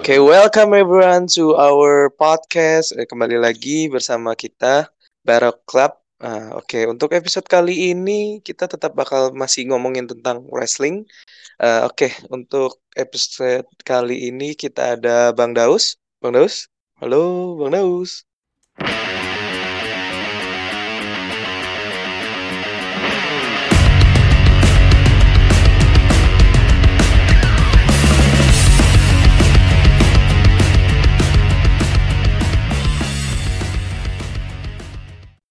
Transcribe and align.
Oke, 0.00 0.16
welcome 0.16 0.72
everyone 0.72 1.28
to 1.28 1.52
our 1.60 2.08
podcast. 2.16 2.96
Eh, 2.96 3.04
Kembali 3.04 3.36
lagi 3.36 3.84
bersama 3.84 4.32
kita 4.32 4.88
Barok 5.28 5.60
Club. 5.68 5.92
Ah, 6.16 6.56
Oke, 6.56 6.88
untuk 6.88 7.12
episode 7.12 7.44
kali 7.44 7.92
ini 7.92 8.40
kita 8.40 8.64
tetap 8.64 8.96
bakal 8.96 9.36
masih 9.36 9.68
ngomongin 9.68 10.08
tentang 10.08 10.48
wrestling. 10.48 11.04
Ah, 11.60 11.84
Oke, 11.84 12.16
untuk 12.32 12.80
episode 12.96 13.68
kali 13.84 14.32
ini 14.32 14.56
kita 14.56 14.96
ada 14.96 15.36
Bang 15.36 15.52
Daus. 15.52 16.00
Bang 16.24 16.32
Daus, 16.32 16.72
halo 16.96 17.60
Bang 17.60 17.76
Daus. 17.76 18.24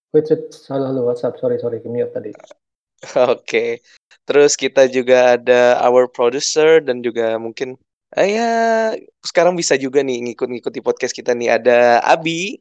Wait, 0.10 0.26
wait, 0.26 0.50
halo, 0.74 0.90
halo, 0.90 1.06
WhatsApp, 1.06 1.38
sorry, 1.38 1.62
sorry, 1.62 1.78
mute 1.86 2.10
tadi. 2.10 2.34
Oke, 3.30 3.78
terus 4.26 4.58
kita 4.58 4.90
juga 4.90 5.38
ada 5.38 5.78
our 5.86 6.10
producer 6.10 6.82
dan 6.82 7.06
juga 7.06 7.38
mungkin 7.38 7.78
ah, 8.18 8.26
ya 8.26 8.50
sekarang 9.22 9.54
bisa 9.54 9.78
juga 9.78 10.02
nih 10.02 10.34
ngikut-ngikuti 10.34 10.82
podcast 10.82 11.14
kita 11.14 11.38
nih 11.38 11.62
ada 11.62 12.02
Abi. 12.02 12.58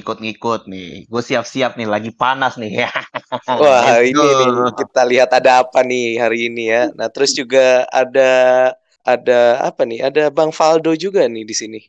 Ngikut-ngikut 0.00 0.66
nih. 0.66 1.04
Gue 1.06 1.22
siap-siap 1.22 1.76
nih, 1.76 1.84
lagi 1.84 2.10
panas 2.10 2.56
nih. 2.56 2.88
Wah, 3.60 4.00
Let's 4.00 4.10
ini 4.10 4.26
nih 4.26 4.50
kita 4.80 5.02
lihat 5.04 5.30
ada 5.36 5.60
apa 5.60 5.84
nih 5.84 6.16
hari 6.16 6.48
ini 6.48 6.72
ya. 6.72 6.88
Nah, 6.96 7.12
terus 7.12 7.36
juga 7.36 7.84
ada 7.92 8.32
ada 9.04 9.40
apa 9.60 9.84
nih? 9.84 10.08
Ada 10.08 10.32
Bang 10.32 10.50
Faldo 10.50 10.96
juga 10.96 11.28
nih 11.28 11.44
di 11.44 11.54
sini. 11.54 11.80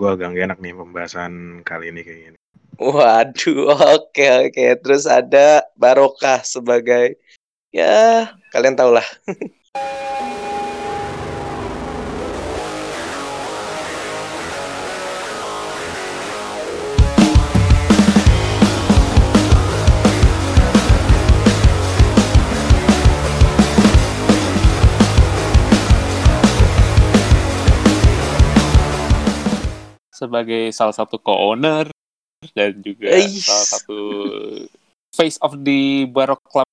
Gue 0.00 0.08
agak 0.08 0.32
nggak 0.32 0.46
enak 0.48 0.58
nih 0.64 0.72
pembahasan 0.72 1.60
kali 1.60 1.92
ini 1.92 2.00
kayak 2.00 2.20
gini. 2.24 2.38
Waduh, 2.80 3.76
oke 4.00 4.26
oke. 4.48 4.66
Terus 4.80 5.04
ada 5.04 5.68
Barokah 5.76 6.40
sebagai 6.40 7.20
ya 7.68 8.32
kalian 8.48 8.80
tau 8.80 8.96
sebagai 30.20 30.68
salah 30.76 30.92
satu 30.92 31.16
co-owner 31.16 31.88
dan 32.52 32.76
juga 32.84 33.08
Eish. 33.08 33.48
salah 33.48 33.66
satu 33.80 33.98
face 35.16 35.40
of 35.40 35.56
the 35.64 36.04
Barok 36.12 36.44
Club 36.44 36.68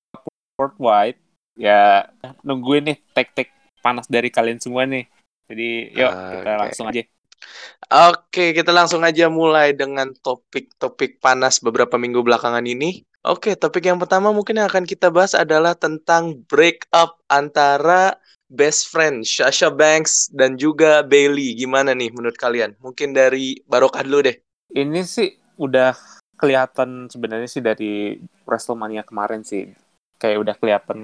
worldwide 0.60 1.16
ya 1.56 2.04
nungguin 2.44 2.92
nih 2.92 2.98
tek-tek 3.16 3.48
panas 3.80 4.04
dari 4.04 4.28
kalian 4.28 4.60
semua 4.60 4.84
nih 4.84 5.08
jadi 5.48 5.68
yuk 5.96 6.12
kita 6.12 6.50
Oke. 6.52 6.60
langsung 6.60 6.86
aja 6.92 7.02
Oke, 7.88 8.50
kita 8.52 8.74
langsung 8.74 9.06
aja 9.06 9.30
mulai 9.30 9.70
dengan 9.70 10.10
topik-topik 10.10 11.22
panas 11.22 11.62
beberapa 11.62 11.94
minggu 11.94 12.20
belakangan 12.26 12.66
ini. 12.66 13.06
Oke, 13.28 13.52
topik 13.60 13.84
yang 13.84 14.00
pertama 14.00 14.32
mungkin 14.32 14.56
yang 14.56 14.72
akan 14.72 14.88
kita 14.88 15.12
bahas 15.12 15.36
adalah 15.36 15.76
tentang 15.76 16.40
breakup 16.48 17.20
antara 17.28 18.16
best 18.48 18.88
friend 18.88 19.28
Sasha 19.28 19.68
Banks 19.68 20.32
dan 20.32 20.56
juga 20.56 21.04
Bailey. 21.04 21.52
Gimana 21.52 21.92
nih 21.92 22.08
menurut 22.08 22.40
kalian? 22.40 22.72
Mungkin 22.80 23.12
dari 23.12 23.60
Barokah 23.68 24.00
dulu 24.00 24.32
deh. 24.32 24.36
ini 24.72 25.04
sih 25.04 25.36
udah 25.60 25.92
kelihatan 26.40 27.12
sebenarnya 27.12 27.48
sih 27.50 27.60
dari 27.60 28.16
Wrestlemania 28.48 29.04
kemarin 29.04 29.44
sih 29.44 29.68
kayak 30.16 30.38
udah 30.38 30.54
kelihatan 30.56 30.98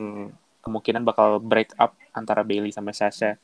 kemungkinan 0.65 1.03
bakal 1.05 1.43
break 1.43 1.77
up 1.77 1.93
antara 2.15 2.41
Bailey 2.47 2.71
sama 2.71 2.95
Sasha 2.95 3.37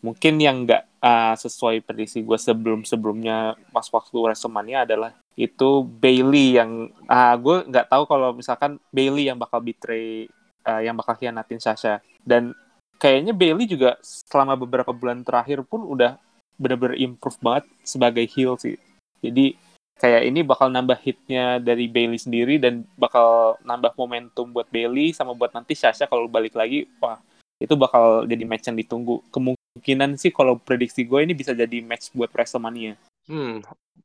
mungkin 0.00 0.40
yang 0.40 0.64
nggak 0.64 0.82
uh, 1.02 1.34
sesuai 1.36 1.84
prediksi 1.84 2.24
gue 2.24 2.38
sebelum 2.40 2.86
sebelumnya 2.88 3.58
pas 3.74 3.86
waktu 3.90 4.16
Wrestlemania 4.16 4.88
adalah 4.88 5.12
itu 5.36 5.84
Bailey 5.84 6.56
yang 6.56 6.88
ah 7.04 7.36
gue 7.36 7.68
nggak 7.68 7.92
tahu 7.92 8.08
kalau 8.08 8.32
misalkan 8.32 8.80
Bailey 8.88 9.28
yang 9.28 9.36
bakal 9.36 9.60
betray 9.60 10.32
uh, 10.64 10.80
yang 10.80 10.96
bakal 10.96 11.12
khianatin 11.14 11.60
Sasha. 11.60 12.00
Dan 12.24 12.56
kayaknya 12.96 13.36
Bailey 13.36 13.68
juga 13.68 14.00
selama 14.00 14.56
beberapa 14.56 14.90
bulan 14.96 15.20
terakhir 15.20 15.60
pun 15.68 15.84
udah 15.84 16.16
bener-bener 16.56 16.96
improve 16.96 17.36
banget 17.44 17.68
sebagai 17.84 18.24
heel 18.32 18.56
sih. 18.56 18.80
Jadi 19.20 19.60
kayak 20.00 20.22
ini 20.24 20.40
bakal 20.40 20.72
nambah 20.72 20.96
hitnya 21.04 21.60
dari 21.60 21.84
Bailey 21.84 22.16
sendiri 22.16 22.56
dan 22.56 22.88
bakal 22.96 23.60
nambah 23.60 23.92
momentum 23.96 24.48
buat 24.56 24.68
Bailey 24.72 25.12
sama 25.12 25.36
buat 25.36 25.52
nanti 25.52 25.76
Sasha 25.76 26.08
kalau 26.08 26.28
balik 26.28 26.56
lagi 26.56 26.88
wah 27.00 27.20
itu 27.56 27.72
bakal 27.76 28.24
jadi 28.24 28.44
match 28.48 28.72
yang 28.72 28.76
ditunggu. 28.80 29.20
Kemungkinan 29.28 30.16
sih 30.16 30.32
kalau 30.32 30.56
prediksi 30.56 31.04
gue 31.04 31.20
ini 31.20 31.36
bisa 31.36 31.52
jadi 31.52 31.84
match 31.84 32.12
buat 32.16 32.32
WrestleMania 32.32 32.96
Hmm, 33.26 33.62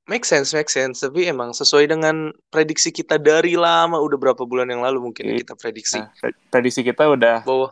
make 0.09 0.25
sense, 0.25 0.53
make 0.53 0.69
sense. 0.69 1.01
Tapi 1.01 1.29
emang 1.29 1.53
sesuai 1.53 1.85
dengan 1.85 2.33
prediksi 2.49 2.89
kita 2.89 3.21
dari 3.21 3.53
lama, 3.53 4.01
udah 4.01 4.17
berapa 4.17 4.43
bulan 4.45 4.69
yang 4.69 4.81
lalu 4.81 5.09
mungkin 5.11 5.29
Iya. 5.29 5.45
kita 5.45 5.53
prediksi 5.57 6.01
nah 6.01 6.09
pre- 6.17 6.37
prediksi 6.49 6.81
kita 6.81 7.05
udah 7.05 7.45
bahwa 7.45 7.69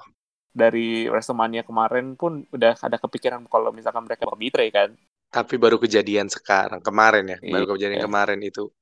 dari 0.49 1.05
WrestleMania 1.09 1.65
kemarin 1.65 2.13
pun 2.17 2.45
udah 2.49 2.73
ada 2.77 2.97
kepikiran 2.97 3.45
kalau 3.49 3.69
misalkan 3.69 4.05
mereka 4.05 4.25
bakal 4.25 4.37
betray 4.37 4.69
kan 4.73 4.93
tapi 5.29 5.61
baru 5.61 5.77
kejadian 5.77 6.25
sekarang, 6.25 6.81
kemarin 6.81 7.29
ya, 7.29 7.37
baru 7.37 7.69
Iya. 7.69 7.73
kejadian 7.77 8.01
kemarin 8.01 8.39
itu. 8.41 8.73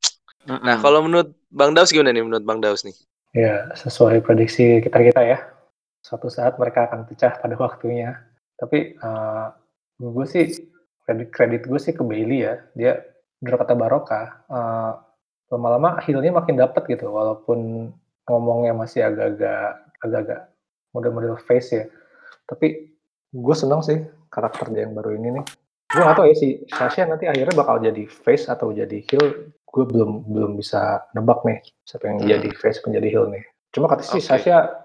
Nah, 0.47 0.63
Mm-mm. 0.63 0.79
kalau 0.79 1.03
menurut 1.03 1.35
Bang 1.51 1.75
Daus 1.75 1.91
gimana 1.91 2.15
nih 2.15 2.23
menurut 2.23 2.47
Bang 2.47 2.63
Daus 2.63 2.87
nih? 2.87 2.95
Ya, 3.35 3.67
sesuai 3.75 4.23
prediksi 4.23 4.79
kita 4.79 4.95
kita 4.95 5.27
ya. 5.27 5.43
Suatu 5.99 6.31
saat 6.31 6.55
mereka 6.55 6.87
akan 6.87 7.03
pecah 7.03 7.35
pada 7.35 7.51
waktunya. 7.59 8.15
Tapi 8.55 8.95
uh, 8.95 9.51
gue 9.99 10.23
sih 10.23 10.71
kredit 11.07 11.29
kredit 11.31 11.61
gue 11.71 11.79
sih 11.79 11.95
ke 11.95 12.03
Bailey 12.03 12.43
ya. 12.43 12.59
Dia 12.75 12.99
bener 13.39 13.55
kata 13.55 13.73
Baroka. 13.79 14.43
Uh, 14.51 14.91
lama-lama 15.47 16.03
healnya 16.03 16.35
makin 16.35 16.59
dapet 16.59 16.83
gitu. 16.91 17.07
Walaupun 17.07 17.89
ngomongnya 18.27 18.75
masih 18.75 19.07
agak-agak 19.07 19.87
agak-agak 20.03 20.51
model-model 20.91 21.39
face 21.39 21.71
ya. 21.71 21.85
Tapi 22.43 22.91
gue 23.31 23.55
seneng 23.55 23.79
sih 23.79 24.03
karakter 24.27 24.67
dia 24.75 24.83
yang 24.83 24.91
baru 24.91 25.15
ini 25.15 25.39
nih. 25.39 25.45
Gue 25.87 26.03
gak 26.03 26.19
tau 26.19 26.27
ya 26.27 26.35
si 26.35 26.67
Sasha 26.67 27.07
nanti 27.07 27.31
akhirnya 27.31 27.55
bakal 27.55 27.79
jadi 27.79 28.03
face 28.11 28.51
atau 28.51 28.75
jadi 28.75 28.99
heel. 29.07 29.55
Gue 29.63 29.83
belum 29.87 30.27
belum 30.27 30.51
bisa 30.59 31.07
nebak 31.15 31.47
nih 31.47 31.63
siapa 31.87 32.11
yang 32.11 32.19
Hmm. 32.19 32.27
jadi 32.35 32.49
face 32.59 32.83
menjadi 32.83 33.07
heel 33.07 33.25
nih. 33.31 33.43
Cuma 33.71 33.87
kata 33.87 34.03
si 34.03 34.19
Oke. 34.19 34.27
Sasha 34.27 34.83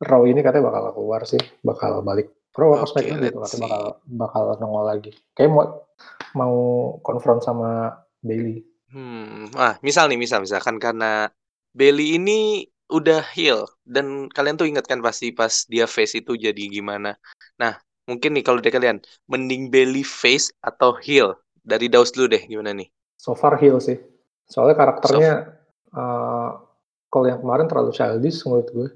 Raw 0.00 0.24
ini 0.24 0.40
katanya 0.40 0.72
bakal 0.72 0.96
keluar 0.96 1.28
sih, 1.28 1.40
bakal 1.60 2.00
balik. 2.00 2.32
Apa 2.50 2.82
Oke, 2.82 2.90
SmackDown 2.90 3.20
gitu 3.26 3.38
let's 3.38 3.46
katanya 3.46 3.58
see. 3.58 3.62
bakal 3.70 3.82
bakal 4.20 4.42
nongol 4.60 4.84
lagi. 4.90 5.10
Kayak 5.36 5.50
mau 5.54 5.66
mau 6.38 6.54
konfront 7.06 7.40
sama 7.42 7.94
Bailey. 8.26 8.66
Hmm, 8.90 9.46
ah, 9.54 9.74
misal 9.86 10.04
nih, 10.10 10.18
misal 10.18 10.42
misalkan 10.42 10.76
karena 10.82 11.30
Bailey 11.78 12.18
ini 12.18 12.66
udah 12.90 13.22
heel 13.22 13.70
dan 13.86 14.26
kalian 14.34 14.58
tuh 14.58 14.66
ingat 14.66 14.82
kan 14.90 14.98
pasti 14.98 15.30
pas 15.30 15.54
dia 15.70 15.86
face 15.86 16.18
itu 16.18 16.34
jadi 16.34 16.62
gimana. 16.66 17.14
Nah, 17.62 17.78
mungkin 18.10 18.34
nih 18.34 18.42
kalau 18.46 18.58
dari 18.58 18.74
kalian 18.74 18.98
mending 19.30 19.70
Bailey 19.70 20.02
face 20.02 20.50
atau 20.58 20.98
heel? 20.98 21.38
Dari 21.62 21.86
Daus 21.92 22.10
dulu 22.10 22.26
deh, 22.34 22.42
gimana 22.50 22.74
nih? 22.74 22.88
So 23.20 23.36
far 23.38 23.54
heel 23.62 23.78
sih. 23.78 23.98
Soalnya 24.50 24.76
karakternya 24.80 25.32
eh, 25.94 26.50
kalau 27.10 27.26
yang 27.30 27.40
kemarin 27.42 27.66
terlalu 27.70 27.90
childish 27.94 28.42
menurut 28.46 28.68
gue. 28.74 28.88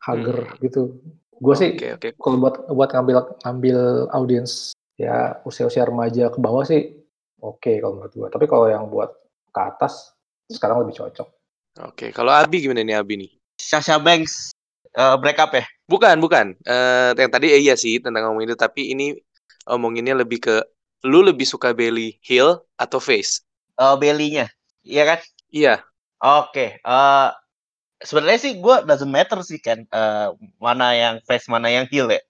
Hager 0.00 0.38
Hmm. 0.48 0.62
gitu. 0.64 0.96
Gue 1.40 1.54
sih 1.56 1.72
Oke, 1.72 1.88
oke. 1.96 2.08
kalau 2.20 2.36
buat 2.36 2.54
buat 2.68 2.90
ngambil 2.92 3.16
ngambil 3.48 3.78
audiens 4.12 4.76
ya 5.00 5.40
usia-usia 5.48 5.88
remaja 5.88 6.28
ke 6.28 6.36
bawah 6.36 6.60
sih 6.68 7.00
oke 7.40 7.80
kalau 7.80 7.96
menurut 7.96 8.12
gue. 8.12 8.28
Tapi 8.28 8.44
kalau 8.44 8.68
yang 8.68 8.84
buat 8.92 9.08
ke 9.50 9.60
atas 9.60 10.12
sekarang 10.52 10.84
lebih 10.84 11.00
cocok. 11.00 11.28
Oke, 11.80 12.12
kalau 12.12 12.34
Abi 12.34 12.60
gimana 12.60 12.84
nih 12.84 13.00
Abi 13.00 13.14
nih? 13.16 13.30
Sasha 13.56 13.96
Banks 13.96 14.52
eh, 14.92 15.16
break 15.16 15.40
up 15.40 15.56
ya. 15.56 15.64
Bukan, 15.88 16.20
bukan. 16.20 16.58
Eh 16.66 17.10
yang 17.16 17.32
tadi 17.32 17.56
eh, 17.56 17.60
iya 17.62 17.74
sih 17.78 18.02
tentang 18.02 18.30
ngomongin 18.30 18.52
itu, 18.52 18.58
tapi 18.58 18.92
ini 18.92 19.16
omonginnya 19.64 20.18
lebih 20.18 20.44
ke 20.44 20.56
lu 21.08 21.24
lebih 21.24 21.48
suka 21.48 21.72
Bailey 21.72 22.20
heel 22.20 22.60
atau 22.76 23.00
face? 23.00 23.40
Eh 23.80 23.96
Bailey-nya. 23.96 24.52
Iya 24.84 25.02
kan? 25.14 25.18
Iya. 25.48 25.74
Oke, 26.20 26.78
eh 26.84 27.28
sebenarnya 28.00 28.40
sih 28.40 28.52
gue 28.58 28.76
doesn't 28.88 29.12
matter 29.12 29.40
sih 29.44 29.60
kan 29.60 29.84
eh, 29.84 30.28
mana 30.60 30.86
yang 30.96 31.14
face 31.24 31.46
mana 31.52 31.68
yang 31.68 31.86
heel 31.92 32.08
ya. 32.08 32.20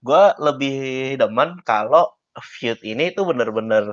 Gue 0.00 0.22
lebih 0.40 0.78
demen 1.20 1.60
kalau 1.64 2.08
feud 2.40 2.80
ini 2.80 3.12
tuh 3.12 3.28
bener-bener 3.28 3.92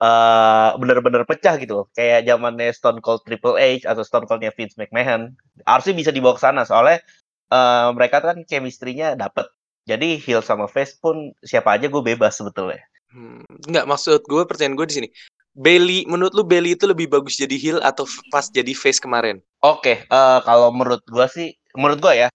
eh 0.00 0.70
bener-bener 0.80 1.22
pecah 1.28 1.60
gitu. 1.60 1.84
Kayak 1.92 2.24
zamannya 2.24 2.72
Stone 2.72 3.04
Cold 3.04 3.20
Triple 3.28 3.60
H 3.60 3.84
atau 3.84 4.00
Stone 4.00 4.24
Coldnya 4.24 4.52
Vince 4.56 4.80
McMahon. 4.80 5.36
Harusnya 5.68 5.94
bisa 5.96 6.10
dibawa 6.12 6.34
ke 6.36 6.42
sana 6.42 6.64
soalnya 6.64 7.04
eh 7.52 7.88
mereka 7.92 8.24
kan 8.24 8.40
chemistry-nya 8.48 9.14
dapet. 9.20 9.44
Jadi 9.84 10.16
heel 10.22 10.40
sama 10.40 10.70
face 10.70 10.96
pun 10.96 11.36
siapa 11.44 11.76
aja 11.76 11.88
gue 11.92 12.02
bebas 12.04 12.40
sebetulnya. 12.40 12.80
Hmm, 13.10 13.42
nggak 13.66 13.90
maksud 13.90 14.22
gue 14.24 14.42
pertanyaan 14.46 14.78
gue 14.78 14.86
di 14.88 14.94
sini. 15.02 15.08
Bailey, 15.60 16.08
menurut 16.08 16.32
lu 16.32 16.40
Bailey 16.40 16.72
itu 16.72 16.88
lebih 16.88 17.12
bagus 17.12 17.36
jadi 17.36 17.52
heel 17.60 17.78
atau 17.84 18.08
pas 18.32 18.48
jadi 18.48 18.72
face 18.72 18.96
kemarin? 18.96 19.44
Oke, 19.60 20.08
eh, 20.08 20.38
kalau 20.48 20.72
menurut 20.72 21.04
gua 21.04 21.28
sih, 21.28 21.52
menurut 21.76 22.00
gua 22.00 22.16
ya, 22.16 22.28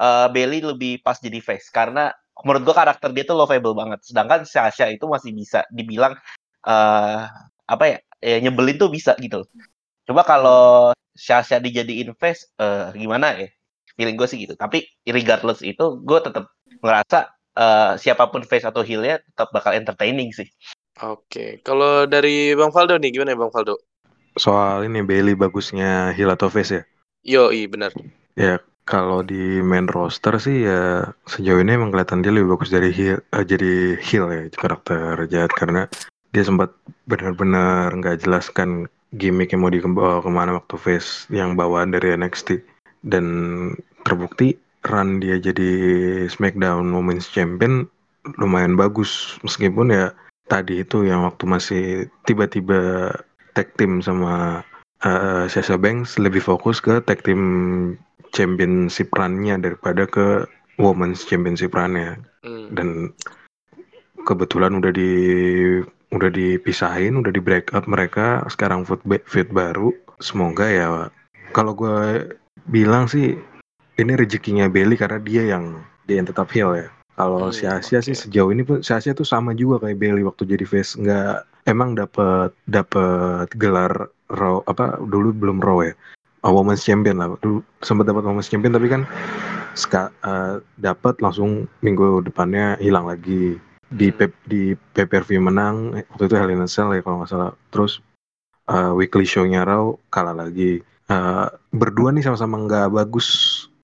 eh, 0.00 0.26
Bailey 0.32 0.64
lebih 0.64 1.04
pas 1.04 1.20
jadi 1.20 1.44
face 1.44 1.68
karena 1.68 2.08
menurut 2.40 2.64
gua 2.64 2.76
karakter 2.80 3.12
dia 3.12 3.28
tuh 3.28 3.36
lovable 3.36 3.76
banget. 3.76 4.00
Sedangkan 4.00 4.48
Sasha 4.48 4.88
itu 4.88 5.04
masih 5.04 5.36
bisa 5.36 5.68
dibilang 5.68 6.16
eh 6.64 7.20
apa 7.68 7.84
ya, 7.84 7.98
ya 8.24 8.36
nyebelin 8.48 8.80
tuh 8.80 8.88
bisa 8.88 9.12
gitu. 9.20 9.44
Coba 10.08 10.24
kalau 10.24 10.96
Sasha 11.12 11.60
dijadiin 11.60 12.16
face, 12.16 12.48
eh, 12.56 12.96
gimana 12.96 13.36
ya? 13.36 13.48
Feeling 13.92 14.16
gue 14.16 14.28
sih 14.30 14.40
gitu. 14.40 14.56
Tapi 14.56 14.88
regardless 15.04 15.60
itu, 15.60 16.00
gue 16.00 16.18
tetap 16.24 16.48
ngerasa 16.80 17.28
eh, 17.60 17.92
siapa 18.00 18.24
pun 18.32 18.40
face 18.40 18.64
atau 18.64 18.80
heel-nya 18.80 19.20
tetap 19.20 19.52
bakal 19.52 19.76
entertaining 19.76 20.32
sih. 20.32 20.48
Oke, 21.00 21.64
kalau 21.64 22.04
dari 22.04 22.52
Bang 22.52 22.76
Faldo 22.76 23.00
nih 23.00 23.16
gimana 23.16 23.32
ya 23.32 23.40
Bang 23.40 23.52
Faldo? 23.52 23.80
Soal 24.36 24.84
ini 24.84 25.00
Bailey 25.00 25.32
bagusnya 25.32 26.12
heel 26.12 26.28
atau 26.28 26.52
face 26.52 26.72
ya? 26.76 26.82
Yo, 27.24 27.42
i 27.48 27.64
benar. 27.64 27.92
Ya 28.36 28.60
kalau 28.84 29.24
di 29.24 29.64
main 29.64 29.88
roster 29.88 30.36
sih 30.36 30.68
ya 30.68 31.08
sejauh 31.24 31.62
ini 31.62 31.78
emang 31.78 31.94
kelihatan 31.94 32.20
dia 32.20 32.34
lebih 32.34 32.58
bagus 32.58 32.68
dari 32.74 32.90
heel, 32.92 33.22
eh, 33.22 33.44
jadi 33.46 33.96
heel 33.96 34.26
ya 34.28 34.42
karakter 34.52 35.24
jahat 35.30 35.52
karena 35.56 35.86
dia 36.36 36.42
sempat 36.44 36.74
benar-benar 37.08 37.94
nggak 37.96 38.26
jelaskan 38.26 38.90
gimmick 39.16 39.56
yang 39.56 39.62
mau 39.62 39.72
dibawa 39.72 40.20
ke 40.20 40.30
mana 40.30 40.58
waktu 40.58 40.76
face 40.76 41.30
yang 41.32 41.54
bawaan 41.54 41.94
dari 41.94 42.14
NXT 42.14 42.60
dan 43.06 43.26
terbukti 44.04 44.58
run 44.84 45.22
dia 45.22 45.38
jadi 45.40 45.70
SmackDown 46.30 46.92
Women's 46.92 47.30
Champion 47.30 47.86
lumayan 48.36 48.76
bagus 48.76 49.40
meskipun 49.46 49.94
ya 49.94 50.12
tadi 50.50 50.82
itu 50.82 51.06
yang 51.06 51.22
waktu 51.22 51.44
masih 51.46 51.84
tiba-tiba 52.26 53.14
tag 53.54 53.70
team 53.78 54.02
sama 54.02 54.66
eh, 55.06 55.46
Sasha 55.46 55.78
Banks 55.78 56.18
lebih 56.18 56.42
fokus 56.42 56.82
ke 56.82 56.98
tag 57.06 57.22
team 57.22 57.40
championship 58.34 59.14
run-nya 59.14 59.58
daripada 59.62 60.10
ke 60.10 60.44
women's 60.82 61.22
championship 61.22 61.70
run-nya. 61.70 62.18
Hmm. 62.40 62.72
dan 62.72 63.12
kebetulan 64.24 64.80
udah 64.80 64.96
di 64.96 65.12
udah 66.08 66.30
dipisahin 66.32 67.20
udah 67.20 67.28
di 67.28 67.36
break 67.36 67.76
up 67.76 67.84
mereka 67.84 68.40
sekarang 68.48 68.88
ba- 68.88 69.22
feud 69.28 69.52
baru. 69.52 69.92
Semoga 70.24 70.64
ya 70.68 71.12
kalau 71.52 71.76
gue 71.76 72.32
bilang 72.68 73.12
sih 73.12 73.36
ini 74.00 74.12
rezekinya 74.16 74.72
Bailey 74.72 74.96
karena 74.96 75.20
dia 75.20 75.42
yang 75.52 75.84
dia 76.08 76.20
yang 76.20 76.28
tetap 76.32 76.48
heel 76.52 76.72
ya 76.76 76.88
kalau 77.20 77.52
Hmm, 77.52 77.56
si 77.56 77.64
Asia 77.68 78.00
sih 78.00 78.16
oke. 78.16 78.20
sejauh 78.24 78.48
ini 78.48 78.64
pun 78.64 78.80
si 78.80 78.96
Asia 78.96 79.12
tuh 79.12 79.28
sama 79.28 79.52
juga 79.52 79.84
kayak 79.84 80.00
Bailey 80.00 80.24
waktu 80.24 80.48
jadi 80.48 80.64
face. 80.64 80.96
Nggak 80.96 81.44
emang 81.68 81.92
dapat 81.92 82.56
dapat 82.64 83.52
gelar 83.60 84.08
Raw 84.32 84.64
apa 84.64 84.96
dulu 85.04 85.36
belum 85.36 85.60
Raw 85.60 85.84
ya? 85.84 85.92
Oh, 86.40 86.56
Women's 86.56 86.80
Champion 86.80 87.20
lah. 87.20 87.36
Dulu 87.44 87.60
sempat 87.84 88.08
dapat 88.08 88.24
Women's 88.24 88.48
Champion 88.48 88.72
tapi 88.72 88.88
kan 88.88 89.04
ska, 89.76 90.08
eh, 90.24 90.64
dapat 90.80 91.20
langsung 91.20 91.68
minggu 91.84 92.24
depannya 92.24 92.80
hilang 92.80 93.04
lagi. 93.04 93.60
Di 93.90 94.08
Hmm. 94.14 94.32
di 94.48 94.72
view 95.28 95.42
menang 95.44 96.00
eh, 96.00 96.06
waktu 96.08 96.24
itu 96.30 96.34
Hell 96.40 96.54
in 96.54 96.64
a 96.64 96.68
Cell 96.70 96.94
ya 96.96 97.04
kalau 97.04 97.20
nggak 97.20 97.30
salah. 97.30 97.52
Terus 97.68 98.00
eh, 98.70 98.92
weekly 98.96 99.28
show-nya 99.28 99.68
Raw 99.68 99.92
kalah 100.08 100.32
lagi. 100.32 100.80
Eh, 101.10 101.46
berdua 101.74 102.14
nih 102.14 102.24
sama-sama 102.24 102.56
nggak 102.64 102.88
bagus 102.96 103.28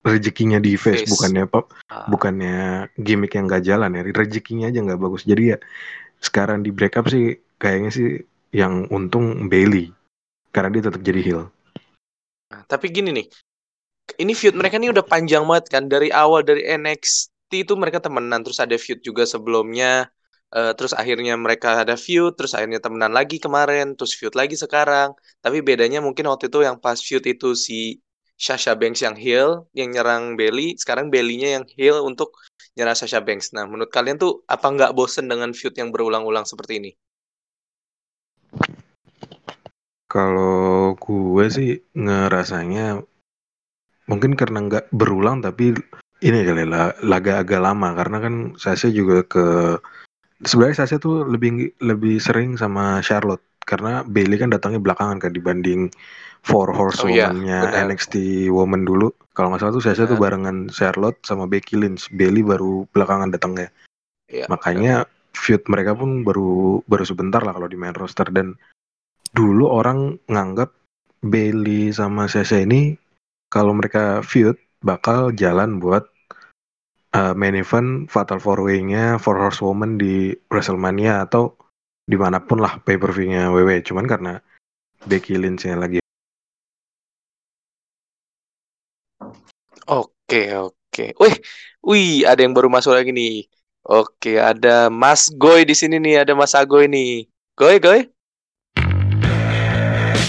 rezekinya 0.07 0.63
di 0.63 0.79
face, 0.79 1.03
Face. 1.03 1.11
bukannya 1.11 1.43
apa 1.51 1.61
Ah, 1.91 2.07
bukannya 2.07 2.89
gimmick 2.95 3.35
yang 3.35 3.51
nggak 3.51 3.65
jalan 3.67 3.91
ya. 3.91 4.03
Rezekinya 4.15 4.71
aja 4.71 4.79
nggak 4.83 5.01
bagus. 5.03 5.27
Jadi 5.27 5.43
ya 5.55 5.59
sekarang 6.23 6.63
di 6.63 6.71
break 6.71 6.95
up 6.95 7.11
sih 7.11 7.35
kayaknya 7.59 7.91
sih 7.91 8.09
yang 8.55 8.87
untung 8.95 9.51
Bailey. 9.51 9.91
Karena 10.55 10.71
dia 10.73 10.83
tetap 10.89 11.03
jadi 11.03 11.21
heel. 11.21 11.43
Nah, 12.47 12.63
tapi 12.65 12.89
gini 12.89 13.11
nih, 13.13 13.27
ini 14.23 14.33
feud 14.33 14.55
mereka 14.57 14.79
ini 14.79 14.89
udah 14.95 15.05
panjang 15.05 15.43
banget 15.45 15.67
kan. 15.69 15.85
Dari 15.91 16.09
awal 16.15 16.47
dari 16.47 16.63
NXT 16.65 17.67
itu 17.67 17.75
mereka 17.77 17.99
temenan. 18.01 18.41
Terus 18.47 18.63
ada 18.63 18.77
feud 18.79 19.03
juga 19.03 19.27
sebelumnya. 19.29 20.09
Eh, 20.55 20.73
terus 20.79 20.95
akhirnya 20.95 21.35
mereka 21.37 21.83
ada 21.85 21.99
feud. 21.99 22.39
Terus 22.39 22.57
akhirnya 22.57 22.81
temenan 22.81 23.13
lagi 23.13 23.37
kemarin. 23.37 23.93
Terus 23.99 24.17
feud 24.17 24.33
lagi 24.33 24.57
sekarang. 24.57 25.13
Tapi 25.45 25.61
bedanya 25.61 26.01
mungkin 26.01 26.25
waktu 26.31 26.49
itu 26.49 26.65
yang 26.65 26.81
pas 26.81 26.97
feud 27.03 27.27
itu 27.27 27.53
si 27.53 28.01
Sasha 28.37 28.77
Banks 28.77 29.01
yang 29.01 29.17
heel 29.17 29.65
yang 29.73 29.97
nyerang 29.97 30.37
Bailey. 30.37 30.77
Sekarang 30.77 31.09
Bailey-nya 31.09 31.61
yang 31.61 31.65
heel 31.73 32.05
untuk 32.05 32.37
nyerang 32.77 32.97
Sasha 32.97 33.25
Banks. 33.25 33.57
Nah 33.57 33.65
menurut 33.65 33.89
kalian 33.89 34.21
tuh 34.21 34.45
apa 34.47 34.69
nggak 34.69 34.93
bosen 34.93 35.27
dengan 35.27 35.57
feud 35.57 35.73
yang 35.77 35.89
berulang-ulang 35.89 36.45
seperti 36.45 36.79
ini? 36.79 36.91
Kalau 40.07 40.95
gue 41.01 41.45
sih 41.51 41.81
ngerasanya 41.97 43.01
mungkin 44.07 44.39
karena 44.39 44.63
nggak 44.63 44.85
berulang 44.95 45.43
tapi 45.43 45.75
ini 46.23 46.39
kali 46.45 46.65
lah 46.69 46.93
laga 47.01 47.41
agak 47.41 47.61
lama. 47.65 47.97
Karena 47.97 48.21
kan 48.21 48.35
Sasha 48.61 48.93
juga 48.93 49.25
ke 49.25 49.81
sebenarnya 50.45 50.85
Sasha 50.85 51.01
tuh 51.01 51.25
lebih 51.25 51.73
lebih 51.81 52.21
sering 52.21 52.61
sama 52.61 53.01
Charlotte 53.01 53.56
karena 53.67 54.07
Bailey 54.07 54.39
kan 54.39 54.49
datangnya 54.55 54.81
belakangan 54.81 55.19
kan 55.19 55.35
dibanding 55.35 55.91
Four 56.47 56.71
Oh 56.71 56.75
iya, 57.11 57.27
Horsewoman-nya. 57.35 57.75
NXT 57.91 58.47
Woman 58.55 58.87
dulu. 58.87 59.11
Kalau 59.35 59.51
nggak 59.51 59.67
salah 59.67 59.75
tuh 59.75 59.83
Sasha 59.83 60.07
tuh 60.07 60.15
barengan 60.15 60.71
Charlotte 60.71 61.19
sama 61.27 61.51
Becky 61.51 61.75
Lynch. 61.75 62.07
Bailey 62.15 62.47
baru 62.47 62.87
belakangan 62.95 63.35
datangnya. 63.35 63.75
Iya, 64.31 64.47
Makanya 64.47 65.11
feud 65.35 65.67
mereka 65.67 65.99
pun 65.99 66.23
baru 66.23 66.81
baru 66.87 67.05
sebentar 67.05 67.43
lah 67.43 67.53
kalau 67.53 67.67
di 67.67 67.75
main 67.75 67.93
roster 67.99 68.31
dan 68.31 68.55
dulu 69.35 69.69
orang 69.69 70.17
nganggap 70.31 70.71
Bailey 71.21 71.91
sama 71.91 72.31
Sasha 72.31 72.63
ini 72.63 72.95
kalau 73.51 73.75
mereka 73.75 74.23
feud 74.23 74.57
bakal 74.81 75.35
jalan 75.35 75.83
buat 75.83 76.07
uh, 77.13 77.35
main 77.37 77.59
event 77.59 78.09
Fatal 78.09 78.41
Four 78.41 78.65
Way-nya 78.65 79.19
Four 79.21 79.43
Horsewoman 79.43 79.99
di 80.01 80.33
WrestleMania 80.49 81.27
atau 81.27 81.53
di 82.07 82.15
mana 82.15 82.39
pun 82.39 82.63
lah 82.63 82.79
pay 82.87 82.95
per 82.95 83.11
view-nya 83.11 83.51
WWE. 83.51 83.83
Cuman 83.83 84.07
karena 84.07 84.39
Becky 85.05 85.35
Lynch-nya 85.35 85.75
lagi 85.75 85.99
Oke, 89.87 90.51
oke. 90.55 91.15
Wih, 91.23 91.37
wih, 91.87 92.27
ada 92.27 92.43
yang 92.43 92.51
baru 92.51 92.67
masuk 92.67 92.91
lagi 92.91 93.15
nih. 93.15 93.47
Oke, 93.87 94.35
ada 94.35 94.91
Mas 94.91 95.31
Goy 95.31 95.63
di 95.63 95.79
sini 95.79 96.03
nih, 96.03 96.27
ada 96.27 96.35
Mas 96.35 96.59
Agoy 96.59 96.91
nih. 96.91 97.31
Goy, 97.55 97.79
Goy. 97.79 98.11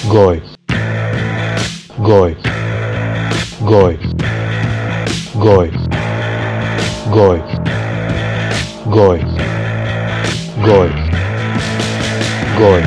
Goy. 0.06 0.38
Goy. 1.98 2.32
Goy. 3.66 3.98
Goy. 5.42 5.70
Goy. 7.10 7.42
Goy. 8.94 9.20
Goy. 10.62 11.07
Goy. 12.58 12.82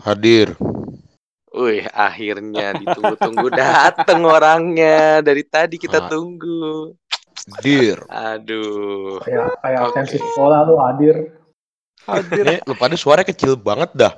Hadir. 0.00 0.56
Wih, 1.50 1.84
akhirnya 1.92 2.72
ditunggu-tunggu 2.78 3.52
dateng 3.52 4.22
orangnya. 4.24 5.20
Dari 5.20 5.42
tadi 5.44 5.76
kita 5.76 6.06
Ah. 6.06 6.08
tunggu. 6.08 6.94
Hadir. 7.58 8.00
Aduh. 8.06 9.18
Kayak 9.26 9.58
kayak 9.60 9.80
absensi 9.82 10.16
sekolah 10.16 10.60
lu 10.64 10.74
hadir. 10.78 11.14
Hadir. 12.06 12.44
Ini 12.46 12.56
lu 12.64 12.74
pada 12.78 12.96
suara 12.96 13.26
kecil 13.26 13.58
banget 13.58 13.90
dah. 13.92 14.12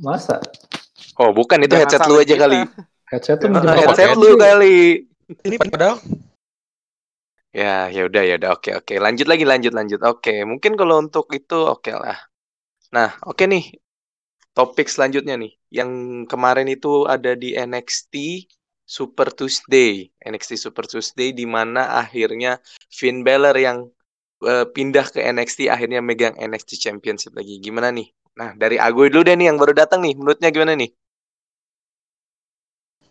Masa? 0.00 0.40
Oh, 1.20 1.34
bukan 1.36 1.60
itu 1.60 1.74
Jangan 1.76 1.84
headset 1.84 2.00
lu 2.08 2.16
aja 2.16 2.32
kita. 2.32 2.42
kali. 2.46 2.60
Headset 3.10 3.36
tuh 3.42 3.48
headset 3.50 4.10
lu 4.16 4.30
kali. 4.38 4.78
Ini 5.44 5.56
padahal 5.58 6.00
Ya, 7.50 7.90
ya 7.94 8.00
udah 8.08 8.22
ya 8.28 8.34
udah. 8.38 8.50
Oke, 8.56 8.70
oke. 8.78 8.94
Lanjut 9.04 9.26
lagi, 9.30 9.44
lanjut, 9.52 9.72
lanjut. 9.78 10.00
Oke, 10.06 10.30
mungkin 10.50 10.72
kalau 10.78 10.94
untuk 11.02 11.26
itu 11.34 11.54
oke 11.74 11.90
lah. 12.04 12.18
Nah, 12.96 13.08
oke 13.30 13.44
nih. 13.52 13.64
Topik 14.56 14.88
selanjutnya 14.90 15.34
nih, 15.38 15.52
yang 15.78 15.90
kemarin 16.26 16.66
itu 16.66 17.06
ada 17.06 17.32
di 17.38 17.54
NXT 17.54 18.14
Super 18.84 19.30
Tuesday, 19.38 20.10
NXT 20.26 20.58
Super 20.58 20.84
Tuesday 20.90 21.30
di 21.30 21.46
mana 21.46 21.82
akhirnya 22.02 22.58
Finn 22.98 23.22
Balor 23.26 23.54
yang 23.66 23.78
eh, 24.50 24.66
pindah 24.74 25.06
ke 25.14 25.20
NXT 25.22 25.70
akhirnya 25.74 26.00
megang 26.02 26.34
NXT 26.36 26.82
Championship 26.84 27.32
lagi. 27.38 27.62
Gimana 27.62 27.88
nih? 27.94 28.08
Nah, 28.40 28.50
dari 28.58 28.76
Agoy 28.82 29.08
dulu 29.12 29.22
deh 29.28 29.36
nih 29.38 29.46
yang 29.54 29.58
baru 29.62 29.72
datang 29.80 30.00
nih. 30.04 30.14
Menurutnya 30.18 30.50
gimana 30.54 30.74
nih? 30.82 30.90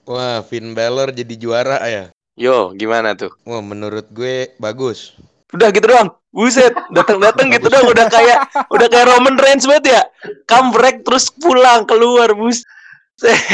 Wah, 0.09 0.39
Finn 0.47 0.67
Balor 0.77 1.09
jadi 1.19 1.35
juara 1.43 1.77
ya. 1.95 2.05
Yo, 2.39 2.71
gimana 2.71 3.19
tuh? 3.19 3.35
Wah, 3.43 3.59
menurut 3.59 4.07
gue 4.15 4.55
bagus. 4.63 5.11
Udah 5.51 5.75
gitu 5.75 5.91
doang. 5.91 6.15
Buset, 6.31 6.71
datang-datang 6.95 7.51
gitu 7.51 7.67
doang 7.67 7.91
udah 7.91 8.07
kayak 8.07 8.47
udah 8.71 8.87
kayak 8.87 9.11
Roman 9.11 9.35
Reigns 9.35 9.67
banget 9.67 9.99
ya. 9.99 10.01
Comeback 10.47 11.03
terus 11.03 11.27
pulang 11.35 11.83
keluar, 11.83 12.31
bus. 12.31 12.63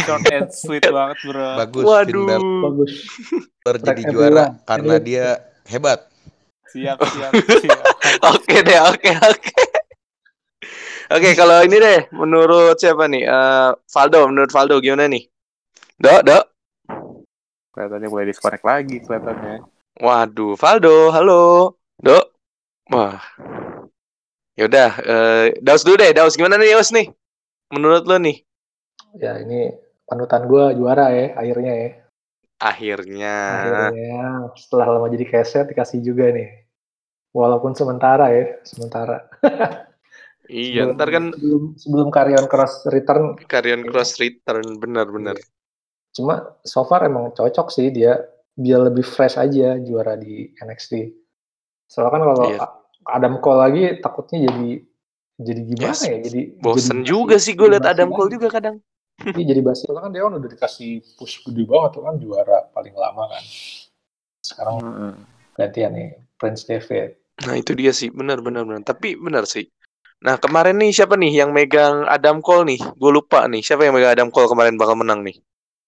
Short 0.05 0.29
and 0.29 0.53
sweet 0.53 0.85
banget 0.85 1.17
bro. 1.25 1.65
Bagus 1.65 1.81
Finn 1.81 2.21
Waduh. 2.21 2.61
Bagus. 2.61 2.93
Balor 3.65 3.77
jadi 3.81 4.01
Track 4.05 4.13
juara 4.13 4.45
karena 4.69 4.95
dia 5.01 5.25
hebat. 5.65 6.05
Siap 6.69 7.01
siap 7.01 7.31
siap. 7.33 7.81
Oke 8.37 8.61
deh, 8.61 8.77
oke 8.85 9.11
oke. 9.17 9.53
Oke, 11.05 11.29
kalau 11.33 11.65
ini 11.65 11.77
deh, 11.81 11.99
menurut 12.13 12.77
siapa 12.77 13.09
nih? 13.09 13.25
Eh 13.25 13.69
Valdo, 13.73 14.29
menurut 14.29 14.51
Valdo 14.53 14.77
gimana 14.77 15.09
nih? 15.09 15.25
Dok, 15.97 16.21
dok. 16.21 16.43
Kelihatannya 17.75 18.07
mulai 18.07 18.31
disconnect 18.31 18.63
lagi 18.63 19.03
kelihatannya. 19.03 19.67
Waduh, 19.99 20.55
Valdo, 20.55 21.11
halo. 21.11 21.75
Dok. 21.99 22.25
Wah. 22.87 23.19
Yaudah, 24.55 24.91
eh 25.03 25.45
Daus 25.59 25.83
dulu 25.83 25.99
deh. 25.99 26.15
Daus 26.15 26.39
gimana 26.39 26.55
nih, 26.55 26.71
Daus 26.71 26.95
nih? 26.95 27.11
Menurut 27.75 28.07
lo 28.07 28.15
nih? 28.15 28.39
Ya 29.19 29.43
ini 29.43 29.75
panutan 30.07 30.47
gue 30.47 30.79
juara 30.79 31.11
ya 31.11 31.35
akhirnya 31.35 31.73
ya. 31.75 31.89
Akhirnya. 32.63 33.35
Akhirnya 33.59 34.23
setelah 34.55 34.95
lama 34.95 35.11
jadi 35.11 35.27
keset 35.27 35.67
dikasih 35.67 35.99
juga 35.99 36.31
nih. 36.31 36.63
Walaupun 37.35 37.75
sementara 37.75 38.31
ya, 38.31 38.55
sementara. 38.63 39.27
Iya, 40.47 40.87
Sebelum- 40.87 40.95
ntar 40.95 41.09
kan 41.11 41.25
sebelum 41.35 41.63
sebelum 41.75 42.07
Karyon 42.07 42.45
Cross 42.47 42.87
return 42.87 43.35
Karyon 43.43 43.83
Cross 43.83 44.15
return, 44.23 44.79
benar-benar. 44.79 45.35
Cuma 46.15 46.55
so 46.63 46.87
far 46.87 47.03
emang 47.03 47.35
cocok 47.35 47.67
sih 47.67 47.91
dia 47.91 48.23
biar 48.55 48.87
lebih 48.87 49.03
fresh 49.03 49.35
aja 49.35 49.75
juara 49.83 50.15
di 50.15 50.55
NXT. 50.55 51.11
Soalnya 51.91 52.11
kan 52.15 52.21
kalau 52.23 52.47
Iya. 52.47 52.59
Adam 53.05 53.33
Cole 53.43 53.59
lagi 53.59 53.83
takutnya 53.99 54.47
jadi 54.47 54.69
jadi 55.35 55.61
gimana 55.67 55.91
Yes, 55.91 56.01
ya? 56.07 56.17
Jadi 56.23 56.41
Bosen 56.63 57.03
jadi 57.03 57.11
juga 57.11 57.35
sih 57.35 57.53
gue 57.53 57.67
liat 57.67 57.83
Adam. 57.83 58.15
Cole 58.15 58.31
juga 58.31 58.47
kadang. 58.47 58.79
Iya 59.15 59.43
jadi 59.55 59.61
basi 59.63 59.87
soalnya 59.87 60.07
kan 60.07 60.11
dia 60.11 60.23
kan 60.23 60.33
udah 60.39 60.49
dikasih 60.51 60.91
push 61.19 61.43
gede 61.43 61.63
banget 61.67 61.99
tuh 61.99 62.03
kan 62.07 62.15
juara 62.19 62.57
paling 62.71 62.95
lama 62.95 63.23
kan. 63.31 63.43
Sekarang 64.43 64.75
Mm-mm. 64.79 65.13
gantian 65.55 65.91
nih 65.95 66.09
Prince 66.39 66.63
David. 66.67 67.19
Nah 67.43 67.55
itu 67.59 67.75
dia 67.75 67.91
sih, 67.91 68.07
benar 68.11 68.39
benar 68.39 68.63
benar. 68.63 68.83
Tapi 68.87 69.19
benar 69.19 69.43
sih. 69.47 69.67
Nah 70.23 70.39
kemarin 70.39 70.79
nih 70.79 70.95
siapa 70.95 71.19
nih 71.19 71.43
yang 71.43 71.51
megang 71.51 72.07
Adam 72.07 72.39
Cole 72.39 72.75
nih? 72.75 72.79
Gue 72.95 73.11
lupa 73.11 73.43
nih. 73.51 73.59
Siapa 73.59 73.83
yang 73.83 73.95
megang 73.95 74.15
Adam 74.15 74.29
Cole 74.31 74.47
kemarin 74.47 74.79
bakal 74.79 74.95
menang 74.95 75.23
nih? 75.23 75.35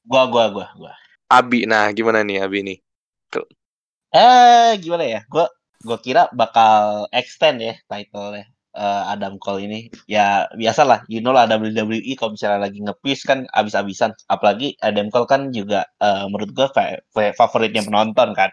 Gua 0.10 0.24
gua 0.32 0.46
gua 0.56 0.68
gua. 0.80 0.94
Abi. 1.40 1.60
Nah 1.72 1.92
gimana 1.98 2.20
nih 2.28 2.38
Abi 2.46 2.60
nih? 2.68 2.78
Eh 4.16 4.72
gimana 4.84 5.04
ya? 5.04 5.22
Gua 5.34 5.46
gua 5.88 5.98
kira 6.06 6.22
bakal 6.40 7.06
extend 7.20 7.58
ya 7.68 7.74
title-nya 7.92 8.46
eh, 8.78 9.04
Adam 9.14 9.36
Cole 9.44 9.68
ini. 9.68 9.80
Ya 10.08 10.48
biasalah, 10.56 11.04
you 11.12 11.20
know 11.24 11.36
lah 11.36 11.46
WWE 11.52 12.14
kalau 12.20 12.32
misalnya 12.36 12.60
lagi 12.72 12.80
nge-push 12.86 13.24
kan 13.30 13.40
abis-abisan. 13.52 14.12
Apalagi 14.32 14.80
Adam 14.80 15.08
Cole 15.14 15.28
kan 15.28 15.42
juga 15.52 15.80
eh, 16.00 16.26
menurut 16.32 16.52
gua 16.58 16.68
fa- 16.76 17.02
fa- 17.14 17.36
favoritnya 17.36 17.84
penonton 17.88 18.32
kan. 18.40 18.50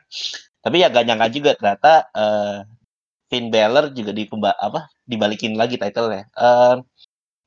Tapi 0.64 0.76
ya 0.82 0.88
gak 0.90 1.04
nyangka 1.06 1.28
juga 1.36 1.50
ternyata 1.58 1.92
eh, 2.16 2.56
Finn 3.30 3.48
Balor 3.54 3.94
juga 3.98 4.12
di 4.16 4.24
apa 4.66 4.80
dibalikin 5.06 5.54
lagi 5.60 5.76
title-nya. 5.82 6.24
Eh, 6.34 6.76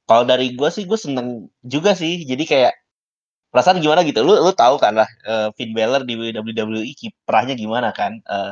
kalau 0.07 0.23
dari 0.23 0.55
gua 0.55 0.69
sih 0.71 0.83
gue 0.89 0.99
seneng 0.99 1.51
juga 1.63 1.91
sih. 1.97 2.23
Jadi 2.23 2.43
kayak 2.47 2.73
perasaan 3.51 3.79
gimana 3.83 4.03
gitu. 4.03 4.21
Lu 4.23 4.33
lu 4.39 4.51
tahu 4.53 4.75
kan 4.79 4.93
lah 4.95 5.09
eh, 5.25 5.49
Finn 5.57 5.71
Balor 5.75 6.03
di 6.07 6.13
WWE 6.15 6.91
kiprahnya 6.93 7.53
gimana 7.57 7.89
kan? 7.95 8.19
Eh 8.23 8.51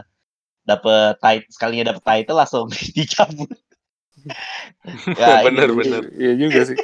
dapet 0.65 1.21
title 1.21 1.49
sekalinya 1.53 1.93
dapet 1.93 2.03
title 2.03 2.37
langsung 2.41 2.65
dicabut. 2.97 3.49
ya, 5.21 5.41
ini- 5.41 5.45
bener 5.45 5.69
bener. 5.77 6.03
Iya 6.17 6.33
juga 6.39 6.59
sih. 6.65 6.77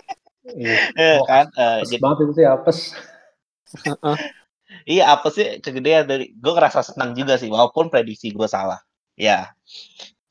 Iya. 0.51 0.75
eh, 0.97 1.17
Oh, 1.21 1.25
kan 1.25 1.45
eh, 1.57 1.81
Apes 1.81 1.89
jadi 1.89 2.01
banget 2.01 2.17
itu 2.25 2.33
sih 2.37 2.45
apes. 2.45 2.77
iya 4.87 5.03
apa 5.13 5.27
sih 5.33 5.61
kegedean 5.63 6.05
dari 6.09 6.33
gue 6.33 6.53
ngerasa 6.53 6.81
senang 6.85 7.13
juga 7.17 7.37
sih 7.41 7.49
walaupun 7.49 7.89
prediksi 7.89 8.29
gue 8.33 8.47
salah. 8.49 8.79
Ya. 9.17 9.53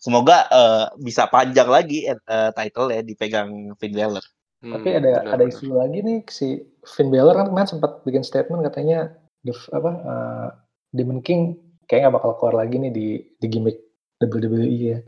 Semoga 0.01 0.49
eh, 0.49 0.85
bisa 1.03 1.29
panjang 1.29 1.69
lagi 1.69 2.09
eh, 2.09 2.17
eh, 2.17 2.51
title 2.57 2.89
ya 2.95 3.01
dipegang 3.05 3.51
Finn 3.77 3.93
Balor. 3.93 4.25
Hmm, 4.61 4.77
Tapi 4.77 4.89
ada 4.93 5.25
benar, 5.25 5.33
ada 5.33 5.41
benar. 5.41 5.51
isu 5.51 5.67
lagi 5.73 5.99
nih 6.01 6.19
si 6.29 6.49
Finn 6.85 7.09
Balor 7.09 7.33
kan 7.33 7.49
kemarin 7.49 7.69
sempat 7.71 8.05
bikin 8.05 8.21
statement 8.21 8.61
katanya 8.61 9.09
the 9.41 9.57
apa 9.73 9.91
uh, 10.05 10.49
Demon 10.93 11.25
King 11.25 11.57
kayak 11.85 12.05
nggak 12.05 12.17
bakal 12.21 12.37
keluar 12.37 12.61
lagi 12.61 12.77
nih 12.77 12.93
di 12.93 13.07
di 13.35 13.47
gimmick 13.49 13.81
WWE 14.21 14.69
ya. 14.69 14.99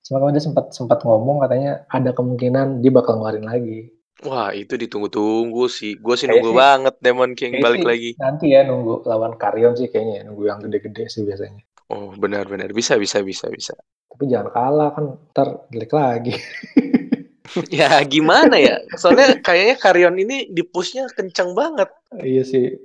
Cuma 0.00 0.22
kemarin 0.22 0.38
dia 0.38 0.44
sempat 0.44 0.70
sempat 0.70 1.02
ngomong 1.02 1.42
katanya 1.42 1.82
ada 1.88 2.14
kemungkinan 2.14 2.80
dia 2.80 2.92
bakal 2.92 3.18
ngeluarin 3.18 3.42
lagi. 3.42 3.90
Wah 4.22 4.54
itu 4.54 4.78
ditunggu-tunggu 4.78 5.66
sih. 5.66 5.98
Gue 5.98 6.14
sih 6.14 6.30
Kayaknya 6.30 6.38
nunggu 6.38 6.50
sih- 6.54 6.60
banget 6.62 6.94
Demon 7.02 7.30
King 7.34 7.50
Kayaknya 7.52 7.64
balik 7.66 7.80
sih 7.80 7.88
lagi. 7.90 8.10
Nanti 8.22 8.46
ya 8.48 8.60
nunggu 8.62 8.94
lawan 9.04 9.34
Karyon 9.34 9.74
sih 9.74 9.90
kayaknya 9.90 10.14
ya, 10.14 10.22
nunggu 10.22 10.42
yang 10.46 10.58
gede-gede 10.62 11.04
sih 11.10 11.26
biasanya. 11.26 11.60
Oh 11.90 12.14
benar-benar 12.14 12.70
bisa 12.70 12.94
bisa 12.94 13.20
bisa 13.20 13.50
bisa. 13.50 13.74
Tapi 14.06 14.30
jangan 14.30 14.54
kalah 14.54 14.90
kan 14.94 15.04
ntar 15.34 15.48
jelek 15.68 15.90
lagi. 15.90 16.32
ya 17.80 18.00
gimana 18.08 18.56
ya? 18.56 18.80
Soalnya 18.96 19.38
kayaknya 19.44 19.76
Karyon 19.76 20.16
ini 20.16 20.36
di 20.48 20.62
pushnya 20.64 21.06
kencang 21.12 21.52
banget. 21.52 21.88
iya 22.24 22.42
sih. 22.42 22.80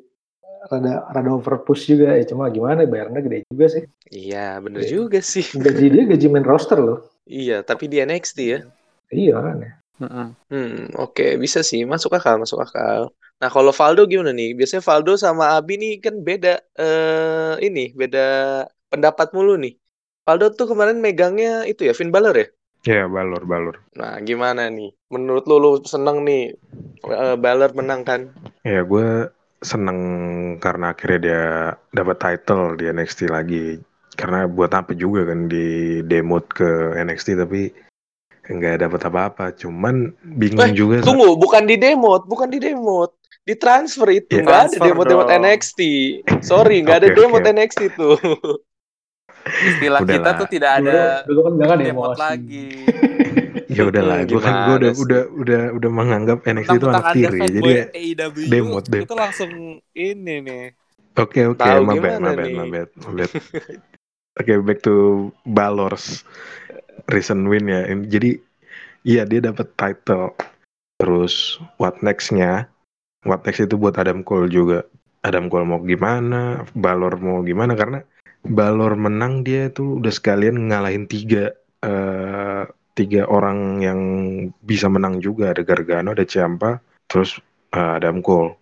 Rada 0.70 1.08
rada 1.16 1.32
overpush 1.39 1.88
juga 1.88 2.20
ya 2.20 2.24
cuma 2.28 2.51
gimana 2.51 2.84
bayarnya 2.84 3.24
gede 3.24 3.38
juga 3.48 3.66
sih. 3.72 3.84
Iya 4.12 4.60
bener 4.60 4.84
Iya. 4.84 4.92
juga 4.92 5.20
sih. 5.24 5.48
Gaji 5.56 5.86
dia 5.88 6.04
gaji 6.04 6.25
main 6.28 6.44
roster 6.44 6.75
loh. 6.84 7.08
Iya 7.24 7.63
tapi 7.63 7.88
di 7.88 8.04
NXT 8.04 8.38
ya. 8.44 8.60
Iya 9.08 9.36
kan 9.39 9.56
ya. 9.63 9.72
Hmm, 10.00 10.92
oke 10.96 11.36
bisa 11.39 11.60
sih 11.63 11.84
masuk 11.84 12.16
akal 12.16 12.39
masuk 12.39 12.60
akal. 12.63 13.12
Nah 13.39 13.48
kalau 13.51 13.72
Valdo 13.72 14.04
gimana 14.04 14.36
nih? 14.36 14.51
Biasanya 14.56 14.84
Valdo 14.84 15.16
sama 15.16 15.56
Abi 15.56 15.80
nih 15.80 16.04
kan 16.04 16.16
beda 16.20 16.60
eh 16.75 17.54
ini 17.63 17.96
beda 17.96 18.20
pendapat 18.92 19.32
mulu 19.32 19.56
nih. 19.60 19.80
Valdo 20.28 20.51
tuh 20.56 20.68
kemarin 20.75 21.00
megangnya 21.00 21.63
itu 21.68 21.88
ya 21.88 21.96
Finn 21.96 22.12
Balor 22.12 22.36
ya. 22.36 22.48
Ya, 22.81 23.05
Balor, 23.05 23.43
Balor. 23.43 23.75
Nah 23.93 24.17
gimana 24.24 24.71
nih? 24.71 24.95
Menurut 25.12 25.43
lu 25.45 25.59
lu 25.59 25.71
seneng 25.83 26.24
nih 26.24 26.55
eh, 27.05 27.36
Balor 27.36 27.75
menang 27.75 28.07
kan? 28.07 28.21
Ya, 28.63 28.81
gue 28.83 29.27
seneng 29.59 30.00
karena 30.63 30.95
akhirnya 30.95 31.19
dia 31.19 31.43
dapat 31.91 32.17
title 32.17 32.79
di 32.79 32.88
NXT 32.88 33.27
lagi. 33.27 33.83
Karena 34.15 34.48
buat 34.48 34.71
apa 34.75 34.91
juga 34.95 35.27
kan 35.27 35.48
di 35.48 36.00
demote 36.03 36.51
ke 36.55 36.69
NXT 36.95 37.39
tapi 37.39 37.71
nggak 38.48 38.88
dapat 38.88 39.01
apa-apa. 39.12 39.45
Cuman 39.55 40.15
bingung 40.39 40.71
Eh, 40.71 40.75
juga. 40.75 41.03
Tunggu 41.03 41.36
bukan 41.36 41.67
di 41.67 41.75
demot 41.75 42.24
bukan 42.27 42.48
di 42.48 42.59
demot 42.63 43.12
di 43.43 43.57
transfer 43.57 44.05
itu 44.13 44.39
Ya, 44.39 44.43
nggak 44.45 44.62
ada 44.71 44.77
demot 44.88 45.05
demot. 45.07 45.27
NXT. 45.27 45.79
Sorry 46.39 46.79
nggak 46.86 46.98
ada 47.03 47.09
Oke, 47.12 47.17
demot 47.19 47.41
oke. 47.43 47.51
NXT 47.51 47.81
tuh. 47.98 48.15
Istilah 49.48 50.00
Udah 50.03 50.13
kita 50.15 50.29
lah. 50.29 50.39
tuh 50.39 50.48
tidak 50.48 50.72
ada 50.79 51.00
Dulu, 51.25 51.27
dulu 51.27 51.39
kan 51.41 51.53
jangan 51.60 51.77
demot 51.79 52.05
emosi. 52.05 52.22
lagi. 52.22 52.67
ya 53.75 53.81
udahlah, 53.86 54.19
gue 54.25 54.39
kan 54.41 54.53
gue 54.65 54.75
udah, 54.81 54.91
udah 54.98 55.22
udah 55.36 55.62
udah 55.77 55.89
menganggap 55.91 56.38
NXT 56.43 56.74
itu 56.75 56.88
anak 56.89 57.05
tiri. 57.13 57.39
Jadi 57.48 57.69
ya, 57.69 57.86
AEW 57.93 58.36
demot 58.50 58.84
deh. 58.88 59.03
itu 59.05 59.15
langsung 59.15 59.51
ini 59.93 60.36
nih. 60.41 60.63
Oke 61.15 61.43
oke, 61.46 61.60
Tahu 61.60 61.81
my 61.84 61.98
bad, 62.00 62.17
gimana 62.19 62.19
my 62.22 62.34
bad, 62.34 62.48
nih? 62.48 62.55
my 62.55 62.67
bad, 62.67 62.89
my 62.96 63.12
bad. 63.15 63.31
Oke, 64.39 64.55
back 64.63 64.79
to 64.79 64.96
Balor's 65.43 66.24
recent 67.12 67.43
win 67.51 67.67
ya. 67.67 67.84
Jadi 68.08 68.39
iya 69.03 69.27
dia 69.27 69.43
dapat 69.43 69.67
title. 69.75 70.31
Terus 70.96 71.60
what 71.75 72.00
next-nya? 72.00 72.72
What 73.27 73.43
next 73.43 73.60
itu 73.60 73.75
buat 73.75 74.00
Adam 74.00 74.24
Cole 74.24 74.48
juga. 74.48 74.88
Adam 75.27 75.51
Cole 75.51 75.67
mau 75.67 75.84
gimana? 75.84 76.63
Balor 76.72 77.19
mau 77.19 77.43
gimana? 77.43 77.75
Karena 77.75 78.00
Balor 78.46 78.96
menang 78.96 79.43
dia 79.43 79.67
tuh 79.69 80.00
udah 80.00 80.13
sekalian 80.13 80.72
ngalahin 80.72 81.05
tiga 81.12 81.51
eh, 81.84 82.63
tiga 82.96 83.24
orang 83.27 83.84
yang 83.84 84.00
bisa 84.63 84.88
menang 84.88 85.19
juga. 85.19 85.51
Ada 85.51 85.63
Gargano, 85.63 86.15
ada 86.15 86.24
Ciampa, 86.24 86.79
terus 87.08 87.39
eh, 87.75 87.91
Adam 88.00 88.24
Cole. 88.24 88.55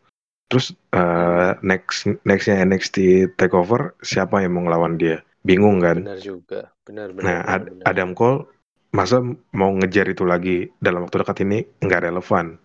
Terus 0.47 0.73
eh, 0.93 1.51
next 1.61 2.09
nextnya 2.25 2.63
NXT 2.65 3.29
Takeover 3.37 3.93
siapa 4.01 4.41
yang 4.41 4.57
mau 4.57 4.63
ngelawan 4.65 4.97
dia? 4.97 5.21
Bingung 5.45 5.79
kan? 5.79 6.03
Benar 6.03 6.19
juga. 6.19 6.73
Benar 6.83 7.13
benar. 7.13 7.23
Nah, 7.23 7.39
benar, 7.39 7.53
Ad- 7.53 7.69
benar. 7.69 7.85
Adam 7.85 8.11
Cole 8.17 8.39
masa 8.95 9.19
mau 9.51 9.71
ngejar 9.75 10.07
itu 10.09 10.23
lagi 10.23 10.71
dalam 10.79 11.05
waktu 11.05 11.21
dekat 11.21 11.37
ini 11.43 11.59
nggak 11.83 12.07
relevan. 12.07 12.57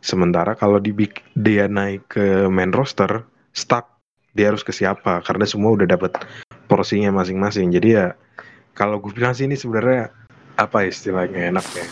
Sementara 0.00 0.54
kalau 0.54 0.78
dibik 0.78 1.26
dia 1.34 1.66
naik 1.66 2.06
ke 2.06 2.46
main 2.46 2.70
roster, 2.70 3.26
stuck 3.50 3.96
dia 4.36 4.52
harus 4.52 4.62
ke 4.62 4.70
siapa 4.70 5.24
karena 5.24 5.48
semua 5.48 5.72
udah 5.74 5.88
dapat 5.88 6.12
porsinya 6.66 7.10
masing-masing. 7.14 7.70
Jadi 7.72 7.88
ya 7.96 8.12
kalau 8.76 9.00
gue 9.00 9.10
bilang 9.14 9.32
sih 9.32 9.48
ini 9.48 9.56
sebenarnya 9.56 10.12
apa 10.56 10.84
istilahnya 10.84 11.52
enaknya 11.52 11.86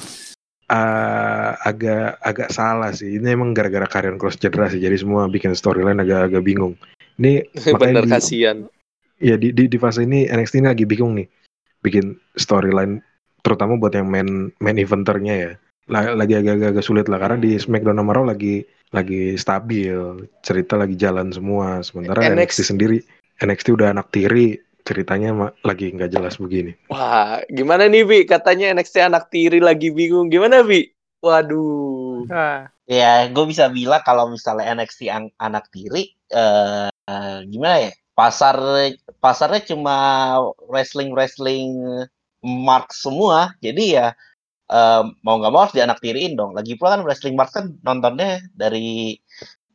eh 0.64 1.50
agak 1.69 2.19
agak 2.25 2.49
salah 2.50 2.90
sih. 2.90 3.21
Ini 3.21 3.37
emang 3.37 3.52
gara-gara 3.52 3.85
Karrion 3.85 4.16
Cross 4.16 4.40
cedera 4.40 4.69
sih. 4.73 4.81
Jadi 4.81 4.97
semua 5.00 5.28
bikin 5.28 5.52
storyline 5.52 6.00
agak-agak 6.00 6.43
bingung. 6.45 6.75
Ini 7.21 7.45
di, 7.54 8.11
kasihan. 8.11 8.64
ya 9.23 9.38
di, 9.38 9.54
di 9.54 9.71
di 9.71 9.78
fase 9.78 10.02
ini 10.02 10.26
NXT 10.26 10.64
ini 10.64 10.69
lagi 10.73 10.85
bingung 10.88 11.14
nih 11.14 11.28
bikin 11.85 12.16
storyline 12.35 12.99
terutama 13.45 13.76
buat 13.76 13.93
yang 13.93 14.09
main 14.09 14.50
main 14.59 14.76
eventernya 14.81 15.35
ya. 15.37 15.52
La- 15.93 16.16
Lagi 16.16 16.40
agak-agak 16.40 16.81
sulit 16.81 17.07
lah 17.12 17.21
karena 17.21 17.37
di 17.37 17.61
SmackDown 17.61 18.00
sama 18.00 18.16
Raw 18.16 18.25
lagi 18.25 18.64
lagi 18.97 19.37
stabil, 19.37 20.25
cerita 20.40 20.81
lagi 20.81 20.97
jalan 20.97 21.28
semua. 21.28 21.85
Sementara 21.85 22.25
NXT 22.25 22.40
NXT 22.40 22.59
sendiri 22.64 22.99
NXT 23.45 23.76
udah 23.76 23.93
anak 23.93 24.09
tiri, 24.09 24.57
ceritanya 24.85 25.31
ma- 25.33 25.55
lagi 25.64 25.91
nggak 25.91 26.12
jelas 26.12 26.37
begini. 26.37 26.76
Wah, 26.93 27.41
gimana 27.49 27.88
nih, 27.88 28.05
Bi? 28.05 28.19
Katanya 28.29 28.71
NXT 28.76 29.00
anak 29.00 29.33
tiri 29.33 29.59
lagi 29.59 29.88
bingung. 29.91 30.29
Gimana, 30.29 30.61
Bi? 30.62 30.87
Waduh. 31.25 32.29
Ah, 32.29 32.69
Ya, 32.85 33.25
gue 33.33 33.45
bisa 33.49 33.73
bilang 33.73 34.05
kalau 34.05 34.29
misalnya 34.29 34.76
NXT 34.76 35.09
ang- 35.09 35.33
anak 35.41 35.73
tiri, 35.73 36.12
eh 36.29 36.93
eh, 37.09 37.38
gimana 37.49 37.88
ya? 37.88 37.93
Pasar 38.12 38.57
pasarnya 39.25 39.64
cuma 39.73 39.97
wrestling 40.69 41.17
wrestling 41.17 41.81
mark 42.45 42.93
semua. 42.93 43.57
Jadi 43.64 43.97
ya 43.97 44.12
eh, 44.69 45.03
mau 45.25 45.35
nggak 45.41 45.53
mau 45.53 45.64
harus 45.64 45.76
dianak 45.76 45.99
tiriin 46.05 46.37
dong. 46.37 46.53
Lagi 46.53 46.76
pula 46.76 47.00
kan 47.00 47.03
wrestling 47.09 47.37
mark 47.41 47.57
kan 47.57 47.73
nontonnya 47.81 48.45
dari 48.53 49.17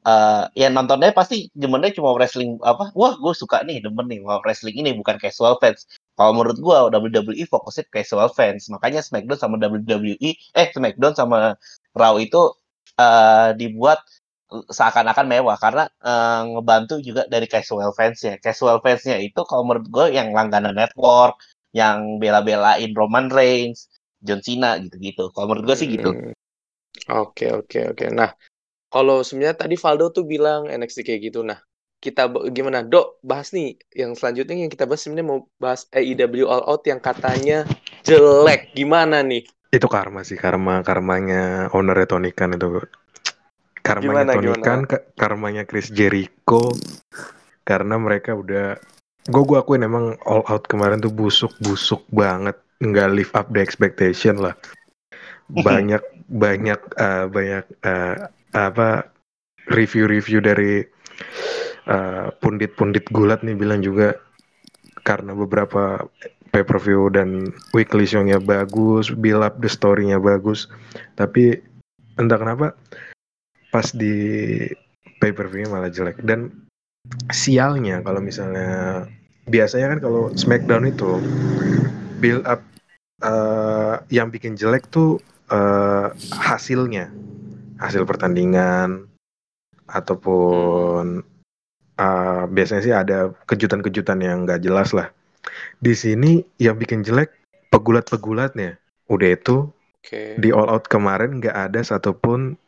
eh 0.09 0.41
ya 0.61 0.67
nontonnya 0.75 1.09
pasti 1.19 1.35
demennya 1.61 1.91
cuma 1.97 2.09
wrestling 2.17 2.51
apa? 2.71 2.83
Wah, 2.99 3.13
gue 3.23 3.33
suka 3.41 3.57
nih 3.67 3.77
demen 3.85 4.05
nih 4.11 4.19
mau 4.27 4.39
wrestling 4.45 4.75
ini 4.81 4.91
bukan 4.99 5.17
casual 5.23 5.53
fans. 5.61 5.81
Kalau 6.17 6.31
menurut 6.37 6.57
gue 6.65 6.77
WWE 6.93 7.43
fokusnya 7.53 7.83
casual 7.95 8.29
fans. 8.37 8.63
Makanya 8.73 8.99
SmackDown 9.07 9.39
sama 9.43 9.55
WWE 9.61 10.29
eh 10.61 10.67
SmackDown 10.75 11.13
sama 11.19 11.37
Raw 12.01 12.15
itu 12.25 12.41
eh 13.03 13.49
dibuat 13.59 13.99
seakan-akan 14.49 15.25
mewah 15.29 15.57
karena 15.63 15.83
eh, 16.01 16.41
ngebantu 16.53 16.93
juga 17.07 17.21
dari 17.33 17.45
casual 17.53 17.91
fansnya. 17.97 18.33
Casual 18.45 18.77
fansnya 18.83 19.17
itu 19.21 19.41
kalau 19.49 19.63
menurut 19.67 19.87
gue 19.95 20.05
yang 20.17 20.33
langganan 20.37 20.73
network, 20.73 21.37
yang 21.79 22.17
bela-belain 22.21 22.91
Roman 22.97 23.27
Reigns, 23.29 23.79
John 24.25 24.41
Cena 24.45 24.69
gitu-gitu. 24.81 25.29
Kalau 25.33 25.45
menurut 25.53 25.65
gue 25.69 25.77
sih 25.77 25.89
gitu. 25.95 26.11
Hmm, 26.11 26.33
Oke, 27.09 27.45
oke, 27.53 27.79
oke. 27.93 28.05
Nah, 28.13 28.31
kalau 28.89 29.21
sebenarnya 29.21 29.57
tadi 29.57 29.77
Valdo 29.77 30.09
tuh 30.09 30.25
bilang 30.25 30.65
NXT 30.65 31.05
kayak 31.05 31.21
gitu. 31.29 31.45
Nah, 31.45 31.61
kita 32.01 32.25
gimana? 32.49 32.81
Dok, 32.81 33.21
bahas 33.21 33.53
nih. 33.53 33.77
Yang 33.93 34.19
selanjutnya 34.19 34.65
yang 34.65 34.73
kita 34.73 34.89
bahas 34.89 35.05
sebenarnya 35.05 35.27
mau 35.29 35.39
bahas 35.61 35.85
AEW 35.93 36.49
All 36.49 36.65
Out 36.65 36.83
yang 36.89 36.97
katanya 36.97 37.69
jelek. 38.01 38.73
Gimana 38.73 39.21
nih? 39.21 39.45
Itu 39.69 39.85
karma 39.85 40.25
sih, 40.25 40.33
karma 40.33 40.81
karmanya 40.81 41.69
ownernya 41.69 42.09
Tony 42.09 42.33
Khan 42.33 42.57
itu. 42.57 42.81
Karmanya 43.85 44.25
Gimana, 44.25 44.31
Tony 44.33 44.45
gimana? 44.49 44.65
Khan, 44.65 44.81
ka- 44.89 45.05
karmanya 45.13 45.63
Chris 45.69 45.93
Jericho. 45.93 46.73
Karena 47.61 48.01
mereka 48.01 48.33
udah, 48.33 48.81
gue 49.29 49.43
gue 49.45 49.57
akuin 49.61 49.85
emang 49.85 50.17
all 50.25 50.41
out 50.49 50.65
kemarin 50.65 50.97
tuh 50.97 51.13
busuk 51.13 51.53
busuk 51.61 52.01
banget, 52.09 52.57
nggak 52.81 53.09
live 53.13 53.33
up 53.37 53.53
the 53.53 53.61
expectation 53.61 54.41
lah. 54.41 54.57
Banyak 55.67 56.01
banyak 56.29 56.79
eh, 56.97 57.25
banyak 57.25 57.65
eh, 57.81 58.15
apa 58.53 59.09
review-review 59.69 60.41
dari 60.41 60.81
eh, 61.85 62.27
pundit-pundit 62.41 63.05
gulat 63.13 63.45
nih 63.45 63.57
bilang 63.57 63.81
juga 63.85 64.17
karena 65.05 65.33
beberapa 65.33 66.05
pay 66.49 66.65
per 66.65 66.81
view 66.81 67.13
dan 67.13 67.53
weekly 67.77 68.09
show-nya 68.09 68.41
bagus, 68.41 69.13
build 69.13 69.45
up 69.45 69.61
the 69.61 69.69
story-nya 69.69 70.17
bagus, 70.17 70.65
tapi 71.13 71.61
entah 72.17 72.37
kenapa 72.41 72.73
pas 73.69 73.85
di 73.93 74.57
pay 75.21 75.29
per 75.29 75.45
view 75.49 75.69
malah 75.69 75.93
jelek. 75.93 76.17
Dan 76.25 76.49
sialnya 77.29 78.01
kalau 78.01 78.21
misalnya 78.21 79.05
biasanya 79.49 79.97
kan 79.97 79.99
kalau 80.01 80.33
SmackDown 80.33 80.89
itu 80.89 81.21
build 82.17 82.45
up 82.49 82.61
eh, 83.21 83.95
yang 84.09 84.33
bikin 84.33 84.57
jelek 84.57 84.89
tuh 84.89 85.21
eh, 85.53 86.07
hasilnya 86.33 87.13
hasil 87.79 88.03
pertandingan 88.03 89.07
ataupun 89.89 91.23
eh, 91.97 92.43
biasanya 92.51 92.81
sih 92.83 92.93
ada 92.93 93.33
kejutan-kejutan 93.49 94.19
yang 94.21 94.45
nggak 94.45 94.61
jelas 94.61 94.93
lah 94.93 95.09
di 95.79 95.95
sini 95.95 96.43
yang 96.61 96.77
bikin 96.77 97.01
jelek 97.01 97.33
pegulat-pegulatnya 97.71 98.77
udah 99.09 99.29
itu 99.33 99.71
Oke. 100.03 100.37
di 100.37 100.49
all 100.53 100.69
out 100.69 100.85
kemarin 100.85 101.39
nggak 101.41 101.55
ada 101.55 101.81
satupun 101.81 102.59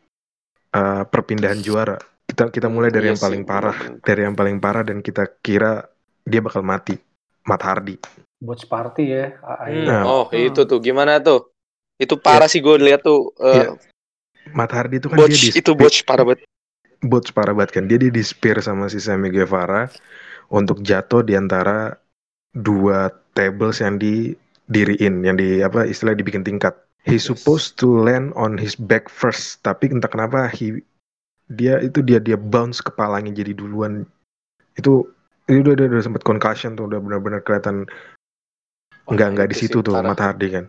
eh, 0.74 1.02
perpindahan 1.06 1.60
juara 1.62 2.00
kita 2.26 2.48
kita 2.48 2.66
mulai 2.72 2.88
dari 2.88 3.12
Iya 3.12 3.14
yang 3.14 3.22
paling 3.22 3.42
parah 3.44 3.76
dari 4.02 4.20
yang 4.24 4.34
paling 4.34 4.56
parah 4.58 4.82
dan 4.82 5.04
kita 5.04 5.28
kira 5.44 5.84
dia 6.24 6.40
bakal 6.40 6.64
mati 6.64 6.96
Matt 7.44 7.62
Hardy 7.62 8.00
Botch 8.42 8.66
party 8.66 9.04
ya. 9.06 9.38
Hmm, 9.38 9.86
AI. 9.86 9.86
Nah. 9.86 10.02
Oh, 10.02 10.24
itu 10.34 10.66
tuh. 10.66 10.82
Gimana 10.82 11.22
tuh? 11.22 11.54
Itu 11.94 12.18
parah 12.18 12.50
sih 12.50 12.58
gue 12.58 12.74
lihat 12.74 13.06
tuh. 13.06 13.30
eh, 13.38 13.54
Iya. 13.54 13.78
Matt 14.50 14.74
Hardy 14.74 14.98
itu 14.98 15.06
kan 15.06 15.22
botch, 15.22 15.30
dia 15.30 15.38
di 15.38 15.50
itu 15.54 15.70
botch 15.72 16.02
parah 16.02 16.26
banget. 16.26 16.42
botch 17.02 17.30
parah 17.30 17.54
banget 17.54 17.70
kan 17.78 17.84
dia 17.86 17.98
di 17.98 18.10
spear 18.22 18.58
sama 18.58 18.90
si 18.90 18.98
Sammy 18.98 19.30
Guevara 19.30 19.86
untuk 20.50 20.82
jatuh 20.82 21.22
di 21.22 21.38
antara 21.38 21.94
dua 22.52 23.08
tables 23.32 23.80
yang 23.80 23.96
didiriin 23.96 25.24
yang 25.24 25.34
di 25.34 25.64
apa 25.64 25.88
istilah 25.88 26.12
dibikin 26.12 26.44
tingkat 26.44 26.74
he 27.02 27.18
Yes. 27.18 27.26
supposed 27.26 27.74
to 27.74 27.90
land 27.90 28.30
on 28.38 28.54
his 28.54 28.78
back 28.78 29.10
first 29.10 29.58
tapi 29.66 29.90
entah 29.90 30.06
kenapa 30.06 30.46
he 30.46 30.78
dia 31.50 31.82
itu 31.82 31.98
dia 31.98 32.22
dia 32.22 32.38
bounce 32.38 32.78
kepalanya 32.78 33.34
jadi 33.34 33.58
duluan 33.58 34.06
itu 34.78 35.02
itu 35.50 35.58
udah 35.66 35.74
udah, 35.74 35.86
udah 35.98 36.04
sempat 36.06 36.22
concussion 36.22 36.78
tuh 36.78 36.86
udah 36.86 37.02
benar-benar 37.02 37.42
kelihatan 37.42 37.90
Wah, 39.02 39.18
nggak 39.18 39.28
nggak 39.34 39.48
di 39.50 39.54
itu 39.58 39.62
situ 39.66 39.78
tuh. 39.82 39.98
Matt 39.98 40.22
Hardy 40.22 40.48
kan 40.54 40.64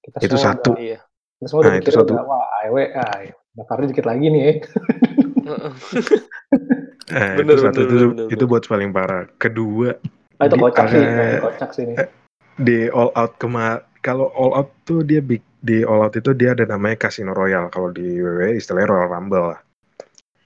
Kita 0.00 0.16
itu 0.24 0.36
satu 0.40 0.72
Iya. 0.80 1.03
Kita 1.38 1.46
semua 1.50 1.60
udah 1.62 1.72
Nah, 1.72 1.76
itu 1.76 1.82
mikir 1.82 1.94
satu. 1.94 2.12
udah, 2.14 2.24
wah 2.24 2.44
AEW, 2.62 2.76
ah, 2.94 3.18
daftarnya 3.54 3.86
dikit 3.90 4.06
lagi 4.06 4.26
nih 4.30 4.42
ya. 4.42 4.52
Eh, 7.04 7.36
Bener, 7.36 7.54
itu 7.54 7.60
satu 7.60 7.78
bener, 7.84 7.84
itu 7.84 7.94
bener, 7.94 8.08
bener, 8.08 8.26
itu 8.32 8.34
bener. 8.40 8.48
buat 8.48 8.64
paling 8.64 8.90
parah 8.90 9.22
kedua 9.36 9.90
Ah, 10.40 10.50
itu 10.50 10.56
Di- 10.56 10.62
kocak 10.66 10.86
sih, 10.90 11.02
kocak 11.38 11.70
sih 11.76 11.84
nih. 11.86 11.96
di 12.58 12.78
all 12.90 13.10
out 13.14 13.36
kemar 13.38 13.86
kalau 14.00 14.30
all 14.34 14.52
out 14.56 14.70
tuh 14.82 15.04
dia 15.06 15.20
big 15.22 15.42
di 15.60 15.84
all 15.84 16.02
out 16.02 16.14
itu 16.16 16.32
dia 16.34 16.52
ada 16.56 16.64
namanya 16.66 17.06
Casino 17.06 17.30
Royale 17.36 17.70
kalau 17.70 17.92
di 17.92 18.18
WWE 18.18 18.58
istilahnya 18.58 18.88
Royal 18.90 19.10
Rumble 19.10 19.46
lah. 19.54 19.60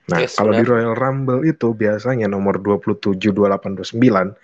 Nah, 0.09 0.19
Yes, 0.25 0.37
kalau 0.37 0.53
di. 0.57 0.65
Royal 0.65 0.95
Rumble 0.97 1.43
itu 1.45 1.69
biasanya 1.73 2.27
nomor 2.27 2.59
27, 2.61 3.33
28, 3.33 3.77
29 3.77 4.35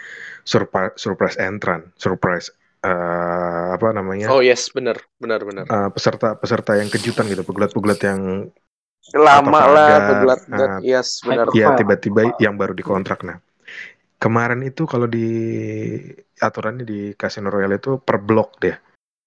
surprise 0.45 0.95
surprise 0.97 1.37
entrant, 1.41 1.89
surprise 1.97 2.53
eh, 2.85 3.65
apa 3.75 3.87
namanya? 3.97 4.29
Oh 4.29 4.45
yes, 4.45 4.69
benar, 4.71 5.01
benar, 5.17 5.41
benar. 5.43 5.65
eh, 5.65 5.89
peserta 5.91 6.37
peserta 6.37 6.77
yang 6.77 6.93
kejutan 6.93 7.25
gitu, 7.33 7.43
pegulat-pegulat 7.43 8.01
yang 8.05 8.21
Lama 9.13 9.53
atau 9.53 9.69
lah, 9.77 9.89
pegulat. 10.09 10.41
ah, 10.49 10.81
yes, 10.81 11.21
benar. 11.21 11.45
Ya 11.53 11.69
Profile, 11.69 11.77
tiba-tiba 11.77 12.21
yang 12.41 12.57
baru 12.57 12.73
dikontrak. 12.73 13.21
Nah, 13.21 13.37
kemarin 14.17 14.65
itu 14.65 14.89
kalau 14.89 15.05
di 15.05 15.29
aturannya 16.41 16.89
di 16.89 17.13
Casino 17.13 17.53
Royale 17.53 17.77
itu 17.77 18.01
per 18.01 18.17
blok 18.17 18.57
deh. 18.65 18.73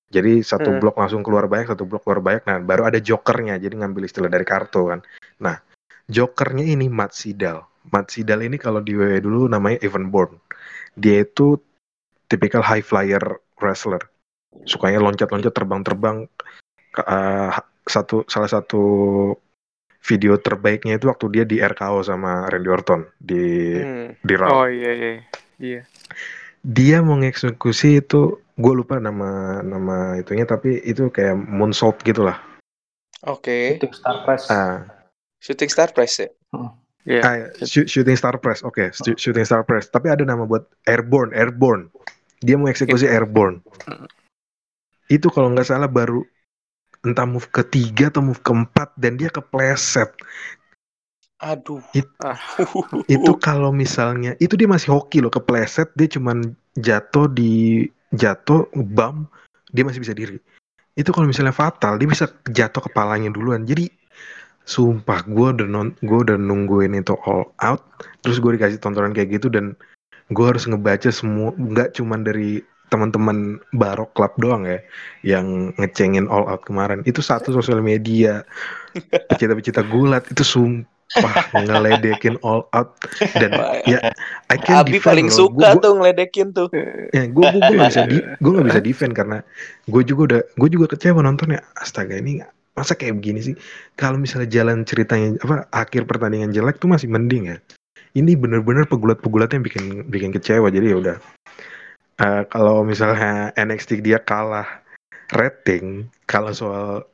Jadi 0.10 0.42
satu 0.42 0.74
Hmm. 0.74 0.80
blok 0.82 0.98
langsung 0.98 1.22
keluar 1.22 1.46
banyak, 1.46 1.70
satu 1.70 1.86
blok 1.86 2.08
keluar 2.10 2.26
banyak. 2.26 2.44
Nah, 2.50 2.58
baru 2.64 2.90
ada 2.90 2.98
jokernya. 2.98 3.62
Jadi 3.62 3.78
ngambil 3.78 4.10
istilah 4.10 4.32
dari 4.34 4.48
kartu 4.50 4.90
kan. 4.90 5.00
Nah, 5.46 5.62
jokernya 6.10 6.66
ini 6.66 6.90
Matt 6.90 7.14
Sidal. 7.14 7.62
Matt 7.94 8.10
Sidal 8.10 8.42
ini 8.50 8.58
kalau 8.58 8.82
di 8.82 8.98
WWE 8.98 9.20
dulu 9.22 9.46
namanya 9.46 9.78
Evan 9.86 10.10
Bourne. 10.10 10.42
Dia 10.98 11.22
itu 11.22 11.60
tipikal 12.26 12.66
high 12.66 12.82
flyer 12.82 13.22
wrestler. 13.60 14.02
Sukanya 14.64 15.00
loncat-loncat, 15.00 15.54
terbang-terbang. 15.54 16.26
Eh, 16.98 17.52
satu 17.86 18.26
salah 18.26 18.50
satu 18.50 18.84
video 20.02 20.38
terbaiknya 20.38 20.96
itu 20.96 21.08
waktu 21.08 21.26
dia 21.30 21.44
di 21.44 21.60
RKO 21.60 22.00
sama 22.02 22.48
Randy 22.48 22.70
Orton 22.70 23.02
di 23.20 23.76
Hmm. 23.76 24.10
di 24.18 24.34
Raw. 24.34 24.50
Oh 24.50 24.68
iya 24.68 24.92
iya. 24.94 25.12
Iya. 25.58 25.82
Dia 26.64 26.98
mau 27.02 27.18
ngeksekusi 27.18 28.00
itu 28.00 28.40
gue 28.58 28.74
lupa 28.74 28.98
nama 28.98 29.62
nama 29.62 30.18
itunya 30.18 30.44
tapi 30.44 30.80
itu 30.82 31.10
kayak 31.10 31.38
moonsault 31.38 32.02
gitu 32.02 32.24
lah. 32.24 32.40
Oke. 33.26 33.78
Shooting 33.78 33.94
Star 33.94 34.18
Press. 34.24 34.44
Ah, 34.48 34.78
Shooting 35.38 35.70
Star 35.70 35.90
Press 35.92 36.14
ya. 36.18 36.30
Iya. 37.08 37.22
ah, 37.24 37.36
shoot- 37.64 37.88
shooting 37.88 38.20
star 38.20 38.36
press. 38.36 38.68
Oke, 38.68 38.92
sh- 38.92 39.16
shooting 39.16 39.48
star 39.48 39.64
press. 39.64 39.88
Tapi 39.88 40.12
ada 40.12 40.28
nama 40.28 40.44
buat 40.44 40.68
airborne, 40.84 41.32
airborne. 41.32 41.88
Dia 42.42 42.56
mau 42.56 42.70
eksekusi 42.70 43.10
airborne. 43.10 43.62
itu 45.08 45.32
kalau 45.32 45.48
nggak 45.56 45.68
salah 45.72 45.88
baru 45.88 46.20
entah 47.00 47.24
move 47.24 47.48
ketiga 47.48 48.12
atau 48.12 48.20
move 48.20 48.44
keempat 48.44 48.92
dan 49.00 49.16
dia 49.16 49.32
kepleset 49.32 50.12
Aduh. 51.40 51.80
It- 51.96 52.12
Ah. 52.20 52.36
itu 53.08 53.32
kalau 53.40 53.72
misalnya 53.72 54.36
itu 54.42 54.60
dia 54.60 54.68
masih 54.68 54.92
hoki 54.92 55.24
loh 55.24 55.32
kepleset 55.32 55.96
dia 55.96 56.12
cuman 56.12 56.52
jatuh 56.76 57.32
di 57.32 57.88
jatuh 58.12 58.68
bam 58.74 59.32
dia 59.72 59.88
masih 59.88 60.04
bisa 60.04 60.12
diri 60.12 60.42
itu 60.98 61.10
kalau 61.16 61.30
misalnya 61.30 61.56
fatal 61.56 61.96
dia 61.96 62.10
bisa 62.10 62.28
jatuh 62.52 62.90
kepalanya 62.92 63.32
duluan 63.32 63.64
jadi 63.64 63.88
sumpah 64.68 65.24
gue 65.24 65.48
udah 65.62 65.68
non 65.70 65.96
gue 66.04 66.20
udah 66.20 66.36
nungguin 66.36 67.00
itu 67.00 67.16
all 67.24 67.48
out 67.64 67.80
terus 68.20 68.44
gue 68.44 68.60
dikasih 68.60 68.82
tontonan 68.84 69.16
kayak 69.16 69.40
gitu 69.40 69.48
dan 69.48 69.78
gue 70.28 70.46
harus 70.46 70.68
ngebaca 70.68 71.08
semua 71.08 71.56
nggak 71.56 71.96
cuman 71.96 72.22
dari 72.22 72.60
teman-teman 72.88 73.60
barok 73.76 74.16
club 74.16 74.32
doang 74.40 74.64
ya 74.64 74.80
yang 75.24 75.76
ngecengin 75.76 76.28
all 76.28 76.48
out 76.48 76.64
kemarin. 76.64 77.04
Itu 77.04 77.20
satu 77.20 77.52
sosial 77.52 77.84
media. 77.84 78.48
Pecinta-pecinta 79.30 79.84
gulat 79.84 80.24
itu 80.32 80.40
sumpah 80.44 81.52
ngeledekin 81.52 82.40
all 82.42 82.64
out. 82.72 82.96
Dan 83.36 83.52
ya 83.84 84.00
I 84.48 84.56
can 84.56 84.88
Abi 84.88 84.98
defend 84.98 85.04
paling 85.04 85.28
loh. 85.28 85.36
suka 85.36 85.76
Gua- 85.76 85.84
tuh 85.84 85.94
ngeledekin 86.00 86.48
tuh. 86.56 86.68
ya 87.12 87.28
gue 87.28 87.44
gue 87.44 87.60
gue 87.60 87.76
nggak 87.76 87.92
bisa 87.92 88.04
di 88.08 88.18
gue 88.44 88.52
nggak 88.56 88.68
bisa 88.72 88.80
defend 88.80 89.12
karena 89.12 89.38
gue 89.84 90.02
juga 90.08 90.22
udah 90.32 90.42
gue 90.56 90.70
juga 90.72 90.86
kecewa 90.96 91.20
nontonnya 91.20 91.60
astaga 91.76 92.16
ini 92.16 92.40
masa 92.72 92.96
kayak 92.96 93.20
begini 93.20 93.44
sih? 93.44 93.56
Kalau 94.00 94.16
misalnya 94.16 94.48
jalan 94.48 94.88
ceritanya 94.88 95.36
apa 95.44 95.68
akhir 95.76 96.08
pertandingan 96.08 96.56
jelek 96.56 96.80
tuh 96.80 96.88
masih 96.88 97.12
mending 97.12 97.52
ya 97.52 97.58
ini 98.18 98.34
bener-bener 98.34 98.90
pegulat-pegulat 98.90 99.54
yang 99.54 99.62
bikin 99.62 99.86
bikin 100.10 100.34
kecewa 100.34 100.74
jadi 100.74 100.92
ya 100.94 100.98
udah. 100.98 101.18
Eh, 102.18 102.44
kalau 102.50 102.82
misalnya 102.82 103.54
NXT 103.54 104.02
dia 104.02 104.18
kalah 104.18 104.66
rating 105.30 106.10
kalau 106.26 106.50
soal 106.50 107.06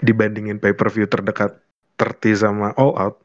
dibandingin 0.00 0.56
pay 0.56 0.72
per 0.72 0.88
view 0.88 1.04
terdekat 1.04 1.60
30 2.00 2.40
sama 2.40 2.72
All 2.80 2.96
Out 2.96 3.20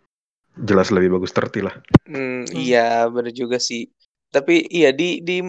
jelas 0.59 0.91
lebih 0.91 1.15
bagus 1.15 1.31
30 1.31 1.71
lah. 1.71 1.75
Hmm, 2.03 2.43
iya 2.51 3.07
bener 3.07 3.31
juga 3.31 3.63
sih. 3.63 3.87
Tapi 4.31 4.67
iya 4.67 4.91
di 4.91 5.23
di 5.23 5.39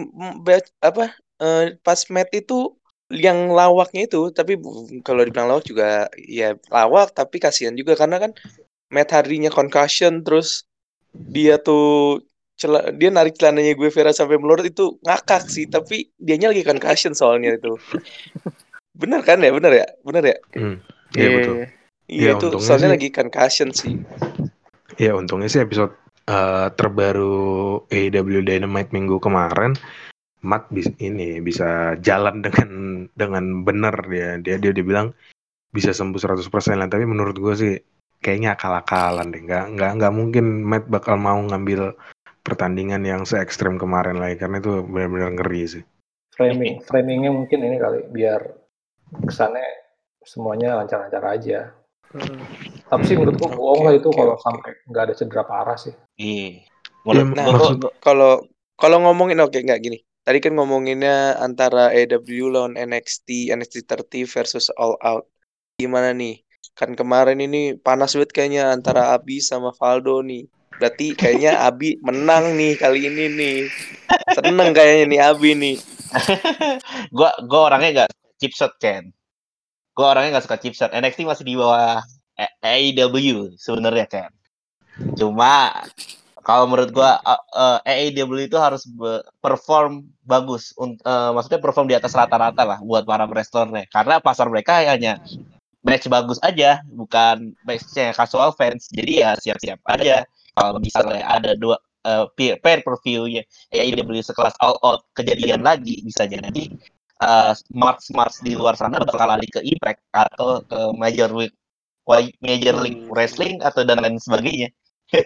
apa 0.79 1.11
eh, 1.43 1.75
pas 1.83 1.99
match 2.07 2.31
itu 2.31 2.71
yang 3.11 3.51
lawaknya 3.51 4.07
itu 4.09 4.31
tapi 4.31 4.57
kalau 5.03 5.21
dibilang 5.21 5.51
lawak 5.51 5.67
juga 5.67 6.07
ya 6.15 6.55
lawak 6.71 7.11
tapi 7.11 7.43
kasihan 7.43 7.75
juga. 7.75 7.99
Karena 7.99 8.23
kan 8.23 8.31
Matt 8.87 9.11
Hardy-nya 9.11 9.51
concussion 9.51 10.23
terus 10.23 10.63
dia 11.13 11.61
tuh 11.61 12.19
dia 12.95 13.09
narik 13.11 13.35
celananya 13.35 13.75
gue 13.75 13.89
Vera 13.91 14.15
sampai 14.15 14.39
melorot 14.39 14.63
itu 14.63 14.95
ngakak 15.03 15.51
sih 15.51 15.67
tapi 15.67 16.09
dianya 16.15 16.49
lagi 16.49 16.63
concussion 16.63 17.13
soalnya 17.13 17.57
itu. 17.59 17.75
Bener 19.01 19.25
kan 19.25 19.41
ya? 19.41 19.51
Bener 19.51 19.71
ya? 19.73 19.87
Bener 20.05 20.23
ya? 20.23 20.37
Hmm, 20.57 20.77
iya 21.17 21.29
betul 21.33 21.55
Iya 22.03 22.35
Ya, 22.35 22.37
itu 22.37 22.47
soalnya 22.59 22.87
sih- 22.91 22.93
lagi 22.99 23.09
concussion 23.09 23.69
sih. 23.73 23.91
Ya 25.01 25.17
untungnya 25.17 25.49
sih 25.49 25.63
episode 25.63 25.95
eh, 26.29 26.67
terbaru 26.77 27.83
AEW 27.89 28.45
Dynamite 28.45 28.93
minggu 28.93 29.17
kemarin 29.19 29.73
Matt 30.43 30.67
bis, 30.75 30.91
ini 30.99 31.39
bisa 31.39 31.95
jalan 32.03 32.43
dengan 32.43 32.69
dengan 33.15 33.63
benar 33.63 33.95
dia 34.11 34.35
dia 34.43 34.59
dia 34.59 34.75
dibilang 34.75 35.15
bisa 35.71 35.95
sembuh 35.95 36.19
100% 36.19 36.77
lah 36.77 36.91
tapi 36.91 37.07
menurut 37.07 37.39
gue 37.39 37.53
sih 37.55 37.73
kayaknya 38.23 38.55
akal-akalan 38.55 39.29
deh 39.29 39.43
nggak 39.43 39.75
nggak 39.75 39.91
nggak 39.99 40.13
mungkin 40.15 40.45
Matt 40.63 40.87
bakal 40.87 41.19
mau 41.19 41.37
ngambil 41.37 41.93
pertandingan 42.41 43.03
yang 43.03 43.27
se 43.27 43.35
ekstrem 43.37 43.75
kemarin 43.75 44.17
lagi 44.17 44.39
karena 44.39 44.63
itu 44.63 44.83
benar-benar 44.87 45.31
ngeri 45.35 45.63
sih 45.67 45.83
Framing, 46.33 46.81
framingnya 46.81 47.29
mungkin 47.29 47.61
ini 47.61 47.77
kali 47.77 48.09
biar 48.09 48.41
kesannya 49.21 49.85
semuanya 50.25 50.81
lancar-lancar 50.81 51.21
aja. 51.29 51.69
Tapi 52.89 53.03
sih 53.05 53.13
Hmm, 53.13 53.21
menurut 53.21 53.37
gua 53.37 53.49
oke, 53.53 53.57
bohong 53.57 53.81
lah 53.85 53.93
itu 53.93 54.09
oke, 54.09 54.17
kalau 54.17 54.35
sampai 54.41 54.71
nggak 54.89 55.03
ada 55.05 55.13
cedera 55.13 55.43
parah 55.45 55.77
sih. 55.77 55.93
Iya. 56.17 56.65
Ya, 57.05 57.21
Menurut 57.21 57.37
Nah, 57.37 57.45
kalau 58.01 58.41
kalau 58.81 58.97
ngomongin 59.05 59.45
oke 59.45 59.61
nggak 59.61 59.81
gini. 59.81 60.01
Tadi 60.23 60.39
kan 60.39 60.55
ngomonginnya 60.55 61.35
antara 61.37 61.91
AEW 61.91 62.47
lawan 62.47 62.79
NXT, 62.79 63.51
NXT 63.51 63.83
30 63.83 64.23
versus 64.23 64.71
All 64.79 64.95
Out. 65.03 65.27
Gimana 65.75 66.15
nih? 66.15 66.42
Kan 66.73 66.97
kemarin 66.97 67.37
ini 67.37 67.77
panas 67.77 68.17
banget 68.17 68.33
kayaknya 68.33 68.73
antara 68.73 69.13
Abi 69.13 69.37
sama 69.37 69.69
Valdo 69.77 70.25
nih. 70.25 70.49
Berarti 70.81 71.13
kayaknya 71.13 71.61
Abi 71.61 72.01
menang 72.01 72.57
nih 72.57 72.73
kali 72.81 73.05
ini 73.05 73.25
nih. 73.29 73.57
Seneng 74.33 74.73
kayaknya 74.73 75.05
nih 75.05 75.19
Abi 75.21 75.49
nih. 75.53 75.75
gua 77.17 77.33
gua 77.45 77.61
orangnya 77.69 77.89
nggak 78.01 78.11
chip 78.41 78.53
shot 78.57 78.73
Ken. 78.81 79.13
Gua 79.93 80.17
orangnya 80.17 80.37
nggak 80.37 80.45
suka 80.49 80.57
chip 80.57 80.73
shot. 80.73 80.89
NXT 80.89 81.29
masih 81.29 81.45
di 81.45 81.53
bawah 81.53 82.01
AEW 82.65 83.53
sebenarnya 83.61 84.09
Ken. 84.09 84.31
Cuma 85.13 85.69
kalau 86.41 86.65
menurut 86.65 86.89
gua 86.89 87.21
uh, 87.21 87.41
uh, 87.53 87.79
AEW 87.85 88.49
itu 88.49 88.57
harus 88.57 88.83
perform 89.39 90.09
bagus, 90.25 90.73
uh, 90.75 91.31
maksudnya 91.31 91.61
perform 91.61 91.87
di 91.87 91.95
atas 91.95 92.17
rata-rata 92.17 92.65
lah 92.65 92.79
buat 92.81 93.05
para 93.05 93.29
wrestlernya. 93.29 93.85
Karena 93.93 94.17
pasar 94.19 94.49
mereka 94.49 94.83
hanya 94.83 95.21
match 95.83 96.07
bagus 96.07 96.39
aja, 96.41 96.79
bukan 96.89 97.51
matchnya 97.67 98.15
casual 98.15 98.55
fans. 98.55 98.89
Jadi 98.91 99.23
ya 99.23 99.35
siap-siap 99.35 99.79
aja 99.87 100.23
kalau 100.55 100.79
misalnya 100.79 101.23
ada 101.27 101.53
dua 101.59 101.77
uh, 102.07 102.25
pay 102.35 102.55
per 102.59 102.95
view-nya 103.03 103.43
AEW 103.71 104.23
sekelas 104.23 104.55
All 104.63 104.79
Out 104.83 105.07
kejadian 105.15 105.63
lagi 105.63 106.03
bisa 106.03 106.27
jadi 106.27 106.63
uh, 107.23 107.51
smart 107.55 108.03
smart 108.03 108.33
di 108.43 108.55
luar 108.55 108.75
sana 108.77 109.01
bakal 109.01 109.27
lari 109.27 109.47
ke 109.49 109.59
Impact 109.63 110.01
atau 110.15 110.63
ke 110.65 110.79
Major 110.95 111.31
League 111.31 111.55
Major 112.43 112.75
League 112.83 113.07
Hmm. 113.07 113.11
Wrestling 113.15 113.63
atau 113.63 113.87
dan 113.87 114.03
lain 114.03 114.19
sebagainya. 114.19 114.69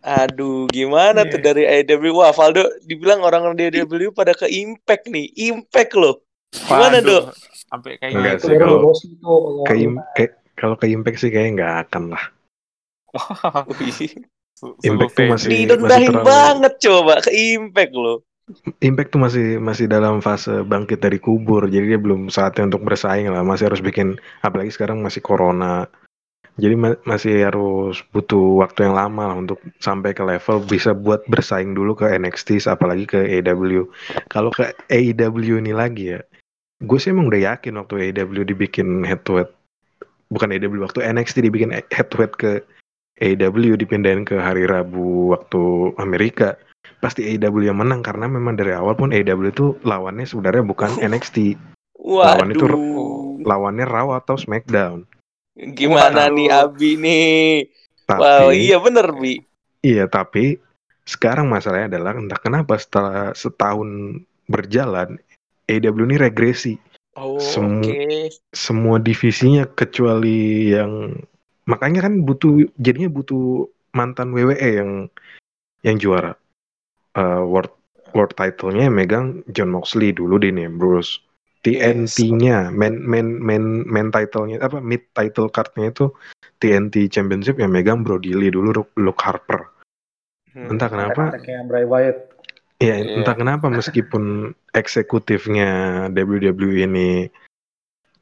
Aduh, 0.00 0.64
gimana 0.72 1.28
tuh 1.28 1.38
dari 1.44 1.68
AEW? 1.68 2.16
Wah, 2.16 2.32
Valdo 2.32 2.64
dibilang 2.88 3.20
orang 3.20 3.52
di 3.54 3.68
AEW 3.68 4.16
pada 4.16 4.32
ke 4.32 4.48
Impact 4.48 5.12
nih. 5.12 5.28
Impact 5.52 5.92
loh. 5.92 6.24
Gimana, 6.50 6.98
Waduh, 6.98 7.04
Dok? 7.04 7.24
Sampai 7.70 7.96
kayak 7.96 8.12
Enggak 8.12 8.34
itu 8.36 8.46
sih, 8.46 8.56
baru 8.58 8.66
kalau- 8.66 9.64
ke, 9.64 9.74
ke- 10.18 10.36
kalau 10.58 10.74
ke 10.76 10.86
Impact 10.90 11.18
sih 11.22 11.30
kayaknya 11.30 11.50
nggak 11.56 11.74
akan 11.88 12.04
lah 12.12 12.24
Impact 14.84 15.12
tuh 15.16 15.24
masih- 15.30 15.50
Didendahin 15.50 16.12
terlalu- 16.12 16.26
banget 16.28 16.72
coba 16.84 17.14
ke 17.24 17.30
Impact 17.32 17.94
loh. 17.96 18.18
Impact 18.82 19.14
tuh 19.14 19.20
masih 19.22 19.46
masih 19.62 19.86
dalam 19.86 20.18
fase 20.18 20.66
bangkit 20.66 20.98
dari 20.98 21.16
kubur, 21.16 21.70
jadi 21.70 21.94
dia 21.96 22.00
belum 22.02 22.28
saatnya 22.28 22.66
untuk 22.66 22.82
bersaing 22.82 23.30
lah. 23.30 23.46
Masih 23.46 23.70
harus 23.70 23.78
bikin, 23.78 24.18
apalagi 24.42 24.74
sekarang 24.74 24.98
masih 25.00 25.22
corona, 25.22 25.86
jadi 26.58 26.74
ma- 26.74 26.98
masih 27.06 27.46
harus 27.46 28.02
butuh 28.10 28.58
waktu 28.60 28.90
yang 28.90 28.98
lama 28.98 29.30
lah 29.32 29.36
untuk 29.38 29.62
sampai 29.78 30.12
ke 30.12 30.26
level 30.26 30.66
bisa 30.66 30.90
buat 30.92 31.22
bersaing 31.30 31.72
dulu 31.72 31.94
ke 31.94 32.10
NXT, 32.10 32.66
apalagi 32.66 33.06
ke 33.06 33.22
AEW. 33.38 33.86
Kalau 34.26 34.50
ke 34.50 34.74
AEW 34.90 35.62
ini 35.62 35.70
lagi 35.70 36.18
ya, 36.18 36.20
gue 36.80 36.98
sih 36.98 37.12
emang 37.12 37.28
udah 37.28 37.54
yakin 37.54 37.76
waktu 37.76 38.10
AEW 38.10 38.44
dibikin 38.44 39.04
head 39.04 39.20
to 39.22 39.36
head, 39.36 39.50
bukan 40.28 40.48
AEW 40.50 40.80
waktu 40.80 41.04
NXT 41.04 41.44
dibikin 41.44 41.70
head 41.72 42.08
to 42.08 42.16
head 42.18 42.32
ke 42.32 42.64
AEW 43.20 43.76
dipindahin 43.76 44.24
ke 44.24 44.40
hari 44.40 44.64
Rabu 44.64 45.36
waktu 45.36 45.92
Amerika 46.00 46.56
pasti 46.98 47.24
AEW 47.26 47.68
yang 47.68 47.76
menang 47.76 48.00
karena 48.00 48.24
memang 48.26 48.56
dari 48.56 48.72
awal 48.72 48.96
pun 48.96 49.12
AEW 49.12 49.52
itu 49.52 49.76
lawannya 49.84 50.24
sebenarnya 50.24 50.64
bukan 50.64 50.96
NXT 51.10 51.56
Lawan 52.00 52.48
itu- 52.48 52.64
Waduh. 52.64 53.44
lawannya 53.44 53.84
Raw 53.84 54.16
atau 54.16 54.40
SmackDown 54.40 55.04
Gimana 55.76 56.32
Waduh. 56.32 56.36
nih 56.36 56.48
Abi 56.48 56.90
nih? 56.96 57.68
tapi 58.08 58.20
Wow, 58.24 58.48
iya 58.50 58.76
bener 58.80 59.06
Bi. 59.12 59.36
iya 59.84 60.08
tapi 60.08 60.56
sekarang 61.04 61.44
masalahnya 61.46 61.92
adalah 61.92 62.16
entah 62.16 62.40
kenapa 62.40 62.80
setelah 62.80 63.36
setahun 63.36 64.16
berjalan 64.48 65.20
AEW 65.70 66.04
ini 66.10 66.16
regresi. 66.18 66.74
Oh, 67.18 67.38
Semu- 67.38 67.82
oke. 67.82 68.30
semua 68.54 68.96
divisinya 68.98 69.66
kecuali 69.66 70.70
yang 70.70 71.14
makanya 71.66 72.06
kan 72.06 72.22
butuh 72.22 72.66
jadinya 72.78 73.10
butuh 73.10 73.66
mantan 73.94 74.30
WWE 74.30 74.70
yang 74.82 74.90
yang 75.82 75.96
juara. 75.98 76.34
Eh, 77.18 77.42
world 77.42 77.74
world 78.14 78.34
title-nya 78.34 78.90
megang 78.90 79.42
John 79.54 79.70
Moxley 79.70 80.10
dulu 80.10 80.38
deh 80.38 80.50
nih 80.50 80.70
Bruce 80.70 81.18
TNT-nya 81.60 82.72
main 82.72 82.96
main 83.04 83.36
main 83.38 83.84
main 83.84 84.08
title-nya 84.08 84.62
apa 84.64 84.80
mid 84.80 85.04
title 85.12 85.50
card-nya 85.52 85.92
itu 85.92 86.08
TNT 86.58 87.10
Championship 87.12 87.58
yang 87.60 87.70
megang 87.74 88.00
Brody 88.02 88.32
Lee 88.32 88.50
dulu 88.54 88.72
Luke- 88.96 89.22
Harper. 89.22 89.68
Hmm. 90.50 90.66
entah 90.66 90.90
kenapa 90.90 91.30
Kontak-kontaknya 91.30 91.58
Bray 91.68 91.86
Wyatt 91.86 92.29
Ya, 92.80 92.96
Iya. 92.96 93.20
entah 93.20 93.36
kenapa 93.36 93.68
meskipun 93.68 94.56
eksekutifnya 94.72 96.08
WWE 96.16 96.88
ini 96.88 97.28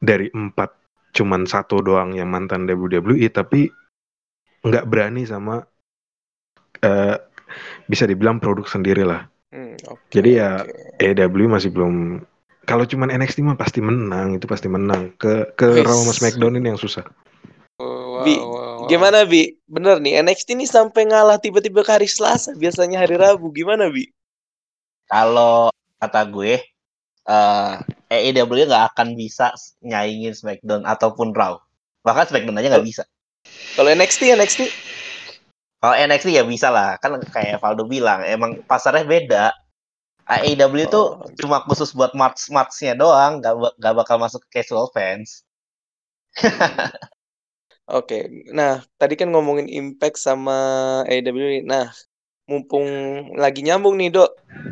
dari 0.02 0.26
empat 0.34 0.74
cuman 1.14 1.46
satu 1.46 1.78
doang 1.78 2.18
yang 2.18 2.26
mantan 2.30 2.66
WWE, 2.66 3.30
tapi 3.30 3.70
nggak 4.66 4.86
berani 4.90 5.22
sama 5.22 5.62
eh, 6.82 7.16
bisa 7.86 8.04
dibilang 8.06 8.42
produk 8.42 8.66
sendiri 8.66 9.06
lah. 9.06 9.30
Hmm, 9.54 9.78
oke, 9.88 10.10
Jadi 10.10 10.42
ya, 10.42 10.62
oke. 10.62 11.02
AEW 11.02 11.46
masih 11.48 11.70
belum 11.72 12.22
kalau 12.68 12.84
cuman 12.84 13.08
NXT 13.08 13.40
mah 13.40 13.56
pasti 13.56 13.80
menang, 13.80 14.36
itu 14.36 14.44
pasti 14.44 14.68
menang. 14.68 15.16
Ke 15.16 15.48
ke. 15.56 15.80
Raw 15.80 16.04
sama 16.04 16.12
SmackDown 16.12 16.60
ini 16.60 16.68
yang 16.74 16.76
susah. 16.76 17.06
Wow, 17.80 18.26
Bi, 18.26 18.36
wow, 18.36 18.84
wow. 18.84 18.88
gimana 18.90 19.24
Bi? 19.24 19.56
Bener 19.64 20.02
nih, 20.02 20.20
NXT 20.20 20.58
ini 20.58 20.66
sampai 20.68 21.08
ngalah 21.08 21.40
tiba-tiba 21.40 21.80
ke 21.80 21.90
hari 21.94 22.10
Selasa, 22.10 22.52
biasanya 22.58 23.00
hari 23.00 23.16
Rabu. 23.16 23.48
Gimana 23.54 23.88
Bi? 23.88 24.10
Kalau 25.08 25.72
kata 25.98 26.20
gue, 26.28 26.60
eh 27.28 27.72
AEW 28.08 28.68
nggak 28.68 28.84
akan 28.94 29.16
bisa 29.16 29.52
nyaingin 29.84 30.32
SmackDown 30.36 30.84
ataupun 30.84 31.32
Raw. 31.36 31.60
Bahkan 32.04 32.28
SmackDown 32.32 32.60
aja 32.60 32.68
nggak 32.72 32.86
bisa. 32.86 33.04
Kalau 33.76 33.88
NXT, 33.92 34.36
NXT? 34.36 34.60
Kalau 35.78 35.94
NXT 35.94 36.28
ya 36.34 36.42
bisa 36.42 36.68
lah, 36.74 36.98
kan 36.98 37.16
kayak 37.22 37.62
Valdo 37.62 37.86
bilang, 37.86 38.20
emang 38.26 38.60
pasarnya 38.66 39.04
beda. 39.06 39.44
AEW 40.28 40.74
itu 40.84 41.00
Oh. 41.00 41.24
cuma 41.40 41.64
khusus 41.64 41.96
buat 41.96 42.12
match-matchnya 42.12 42.92
doang, 42.98 43.40
nggak 43.40 43.54
nggak 43.80 43.94
bakal 43.96 44.16
masuk 44.20 44.44
ke 44.44 44.60
casual 44.60 44.92
fans. 44.92 45.44
Oke, 47.88 48.28
nah 48.52 48.84
tadi 49.00 49.16
kan 49.16 49.32
ngomongin 49.32 49.64
Impact 49.72 50.20
sama 50.20 50.52
AEW. 51.08 51.64
Nah, 51.64 51.88
mumpung 52.48 52.88
lagi 53.36 53.60
nyambung 53.60 54.00
nih 54.00 54.08
Dok, 54.08 54.30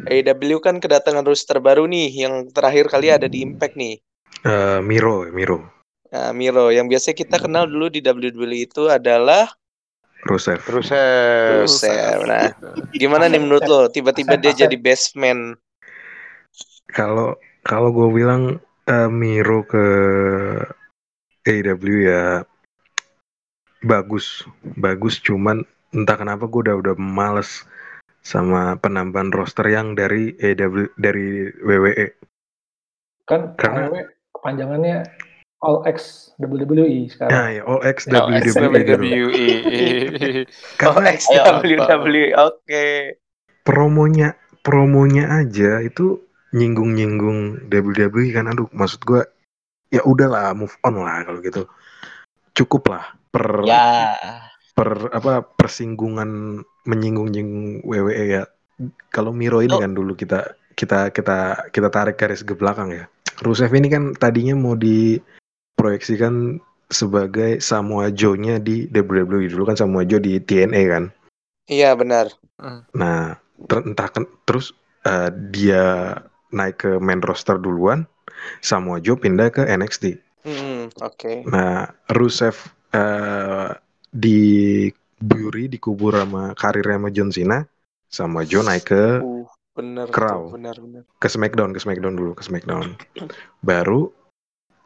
AEW 0.08 0.58
kan 0.64 0.80
kedatangan 0.80 1.22
roster 1.22 1.60
baru 1.60 1.84
nih, 1.84 2.08
yang 2.26 2.48
terakhir 2.50 2.88
kali 2.88 3.12
ada 3.12 3.28
di 3.28 3.44
Impact 3.44 3.76
nih. 3.76 4.00
Eh, 4.42 4.80
Miro, 4.80 5.28
Miro, 5.28 5.76
Nah, 6.16 6.30
Miro, 6.30 6.70
yang 6.70 6.86
biasa 6.86 7.12
kita 7.12 7.42
kenal 7.42 7.66
dulu 7.66 7.90
di 7.90 7.98
WWE 8.00 8.64
itu 8.64 8.86
adalah 8.86 9.50
Rusev. 10.26 10.58
Rusev. 10.66 11.66
Rusev. 11.66 12.24
Nah, 12.26 12.50
gimana 12.94 13.30
nih 13.30 13.38
menurut 13.38 13.66
lo? 13.66 13.86
Tiba-tiba 13.90 14.38
dia 14.38 14.56
jadi 14.66 14.76
best 14.78 15.14
man. 15.18 15.54
Kalau 16.90 17.36
kalau 17.66 17.90
gue 17.92 18.08
bilang 18.10 18.58
eh, 18.88 19.10
Miro 19.10 19.66
ke 19.66 19.86
AEW 21.46 22.10
ya 22.10 22.42
bagus, 23.84 24.46
bagus. 24.78 25.20
Cuman 25.22 25.62
entah 25.90 26.16
kenapa 26.16 26.46
gue 26.46 26.60
udah 26.66 26.76
udah 26.78 26.94
males 26.96 27.62
sama 28.22 28.74
penambahan 28.76 29.30
roster 29.30 29.66
yang 29.66 29.94
dari 29.94 30.34
AEW 30.34 30.90
dari 30.98 31.46
E. 31.46 31.62
WWE. 31.62 32.06
Kan 33.24 33.54
Karena- 33.54 33.86
AEW 33.86 33.96
kepanjangannya 34.34 34.96
All 35.64 35.82
X 35.88 36.30
WWE 36.36 37.08
sekarang. 37.08 37.32
Nah 37.32 37.48
ya 37.48 37.62
All 37.64 37.80
X 37.82 38.06
WWE. 38.06 38.82
WWE. 38.84 39.46
Oh, 39.46 40.44
Karena 40.80 41.08
XWW. 41.14 42.16
Oke. 42.36 42.86
promonya 43.62 44.34
promonya 44.62 45.42
aja 45.42 45.82
itu 45.82 46.22
nyinggung-nyinggung 46.54 47.66
WWE 47.66 48.30
kan 48.30 48.46
aduh 48.46 48.70
maksud 48.70 49.02
gua 49.02 49.26
ya 49.90 50.02
udahlah 50.06 50.54
move 50.54 50.70
on 50.82 50.98
lah 50.98 51.26
kalau 51.26 51.42
gitu 51.42 51.66
cukup 52.54 52.94
lah 52.94 53.04
per 53.30 53.66
Ya, 53.66 54.14
per 54.76 55.08
apa 55.10 55.40
persinggungan 55.42 56.60
menyinggung-nyinggung 56.84 57.80
WWE 57.82 58.24
ya 58.28 58.44
kalau 59.08 59.32
Miro 59.32 59.64
ini 59.64 59.72
Oh. 59.72 59.80
kan 59.80 59.96
dulu 59.96 60.12
kita 60.12 60.52
kita 60.76 61.08
kita 61.10 61.72
kita 61.72 61.88
tarik 61.88 62.20
garis 62.20 62.44
ke 62.44 62.52
belakang 62.52 62.92
ya 62.92 63.08
Rusev 63.40 63.72
ini 63.72 63.88
kan 63.88 64.12
tadinya 64.12 64.52
mau 64.52 64.76
diproyeksikan 64.76 66.60
sebagai 66.86 67.58
Samoa 67.58 68.12
Joe-nya 68.12 68.60
di 68.60 68.84
WWE 68.92 69.48
dulu 69.48 69.64
kan 69.66 69.74
Samoa 69.74 70.04
Joe 70.04 70.20
di 70.20 70.36
TNA 70.38 70.82
kan 70.86 71.04
Iya, 71.66 71.98
benar. 71.98 72.30
Nah, 72.94 73.34
ter- 73.66 73.82
entah 73.82 74.06
terus 74.46 74.70
eh, 75.02 75.30
dia 75.50 76.14
naik 76.54 76.78
ke 76.78 76.90
main 77.02 77.18
roster 77.18 77.58
duluan, 77.58 78.06
Samoa 78.62 79.02
Joe 79.02 79.18
pindah 79.18 79.50
ke 79.50 79.66
NXT. 79.66 80.14
Hmm, 80.46 80.94
oke. 81.02 81.42
Nah, 81.50 81.90
Rusev 82.14 82.54
eh, 82.94 83.74
di 84.16 84.40
Buri 85.16 85.72
dikubur 85.72 86.12
sama 86.12 86.52
karirnya 86.52 87.00
sama 87.00 87.08
John 87.08 87.30
Cena, 87.32 87.58
Samoa 88.04 88.44
Joe 88.44 88.60
naik 88.60 88.84
ke 88.92 89.04
Uh, 89.24 89.48
benar 89.72 90.08
Crow. 90.12 90.52
tuh, 90.52 90.60
benar 90.60 90.76
benar. 90.76 91.02
ke 91.20 91.28
SmackDown, 91.28 91.72
ke 91.72 91.80
SmackDown 91.80 92.14
dulu, 92.16 92.32
ke 92.36 92.44
SmackDown. 92.44 92.96
Baru 93.64 94.12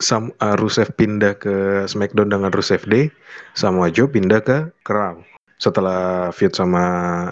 Sam, 0.01 0.31
eh, 0.39 0.57
Rusev 0.57 0.95
pindah 0.95 1.35
ke 1.37 1.85
SmackDown 1.91 2.31
dengan 2.31 2.51
Rusev 2.55 2.87
Day, 2.87 3.11
Samoa 3.59 3.91
Joe 3.91 4.07
pindah 4.07 4.41
ke 4.43 4.71
Raw 4.87 5.19
setelah 5.61 6.33
feud 6.33 6.57
sama 6.57 6.83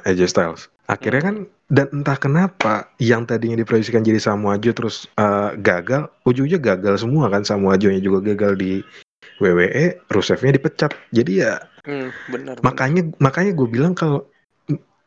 AJ 0.05 0.29
Styles. 0.35 0.69
Akhirnya 0.91 1.23
kan 1.23 1.37
dan 1.71 1.87
entah 1.93 2.17
kenapa 2.17 2.89
yang 3.01 3.25
tadinya 3.25 3.57
diproyeksikan 3.61 4.05
jadi 4.05 4.21
Samoa 4.21 4.59
Joe 4.61 4.75
terus 4.75 5.07
eh, 5.17 5.51
gagal, 5.57 6.11
ujungnya 6.27 6.59
gagal 6.59 7.01
semua 7.01 7.31
kan 7.31 7.47
Samoa 7.47 7.79
Joe-nya 7.79 8.03
juga 8.03 8.35
gagal 8.35 8.59
di 8.59 8.73
WWE, 9.39 10.03
Rusevnya 10.07 10.53
dipecat. 10.55 10.93
Jadi 11.11 11.33
ya 11.41 11.59
Hmm, 11.89 12.13
benar. 12.29 12.61
benar. 12.61 12.65
makanya 12.67 13.03
makanya 13.17 13.57
gue 13.57 13.65
bilang 13.65 13.97
kalau 13.97 14.29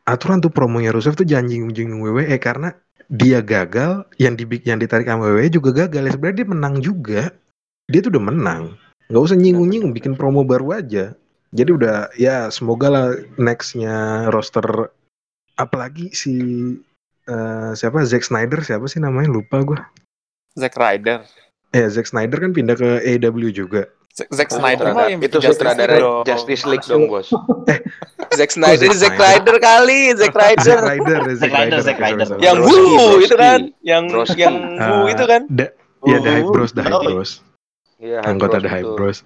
aturan 0.10 0.42
tuh 0.42 0.50
promonya 0.50 0.90
Rusev 0.90 1.14
tuh 1.14 1.28
jangan 1.30 1.46
nyinggung 1.46 2.02
WWE 2.02 2.42
karena 2.42 2.74
dia 3.06 3.38
gagal 3.44 4.10
yang 4.18 4.34
dibik 4.34 4.66
yang 4.66 4.82
ditarik 4.82 5.06
sama 5.06 5.30
WWE 5.30 5.52
juga 5.54 5.86
gagal 5.86 6.10
ya 6.10 6.12
sebenarnya 6.16 6.38
dia 6.42 6.48
menang 6.50 6.76
juga 6.82 7.22
dia 7.86 8.00
tuh 8.02 8.18
udah 8.18 8.24
menang 8.34 8.64
nggak 9.14 9.22
usah 9.22 9.38
nyinggung-nyinggung 9.38 9.94
bikin 9.94 10.18
promo 10.18 10.42
baru 10.42 10.82
aja 10.82 11.14
jadi 11.54 11.70
udah 11.70 11.96
ya 12.18 12.48
semoga 12.50 12.88
lah 12.90 13.08
nextnya 13.38 14.26
roster 14.32 14.90
apalagi 15.54 16.10
si 16.16 16.34
eh, 17.28 17.72
siapa 17.78 18.02
Zack 18.08 18.26
Snyder 18.26 18.66
siapa 18.66 18.90
sih 18.90 18.98
namanya 18.98 19.30
lupa 19.30 19.62
gue 19.62 19.78
Zack 20.58 20.80
Ryder. 20.82 21.30
eh 21.72 21.88
Zack 21.94 22.10
Snyder 22.10 22.42
kan 22.42 22.58
pindah 22.58 22.74
ke 22.74 22.90
AEW 23.06 23.54
juga 23.54 23.86
Zack 24.12 24.28
Zack 24.30 24.50
Oh, 24.52 24.60
Snyder 24.60 24.92
mah 24.92 25.08
yang 25.08 25.24
itu 25.24 25.40
Justice 25.40 25.56
sutradara 25.56 25.96
League 25.96 26.04
dong. 26.04 26.24
Justice 26.28 26.64
League 26.68 26.86
dong, 26.86 27.04
Bos. 27.08 27.28
Zack 28.38 28.52
Snyder, 28.52 28.92
Zack 28.92 28.92
Zack 28.94 29.16
Snyder? 29.16 29.24
Ryder 29.24 29.58
kali, 29.58 30.00
Zack 30.14 30.36
Ryder. 30.36 30.64
Zack 30.64 30.84
Ryder 30.84 31.20
ya, 31.24 31.34
Zack 31.36 31.54
Ryder 31.54 31.80
Zack 31.80 31.98
sorry. 32.28 32.44
yang 32.44 32.58
Wu 32.60 32.78
itu 33.20 33.36
kan, 33.36 33.60
yang 33.82 34.04
Broski. 34.08 34.40
yang 34.42 34.56
Wu 34.78 35.08
Eh, 35.08 35.16
itu 35.16 35.24
kan. 35.26 35.42
da- 35.48 35.74
ya 36.02 36.18
The 36.18 36.32
Hype 36.34 36.50
Bros, 36.50 36.72
The 36.74 36.84
Hype 36.84 36.98
oh, 36.98 37.04
Bros. 37.08 37.32
Iya, 38.02 38.20
anggota 38.26 38.58
The 38.58 38.70
Hype. 38.70 38.92
Bros. 38.98 39.22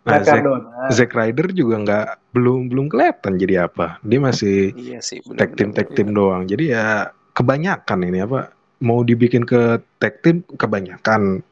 Nah, 0.00 0.24
Zack. 0.24 0.40
Zack 0.88 1.10
Ryder 1.12 1.52
juga 1.52 1.74
nggak 1.76 2.06
belum 2.32 2.72
belum 2.72 2.86
kelihatan 2.88 3.36
jadi 3.36 3.68
apa. 3.68 4.00
Dia 4.00 4.16
masih 4.16 4.72
Iya 4.72 5.04
sih, 5.04 5.20
tag 5.36 5.52
team 5.52 5.76
tag 5.76 5.92
team 5.92 6.16
doang. 6.16 6.48
Jadi 6.48 6.72
ya 6.72 7.12
kebanyakan 7.36 8.08
ini 8.08 8.24
apa 8.24 8.48
mau 8.80 9.04
dibikin 9.04 9.44
ke 9.44 9.76
tag 10.00 10.24
team 10.24 10.40
kebanyakan 10.56 11.44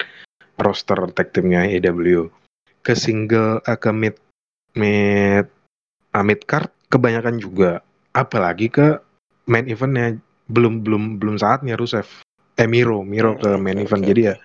roster 0.57 0.97
tag 1.13 1.29
teamnya 1.31 1.69
AEW 1.69 2.33
ke 2.89 2.97
single 2.97 3.61
eh, 3.69 3.77
ke 3.77 3.93
mid 3.93 4.17
mid 4.73 5.45
ah, 6.17 6.25
mid 6.25 6.41
card 6.49 6.73
kebanyakan 6.89 7.37
juga. 7.37 7.85
Apalagi 8.17 8.73
ke 8.73 8.97
main 9.45 9.69
eventnya. 9.69 10.17
Belum 10.49 10.81
belum 10.81 11.21
belum 11.21 11.37
saatnya 11.37 11.77
Rusev. 11.77 12.09
Eh 12.57 12.65
Miro 12.65 13.05
Miro 13.05 13.37
ke 13.37 13.53
Hmm, 13.53 13.61
main 13.61 13.77
event. 13.77 14.01
oke, 14.01 14.09
jadi 14.09 14.23
ya 14.33 14.37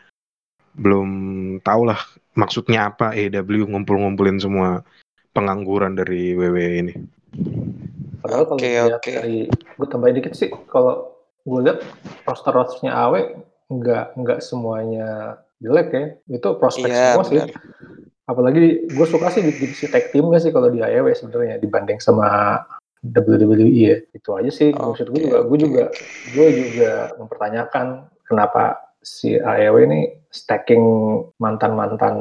belum 0.74 1.10
tahu 1.64 1.86
lah 1.88 2.02
maksudnya 2.34 2.90
apa 2.92 3.14
AEW 3.14 3.70
ngumpul-ngumpulin 3.70 4.42
semua 4.42 4.82
pengangguran 5.32 5.96
dari 5.96 6.34
WWE 6.36 6.70
ini. 6.84 6.94
Padahal 8.20 8.44
kalau 8.50 8.58
Oke, 8.60 8.68
dilihat 8.68 9.00
oke. 9.00 9.12
dari 9.14 9.38
gue 9.48 9.88
tambahin 9.88 10.16
dikit 10.20 10.34
sih, 10.36 10.50
kalau 10.68 11.14
gue 11.46 11.60
lihat 11.62 11.80
roster 12.26 12.52
rosternya 12.52 12.94
Awe 12.96 13.22
nggak 13.70 14.18
nggak 14.20 14.40
semuanya 14.44 15.38
jelek 15.64 15.88
ya, 15.94 16.06
itu 16.28 16.50
prospek 16.60 16.90
Iya, 16.90 17.04
semua 17.16 17.24
sih. 17.28 17.40
Apalagi 18.24 18.88
gue 18.88 19.08
suka 19.08 19.28
sih 19.28 19.44
di 19.44 19.52
divisi 19.52 19.92
tag 19.92 20.08
teamnya 20.16 20.40
sih 20.40 20.56
kalau 20.56 20.72
di 20.72 20.80
AEW 20.80 21.12
sebenarnya 21.12 21.60
dibanding 21.60 22.00
sama 22.00 22.60
WWE 23.04 23.68
ya. 23.76 23.98
Itu 24.16 24.40
aja 24.40 24.48
sih 24.48 24.72
maksud 24.72 25.12
gue 25.12 25.28
juga 25.28 25.40
gue 25.44 25.58
juga 25.60 25.84
gue 26.32 26.48
juga 26.56 26.92
mempertanyakan 27.20 28.08
kenapa 28.24 28.80
si 29.04 29.36
AEW 29.36 29.76
ini 29.84 30.00
stacking 30.32 30.84
mantan-mantan 31.36 32.16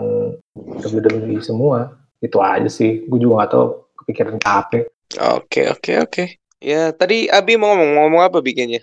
WWE 0.83 1.39
semua. 1.39 1.95
Itu 2.19 2.43
aja 2.43 2.67
sih. 2.67 3.07
Gue 3.07 3.23
juga 3.23 3.47
gak 3.47 3.51
tahu 3.55 3.67
kepikiran 4.03 4.43
apa. 4.43 4.91
Oke, 5.39 5.71
oke, 5.71 5.93
oke. 6.03 6.25
Ya, 6.63 6.95
tadi 6.95 7.27
Abi 7.27 7.59
mau 7.59 7.75
ngomong, 7.75 7.91
ngomong 7.99 8.23
apa 8.23 8.39
bikinnya? 8.39 8.83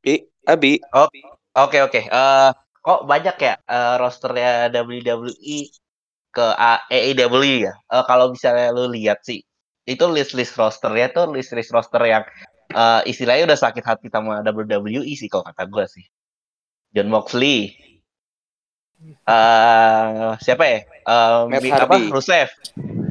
Bi, 0.00 0.24
Abi. 0.44 0.80
Oke 1.56 1.78
oke. 1.82 2.00
Eh, 2.08 2.50
kok 2.80 3.00
banyak 3.04 3.36
ya 3.36 3.54
eh, 3.58 3.94
rosternya 4.00 4.72
WWE 4.72 5.87
ke 6.38 6.46
AEW 6.86 7.34
ya? 7.66 7.74
Eh, 7.74 8.04
kalau 8.06 8.30
misalnya 8.30 8.70
lu 8.70 8.86
lihat 8.94 9.26
sih, 9.26 9.42
itu 9.82 10.04
list-list 10.06 10.54
rosternya 10.54 11.10
tuh 11.10 11.34
list-list 11.34 11.74
roster 11.74 11.98
yang 12.06 12.22
eh, 12.70 13.00
istilahnya 13.10 13.50
udah 13.50 13.58
sakit 13.58 13.82
hati 13.82 14.06
sama 14.06 14.38
WWE 14.46 15.02
sih 15.18 15.26
kalau 15.26 15.42
kata 15.50 15.66
gue 15.66 15.84
sih. 15.90 16.06
John 16.94 17.10
Moxley. 17.10 17.74
Eh 18.98 20.30
siapa 20.42 20.64
ya? 20.66 20.78
Eh, 21.06 21.38
Matt 21.50 21.62
apa? 21.64 21.96
Hardy. 21.98 22.10
Rusev. 22.10 22.48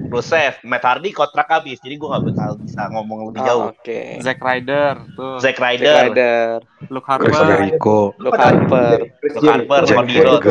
Rusev, 0.07 0.63
Matt 0.63 0.87
Hardy 0.87 1.11
kontrak 1.11 1.51
habis, 1.51 1.83
jadi 1.83 1.99
gue 1.99 2.07
gak 2.07 2.23
bakal 2.31 2.55
bisa 2.63 2.87
ngomong 2.95 3.27
lebih 3.27 3.43
Ah, 3.43 3.47
jauh. 3.51 3.63
Oke. 3.75 4.23
Zack 4.23 4.39
Ryder 4.39 4.95
tuh. 5.19 5.35
Zack 5.43 5.59
Zack 5.59 5.63
Ryder, 5.67 5.95
Ryder, 6.15 6.47
Luke 6.87 7.03
Chris 7.03 7.35
Harper. 7.35 7.47
Jericho, 7.51 7.97
Luke 8.15 8.39
Harper. 8.39 8.97
Chris 9.19 9.33
Luke 9.35 9.47
Harper. 9.51 9.81
Jack 9.83 9.97
Cody 9.99 10.15
Rhodes. 10.23 10.47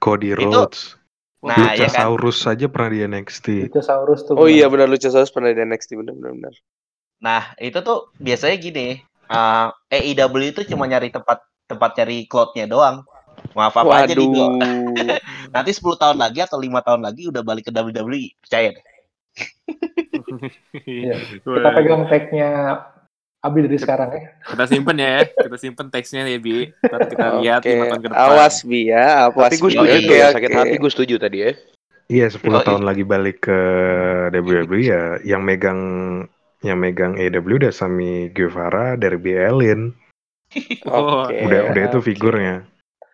Cody 0.00 0.28
Itu- 0.32 0.99
Nah 1.40 1.72
ya 1.72 1.88
kan. 1.88 2.04
Luchasaurus 2.04 2.36
saja 2.44 2.66
pernah 2.68 2.90
di 2.92 3.00
NXT. 3.08 3.72
Luchasaurus 3.72 4.28
tuh. 4.28 4.36
Oh 4.36 4.48
iya 4.48 4.68
benar 4.68 4.92
Luchasaurus 4.92 5.32
pernah 5.32 5.48
di 5.52 5.60
NXT 5.64 5.96
benar 5.96 6.14
benar 6.16 6.32
benar. 6.36 6.54
Nah 7.20 7.42
itu 7.56 7.78
tuh 7.80 8.12
biasanya 8.20 8.56
gini, 8.60 9.00
eh 9.28 9.68
AEW 10.16 10.52
itu 10.52 10.62
cuma 10.68 10.84
nyari 10.84 11.08
tempat 11.08 11.40
tempat 11.64 11.90
nyari 11.96 12.28
cloud-nya 12.28 12.68
doang. 12.68 13.04
Mau 13.56 13.64
apa 13.64 13.80
apa 13.80 14.04
aja 14.04 14.12
Waduh. 14.12 14.28
gua. 14.28 14.48
Nanti 15.54 15.70
10 15.72 15.96
tahun 15.96 16.18
lagi 16.20 16.44
atau 16.44 16.60
lima 16.60 16.84
tahun 16.84 17.00
lagi 17.08 17.32
udah 17.32 17.40
balik 17.40 17.68
ke 17.68 17.72
WWE, 17.72 18.36
percaya 18.36 18.76
deh. 18.76 18.84
Iya. 20.84 21.16
Kita 21.42 21.70
pegang 21.72 22.04
tag-nya 22.06 22.48
Abi 23.40 23.64
dari 23.64 23.80
sekarang 23.80 24.08
ya. 24.12 24.22
Kita 24.44 24.64
simpen 24.68 24.96
ya, 25.00 25.24
kita 25.24 25.56
simpen 25.56 25.88
teksnya 25.88 26.28
ya 26.28 26.36
Bi. 26.36 26.68
Ntar 26.84 27.00
kita 27.08 27.26
lihat 27.40 27.64
lima 27.64 27.84
tahun 27.88 28.00
ke 28.04 28.08
depan. 28.12 28.20
awas 28.20 28.56
bi 28.62 28.80
ya, 28.92 29.04
awas. 29.26 29.48
Tapi 29.48 29.56
gue 29.56 29.70
Bi. 29.70 29.74
setuju 29.80 29.96
ya, 30.12 30.26
oke. 30.28 30.34
sakit 30.36 30.50
hati 30.52 30.74
gue 30.76 30.90
setuju 30.92 31.14
tadi 31.16 31.38
ya. 31.40 31.50
Iya 32.10 32.26
10 32.26 32.42
Oh, 32.50 32.60
tahun 32.60 32.82
lagi 32.82 33.06
balik 33.06 33.46
ke 33.46 33.58
WWE 34.34 34.80
ya 34.82 35.02
yang 35.22 35.40
megang 35.40 35.80
yang 36.60 36.76
megang 36.76 37.14
AEW 37.16 37.56
udah 37.56 37.72
Sami 37.72 38.28
Guevara 38.34 38.98
dari 38.98 39.16
Allin. 39.38 39.94
Oh, 40.84 41.24
Oke. 41.24 41.40
Udah 41.46 41.70
udah 41.70 41.82
itu 41.86 41.98
figurnya. 42.02 42.66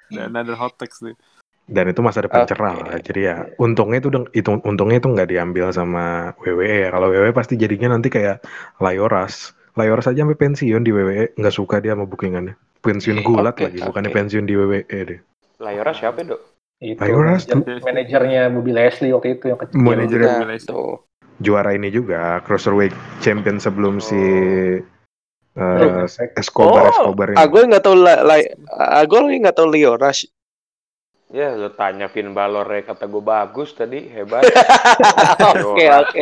dan 0.08 0.32
ada 0.32 0.54
hot 0.54 0.74
text 0.78 1.02
nih. 1.02 1.14
Dan 1.66 1.90
itu 1.90 1.98
masa 1.98 2.22
depan 2.22 2.46
Oke. 2.46 2.54
cerah 2.54 2.74
lah. 2.78 2.96
Jadi 2.98 3.20
ya 3.26 3.42
untungnya 3.58 3.98
itu 3.98 4.08
itu 4.32 4.50
untungnya 4.62 4.98
itu 4.98 5.08
nggak 5.10 5.28
diambil 5.30 5.70
sama 5.70 6.30
WWE 6.40 6.86
ya. 6.86 6.90
Kalau 6.90 7.10
WWE 7.10 7.34
pasti 7.34 7.54
jadinya 7.54 7.94
nanti 7.94 8.08
kayak 8.08 8.42
Layoras. 8.80 9.52
Layoras 9.76 10.08
aja 10.08 10.24
sampai 10.24 10.34
pensiun 10.34 10.80
di 10.80 10.90
WWE 10.90 11.36
nggak 11.36 11.52
suka 11.54 11.78
dia 11.78 11.92
sama 11.92 12.08
bookingannya. 12.08 12.56
Pensiun 12.80 13.20
gulat 13.20 13.54
Oke, 13.54 13.68
lagi, 13.68 13.78
bukannya 13.84 14.08
oke. 14.08 14.16
pensiun 14.16 14.44
di 14.44 14.54
WWE 14.56 14.98
deh. 15.04 15.20
Layora 15.60 15.92
siapa 15.92 16.24
dok? 16.24 16.40
Itu 16.76 17.00
manajer- 17.00 17.80
manajernya 17.80 18.42
Bobby 18.52 18.72
Leslie 18.72 19.12
waktu 19.12 19.36
itu 19.36 19.48
yang 19.48 19.60
kecil. 19.60 19.76
Manajer- 19.76 20.20
Nah, 20.22 20.40
Mulai 20.44 20.60
sih. 20.60 20.68
tuh. 20.68 21.04
Juara 21.36 21.70
ini 21.72 21.88
juga 21.88 22.40
cruiserweight 22.42 22.96
champion 23.20 23.60
sebelum 23.60 24.00
si 24.00 24.16
uh, 24.16 24.80
Oh. 25.56 26.04
Escobar 26.36 26.88
Oh, 26.88 26.92
Escobar 26.92 27.26
ini. 27.32 27.36
Ah, 27.36 27.48
gue 27.48 27.62
nggak 27.64 27.84
tahu 27.84 27.96
ah, 28.04 29.04
gue 29.04 29.18
lagi 29.20 29.38
nggak 29.40 29.56
tahu 29.56 29.68
Leo 29.68 29.96
Rush. 29.96 30.28
Ya 31.28 31.52
lo 31.52 31.72
tanya 31.72 32.06
Finn 32.06 32.32
Balor 32.32 32.64
ya 32.70 32.86
kata 32.86 33.04
gue 33.04 33.20
bagus 33.20 33.72
tadi 33.72 34.04
hebat. 34.08 34.44
Oke, 35.52 35.84
oke. 35.90 36.20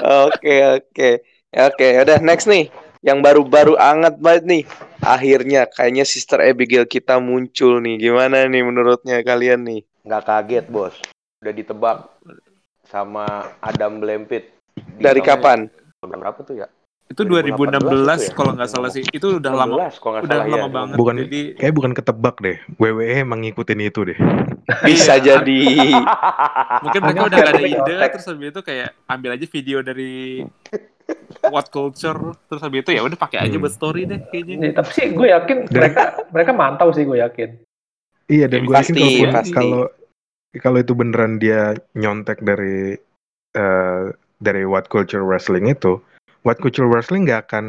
Oke 0.00 0.54
oke 0.70 1.10
oke 1.52 1.88
udah 2.00 2.18
next 2.20 2.46
nih 2.46 2.70
yang 3.00 3.18
baru-baru 3.18 3.74
anget 3.74 4.14
banget 4.16 4.44
nih 4.44 4.62
akhirnya 5.00 5.64
kayaknya 5.66 6.04
Sister 6.04 6.38
Abigail 6.38 6.84
kita 6.84 7.16
muncul 7.16 7.78
nih 7.78 7.96
gimana 7.98 8.44
nih 8.44 8.60
menurutnya 8.60 9.20
kalian 9.20 9.64
nih 9.64 9.80
Nggak 10.00 10.22
kaget 10.24 10.66
bos. 10.66 10.96
Udah 11.38 11.52
ditebak 11.52 11.96
sama 12.82 13.28
Adam 13.60 14.00
Blempit. 14.00 14.48
Di 14.72 14.96
dari 14.98 15.20
kapan 15.20 15.68
Tahun 16.00 16.16
berapa 16.16 16.40
tuh 16.40 16.56
ya? 16.56 16.68
Itu 17.04 17.20
2018 17.22 17.84
2016 17.84 17.84
itu 18.16 18.24
ya? 18.24 18.32
kalau 18.32 18.52
nggak 18.56 18.70
salah 18.70 18.88
sih. 18.88 19.04
Itu 19.04 19.36
udah 19.36 19.52
lama 19.52 19.92
16, 19.92 20.00
kalau 20.00 20.12
nggak 20.14 20.24
udah 20.24 20.32
salah 20.32 20.48
lama 20.48 20.56
ya. 20.56 20.72
banget. 20.72 20.94
Bukan- 20.96 21.18
Jadi 21.20 21.40
Kayak 21.54 21.74
bukan 21.76 21.92
ketebak 21.92 22.36
deh. 22.38 22.56
WWE 22.76 23.12
emang 23.20 23.40
ngikutin 23.44 23.80
itu 23.82 24.00
deh. 24.08 24.18
bisa 24.88 25.14
Iya. 25.18 25.24
jadi 25.36 25.60
mungkin 26.80 27.00
mereka 27.02 27.20
udah 27.26 27.36
gak 27.36 27.50
ada 27.50 27.60
ide 27.60 27.94
terus 28.08 28.24
habis 28.24 28.48
itu 28.48 28.60
kayak 28.62 28.88
ambil 29.04 29.30
aja 29.34 29.46
video 29.50 29.78
dari 29.82 30.46
what 31.48 31.66
culture 31.68 32.18
terus 32.46 32.60
habis 32.60 32.82
itu 32.82 32.90
ya 32.92 33.02
udah 33.02 33.16
pakai 33.16 33.44
aja 33.44 33.56
Hmm. 33.56 33.64
buat 33.64 33.72
story 33.72 34.04
deh 34.04 34.20
kayaknya. 34.28 34.54
Iya, 34.60 34.70
tapi 34.76 34.90
sih 34.92 35.06
gue 35.10 35.28
yakin 35.30 35.56
mereka 35.68 36.02
mereka 36.30 36.50
mantau 36.52 36.88
sih 36.90 37.04
gue 37.04 37.18
yakin. 37.18 37.50
Iya 38.26 38.46
dan 38.46 38.60
gue 38.62 38.74
yakin 38.74 38.94
Pasti, 38.94 39.00
kalaupun- 39.00 39.34
pasti. 39.34 39.54
kalau 39.54 39.82
kalau 40.58 40.78
itu 40.78 40.92
beneran 40.92 41.38
dia 41.38 41.72
nyontek 41.94 42.42
dari 42.42 42.98
eh, 43.50 44.02
dari 44.38 44.62
What 44.62 44.86
Culture 44.86 45.22
Wrestling 45.22 45.66
itu, 45.66 45.98
What 46.42 46.58
Culture 46.58 46.86
Wrestling 46.86 47.26
nggak 47.26 47.50
akan 47.50 47.66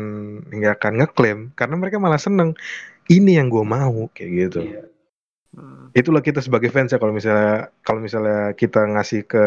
nggak 0.49 0.73
akan 0.77 0.93
ngeklaim 1.01 1.39
karena 1.53 1.75
mereka 1.75 1.97
malah 1.97 2.17
seneng. 2.17 2.53
Ini 3.05 3.41
yang 3.41 3.49
gue 3.49 3.65
mau 3.65 4.07
kayak 4.13 4.29
gitu. 4.31 4.59
Iya. 4.63 4.83
Hmm. 5.51 5.91
Itulah 5.91 6.23
kita 6.23 6.39
sebagai 6.39 6.71
fans 6.71 6.89
ya 6.89 7.01
kalau 7.01 7.11
misalnya 7.11 7.67
kalau 7.83 7.99
misalnya 7.99 8.55
kita 8.55 8.87
ngasih 8.87 9.27
ke 9.27 9.45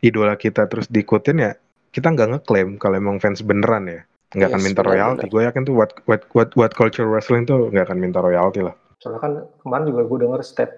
idola 0.00 0.34
kita 0.34 0.64
terus 0.66 0.88
diikutin 0.88 1.36
ya 1.38 1.52
kita 1.92 2.08
nggak 2.08 2.28
ngeklaim 2.32 2.80
kalau 2.80 2.96
emang 2.96 3.20
fans 3.20 3.44
beneran 3.44 3.84
ya 3.86 4.00
nggak 4.32 4.48
akan 4.48 4.60
Yes, 4.60 4.66
minta 4.66 4.80
benar, 4.80 4.92
royalti. 4.96 5.24
Gue 5.28 5.42
yakin 5.44 5.62
tuh 5.68 5.74
what, 5.76 5.92
what 6.08 6.22
what 6.32 6.50
what 6.56 6.72
culture 6.72 7.04
wrestling 7.04 7.44
tuh 7.44 7.68
nggak 7.68 7.92
akan 7.92 7.98
minta 8.00 8.18
royalti 8.24 8.64
lah. 8.64 8.72
Soalnya 8.96 9.20
kan 9.20 9.32
kemarin 9.60 9.84
juga 9.92 10.00
gue 10.08 10.18
denger 10.24 10.40
step 10.40 10.70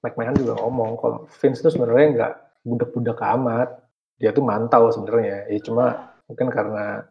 McMahon 0.00 0.36
juga 0.38 0.54
ngomong 0.62 0.90
kalau 0.96 1.18
Vince 1.28 1.60
tuh 1.60 1.72
sebenarnya 1.74 2.06
nggak 2.14 2.32
budak-budak 2.62 3.18
amat. 3.18 3.68
Dia 4.20 4.30
tuh 4.30 4.44
mantau 4.46 4.94
sebenarnya. 4.94 5.50
Ya 5.50 5.58
cuma 5.58 6.14
mungkin 6.30 6.48
karena 6.54 7.02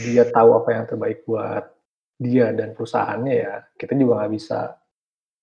dia 0.00 0.24
tahu 0.32 0.56
apa 0.56 0.68
yang 0.72 0.84
terbaik 0.88 1.28
buat 1.28 1.68
dia 2.16 2.54
dan 2.54 2.72
perusahaannya 2.72 3.34
ya 3.34 3.52
kita 3.76 3.92
juga 3.98 4.24
nggak 4.24 4.32
bisa 4.32 4.80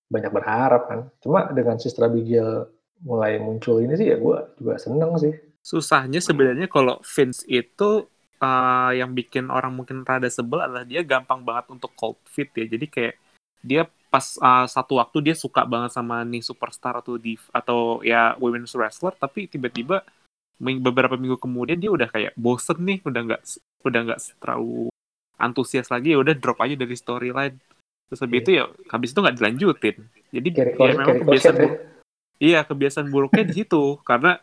banyak 0.10 0.32
berharap 0.34 0.84
kan. 0.90 1.00
Cuma 1.22 1.46
dengan 1.54 1.78
Sister 1.78 2.10
Abigail 2.10 2.66
mulai 3.06 3.38
muncul 3.38 3.80
ini 3.86 3.94
sih 3.94 4.10
ya 4.10 4.18
gue 4.18 4.38
juga 4.58 4.82
seneng 4.82 5.14
sih. 5.22 5.49
Susahnya 5.62 6.24
sebenarnya 6.24 6.72
kalau 6.72 6.98
Vince 7.04 7.46
itu 7.46 8.08
uh, 8.42 8.92
yang 8.96 9.12
bikin 9.14 9.52
orang 9.52 9.76
mungkin 9.76 10.02
rada 10.08 10.28
sebel 10.32 10.64
adalah 10.64 10.88
dia 10.88 11.04
gampang 11.04 11.44
banget 11.44 11.70
untuk 11.70 11.92
cold 11.94 12.18
fit 12.26 12.50
ya. 12.56 12.66
Jadi 12.66 12.86
kayak 12.88 13.16
dia 13.60 13.84
pas 14.10 14.26
uh, 14.42 14.66
satu 14.66 14.98
waktu 14.98 15.32
dia 15.32 15.36
suka 15.38 15.62
banget 15.70 15.94
sama 15.94 16.26
nih 16.26 16.42
superstar 16.42 16.98
atau 16.98 17.22
div 17.22 17.46
atau 17.54 18.02
ya 18.02 18.34
women's 18.42 18.74
wrestler 18.74 19.14
tapi 19.14 19.46
tiba-tiba 19.46 20.02
beberapa 20.60 21.14
minggu 21.16 21.38
kemudian 21.38 21.78
dia 21.78 21.94
udah 21.94 22.10
kayak 22.10 22.34
bosen 22.34 22.82
nih 22.82 23.00
udah 23.06 23.22
nggak 23.22 23.42
udah 23.86 24.00
nggak 24.10 24.20
terlalu 24.42 24.90
antusias 25.40 25.88
lagi 25.94 26.18
ya 26.18 26.20
udah 26.20 26.36
drop 26.36 26.58
aja 26.60 26.76
dari 26.76 26.98
storyline 26.98 27.56
terus 28.10 28.20
habis 28.26 28.34
Iya. 28.34 28.44
itu 28.44 28.50
ya 28.52 28.64
habis 28.90 29.10
itu 29.14 29.20
nggak 29.22 29.38
dilanjutin 29.38 29.96
jadi 30.34 30.50
ya 30.58 30.66
memang 30.98 31.08
kebiasaan 31.24 31.56
ya. 31.56 31.70
iya 32.42 32.60
kebiasaan 32.66 33.08
buruknya 33.14 33.44
di 33.46 33.54
situ 33.64 34.02
karena 34.02 34.42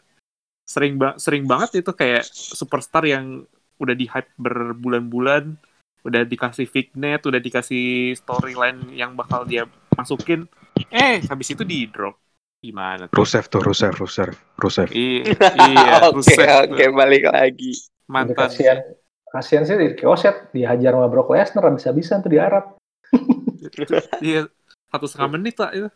sering 0.66 0.98
ba- 0.98 1.16
sering 1.16 1.46
banget 1.46 1.86
itu 1.86 1.94
kayak 1.94 2.26
superstar 2.26 3.06
yang 3.06 3.46
udah 3.78 3.94
di 3.94 4.10
hype 4.10 4.34
berbulan-bulan 4.34 5.54
udah 6.02 6.22
dikasih 6.26 6.66
vignet 6.66 7.22
udah 7.22 7.38
dikasih 7.38 8.14
storyline 8.18 8.90
yang 8.94 9.14
bakal 9.14 9.46
dia 9.46 9.66
masukin. 9.94 10.50
Eh 10.90 11.22
habis 11.26 11.54
itu 11.54 11.62
di 11.62 11.86
drop 11.86 12.18
gimana 12.62 13.06
tuh? 13.06 13.14
Rusev 13.14 13.46
tuh 13.46 13.62
Rusev 13.62 13.94
Rusev 13.94 14.34
Rusev. 14.58 14.90
I- 14.90 15.22
iya 15.70 16.10
oke 16.10 16.22
Rusev 16.22 16.70
oke 16.70 16.84
balik 16.94 17.30
lagi. 17.30 17.72
Mantan. 18.06 18.50
Kasihan 18.50 18.78
kasihan 19.30 19.62
sih 19.66 19.74
di 19.74 19.94
Ricochet 19.94 20.54
dihajar 20.54 20.94
sama 20.94 21.10
Brock 21.10 21.34
Lesnar 21.34 21.70
habis-habisan 21.70 22.22
tuh 22.22 22.30
di 22.30 22.38
Arab. 22.38 22.78
iya 24.24 24.46
satu 24.90 25.06
setengah 25.10 25.30
menit 25.38 25.58
lah 25.58 25.70
itu 25.74 25.88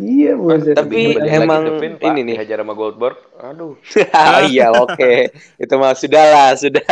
Iya, 0.00 0.32
buset. 0.40 0.74
Tapi 0.80 1.20
emang 1.20 1.76
Pak, 1.76 2.08
ini 2.16 2.20
nih. 2.24 2.34
dihajar 2.40 2.64
sama 2.64 2.72
Goldberg. 2.72 3.20
Aduh. 3.36 3.76
iya 4.52 4.72
oke 4.84 5.12
itu 5.60 5.74
mah 5.76 5.92
sudah 5.94 6.24
lah 6.24 6.50
sudah 6.56 6.84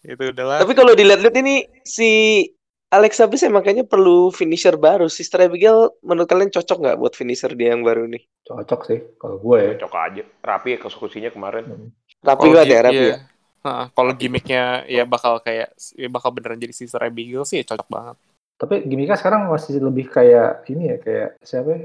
itu 0.00 0.32
udahlah 0.32 0.64
tapi 0.64 0.72
kalau 0.72 0.96
dilihat-lihat 0.96 1.36
ini 1.42 1.68
si 1.84 2.42
Alexa 2.90 3.30
Bliss 3.30 3.46
emang 3.46 3.62
kayaknya 3.62 3.86
perlu 3.86 4.34
finisher 4.34 4.74
baru 4.74 5.06
Sister 5.06 5.46
Abigail 5.46 5.94
menurut 6.02 6.26
kalian 6.26 6.50
cocok 6.50 6.78
nggak 6.80 6.98
buat 6.98 7.14
finisher 7.14 7.52
dia 7.54 7.76
yang 7.76 7.86
baru 7.86 8.08
nih 8.10 8.22
cocok 8.50 8.80
sih 8.82 8.98
kalau 9.20 9.38
gue 9.38 9.58
ya. 9.62 9.70
Cocok 9.78 9.94
aja. 9.94 10.22
Rapi 10.42 10.74
eksekusinya 10.74 11.30
kemarin. 11.30 11.92
rapi 12.18 12.50
Kalau 12.50 12.54
banget 12.58 12.66
ya 12.66 12.80
rapi 12.82 12.98
iya. 12.98 13.14
ya 13.14 13.18
Heeh, 13.60 13.86
kalau 13.92 14.12
gimmicknya 14.16 14.88
ya 14.88 15.04
bakal 15.04 15.36
kayak 15.44 15.76
ya 15.92 16.08
bakal 16.08 16.32
beneran 16.32 16.56
jadi 16.56 16.72
Sister 16.72 17.04
Abigail 17.04 17.44
sih 17.44 17.60
ya 17.60 17.64
cocok 17.68 17.88
banget. 17.92 18.16
Tapi 18.56 18.74
gimmicknya 18.88 19.20
sekarang 19.20 19.52
masih 19.52 19.84
lebih 19.84 20.08
kayak 20.08 20.64
ini 20.72 20.88
ya 20.88 20.96
kayak 20.96 21.28
siapa? 21.44 21.70
ya? 21.76 21.80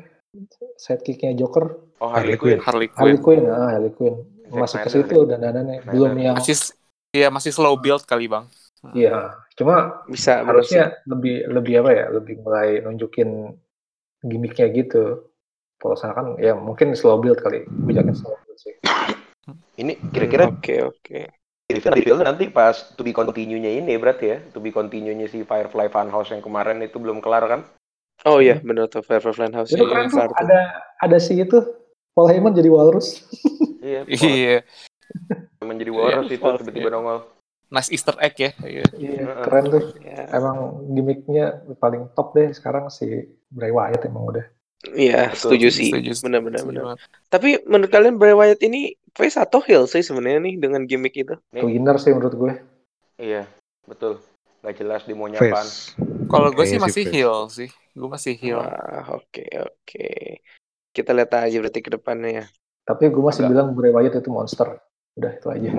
Sidekicknya 0.76 1.34
Joker, 1.38 1.80
Oh 2.04 2.12
Harley 2.12 2.36
Harley 2.36 2.38
Quinn. 2.38 2.60
Harley 2.60 2.88
Harley 2.92 3.18
Quinn. 3.20 3.44
Quinn, 3.44 3.54
ah 3.54 3.70
Harley 3.72 3.92
Quinn. 3.96 4.16
Masuk 4.52 4.86
ke 4.86 4.90
situ 4.94 5.26
dan 5.26 5.42
Snyder. 5.42 5.82
belum 5.90 6.14
yang 6.22 6.36
Masih 6.38 6.56
ya 7.16 7.28
masih 7.34 7.52
slow 7.56 7.74
build 7.80 8.04
kali 8.06 8.30
bang. 8.30 8.46
iya. 8.94 9.34
Cuma 9.58 10.06
bisa 10.06 10.46
harusnya 10.46 10.94
lebih 11.10 11.50
lebih 11.50 11.82
apa 11.82 11.92
ya? 11.96 12.06
Lebih 12.14 12.44
mulai 12.46 12.84
nunjukin 12.86 13.56
gimmicknya 14.22 14.70
gitu. 14.70 15.32
Kalau 15.82 15.96
sana 15.98 16.14
kan 16.14 16.28
ya 16.38 16.54
mungkin 16.54 16.94
slow 16.94 17.18
build 17.18 17.42
kali. 17.42 17.66
Yakin 17.66 18.14
slow 18.14 18.38
build 18.46 18.60
sih. 18.60 18.76
Ini 19.82 19.98
kira-kira 20.14 20.50
oke 20.50 20.76
oke 20.90 21.20
reveal 21.66 21.94
reveal 21.98 22.20
nanti 22.22 22.46
pas 22.54 22.94
to 22.94 23.02
be 23.02 23.10
continue-nya 23.10 23.82
ini 23.82 23.98
berarti 23.98 24.26
ya. 24.30 24.38
To 24.54 24.62
be 24.62 24.70
continue-nya 24.70 25.26
si 25.26 25.42
Firefly 25.42 25.90
Funhouse 25.90 26.34
yang 26.34 26.46
kemarin 26.46 26.78
itu 26.86 27.02
belum 27.02 27.22
kelar 27.22 27.46
kan? 27.50 27.62
Oh 28.24 28.40
iya 28.40 28.64
bener 28.64 28.88
tuh 28.88 29.04
Firefly 29.04 29.36
Funhouse 29.36 29.76
Itu 29.76 29.84
Iya, 29.84 29.92
keren 29.92 30.08
tuh 30.08 30.20
ada 30.40 30.60
ada 31.04 31.18
si 31.20 31.36
itu 31.36 31.60
Paul 32.16 32.32
Heyman 32.32 32.56
jadi 32.56 32.72
walrus. 32.72 33.20
Iya. 33.86 34.02
Iya. 34.10 34.58
menjadi 35.62 35.94
Walrus 35.94 36.34
itu 36.34 36.42
Walrus, 36.42 36.66
tiba-tiba 36.66 36.90
iya. 36.90 36.96
nongol. 36.98 37.20
Nice 37.70 37.90
Easter 37.94 38.18
egg 38.18 38.34
ya. 38.34 38.52
Iya. 38.66 38.86
Iya, 38.98 39.46
keren 39.46 39.64
tuh. 39.70 39.84
Emang 40.34 40.58
gimmicknya 40.90 41.62
paling 41.78 42.10
top 42.18 42.34
deh 42.34 42.50
sekarang 42.50 42.90
si 42.90 43.30
Bray 43.54 43.70
Wyatt 43.70 44.10
emang 44.10 44.26
udah. 44.34 44.46
Iya, 44.94 45.34
setuju 45.38 45.70
sih. 45.70 45.94
Setuju, 45.94 46.18
Benar-benar 46.26 46.66
benar. 46.66 46.84
Tapi 47.30 47.62
menurut 47.70 47.94
kalian 47.94 48.18
Bray 48.18 48.34
Wyatt 48.34 48.62
ini 48.66 48.98
face 49.14 49.38
atau 49.38 49.62
heel 49.62 49.86
sih 49.86 50.02
sebenarnya 50.02 50.42
nih 50.42 50.56
dengan 50.58 50.86
gimmick 50.90 51.14
itu? 51.14 51.38
Nih. 51.54 51.62
Winner 51.62 51.98
sih 52.02 52.14
menurut 52.14 52.34
gue. 52.34 52.54
Iya, 53.22 53.46
betul. 53.86 54.18
Gak 54.66 54.82
jelas 54.82 55.02
di 55.06 55.14
mau 55.14 55.30
nyapaan. 55.30 55.62
Face. 55.62 55.94
Kalau 56.26 56.50
gue 56.50 56.66
sih 56.66 56.82
masih 56.82 57.06
face. 57.06 57.14
heel 57.14 57.38
sih. 57.54 57.70
Gue 57.94 58.10
masih. 58.10 58.34
Wah, 58.58 59.14
oke 59.14 59.46
oke. 59.62 60.10
Kita 60.90 61.14
lihat 61.14 61.38
aja 61.38 61.58
berarti 61.62 61.80
ke 61.86 61.94
depannya 61.94 62.32
ya. 62.42 62.46
Tapi 62.82 63.14
gue 63.14 63.22
masih 63.22 63.46
Enggak. 63.46 63.54
bilang 63.54 63.68
Bray 63.78 63.94
Wyatt 63.94 64.26
itu 64.26 64.30
monster. 64.34 64.82
Udah 65.14 65.32
itu 65.38 65.48
aja. 65.54 65.70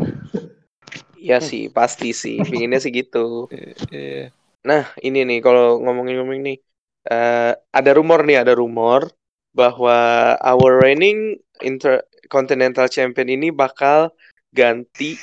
Iya 1.18 1.38
sih, 1.42 1.66
pasti 1.66 2.14
sih. 2.14 2.38
Pinginnya 2.46 2.78
sih 2.78 2.94
gitu. 2.94 3.50
Iya. 3.90 4.30
Nah, 4.66 4.82
ini 4.98 5.22
nih 5.22 5.38
kalau 5.42 5.78
ngomongin-ngomongin 5.78 6.42
nih, 6.54 6.58
eh, 7.06 7.54
ada 7.54 7.90
rumor 7.94 8.26
nih, 8.26 8.42
ada 8.42 8.54
rumor 8.54 9.06
bahwa 9.54 10.34
our 10.42 10.82
reigning 10.82 11.38
intercontinental 11.62 12.90
champion 12.90 13.30
ini 13.30 13.54
bakal 13.54 14.10
ganti 14.50 15.14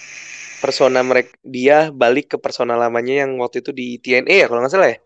persona 0.63 1.03
mereka 1.03 1.35
dia 1.43 1.91
balik 1.91 2.31
ke 2.31 2.37
persona 2.39 2.79
lamanya 2.79 3.27
yang 3.27 3.35
waktu 3.43 3.59
itu 3.59 3.75
di 3.75 3.99
TNA 3.99 4.31
ya 4.31 4.47
kalau 4.47 4.63
nggak 4.63 4.71
salah 4.71 4.89
ya. 4.95 4.99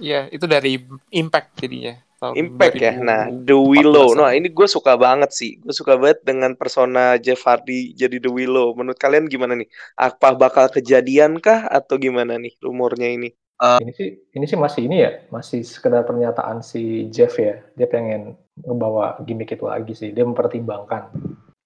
Iya, 0.00 0.20
itu 0.32 0.48
dari 0.48 0.80
Impact 1.12 1.60
jadinya. 1.60 1.94
Tahun 2.20 2.34
Impact 2.36 2.76
ya. 2.80 2.92
2014 2.96 3.04
Nah, 3.04 3.22
The 3.32 3.56
Willow. 3.56 4.08
Nah, 4.16 4.32
ini 4.32 4.48
gue 4.52 4.68
suka 4.68 4.96
banget 4.96 5.30
sih. 5.32 5.60
Gue 5.60 5.72
suka 5.76 6.00
banget 6.00 6.24
dengan 6.24 6.56
persona 6.56 7.20
Jeff 7.20 7.44
Hardy 7.44 7.92
jadi 7.92 8.16
The 8.20 8.32
Willow. 8.32 8.72
Menurut 8.72 8.96
kalian 8.96 9.28
gimana 9.28 9.56
nih? 9.56 9.68
Apa 9.96 10.32
bakal 10.32 10.72
kejadian 10.72 11.38
kah 11.38 11.68
atau 11.68 12.00
gimana 12.00 12.40
nih 12.40 12.56
rumornya 12.60 13.08
ini? 13.08 13.30
Ini 13.60 13.92
sih 13.92 14.08
ini 14.32 14.44
sih 14.48 14.56
masih 14.56 14.88
ini 14.88 15.04
ya, 15.04 15.20
masih 15.28 15.60
sekedar 15.60 16.08
pernyataan 16.08 16.64
si 16.64 17.12
Jeff 17.12 17.36
ya. 17.36 17.60
Dia 17.76 17.84
pengen 17.92 18.40
ngebawa 18.56 19.20
gimmick 19.28 19.52
itu 19.52 19.68
lagi 19.68 19.92
sih. 19.92 20.16
Dia 20.16 20.24
mempertimbangkan. 20.24 21.12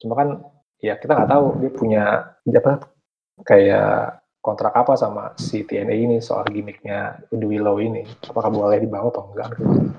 Cuma 0.02 0.18
kan 0.18 0.28
ya 0.82 0.98
kita 0.98 1.14
nggak 1.14 1.30
tahu 1.30 1.46
dia 1.62 1.70
punya 1.70 2.02
dia 2.42 2.58
apa 2.58 2.93
kayak 3.42 4.22
kontrak 4.44 4.76
apa 4.76 4.94
sama 4.94 5.32
si 5.40 5.64
TNA 5.64 5.94
ini 5.96 6.16
soal 6.20 6.44
gimmicknya 6.52 7.18
The 7.32 7.46
Willow 7.48 7.80
ini. 7.80 8.04
Apakah 8.28 8.52
boleh 8.52 8.78
dibawa 8.78 9.08
atau 9.08 9.32
enggak? 9.32 9.56
gitu. 9.56 9.90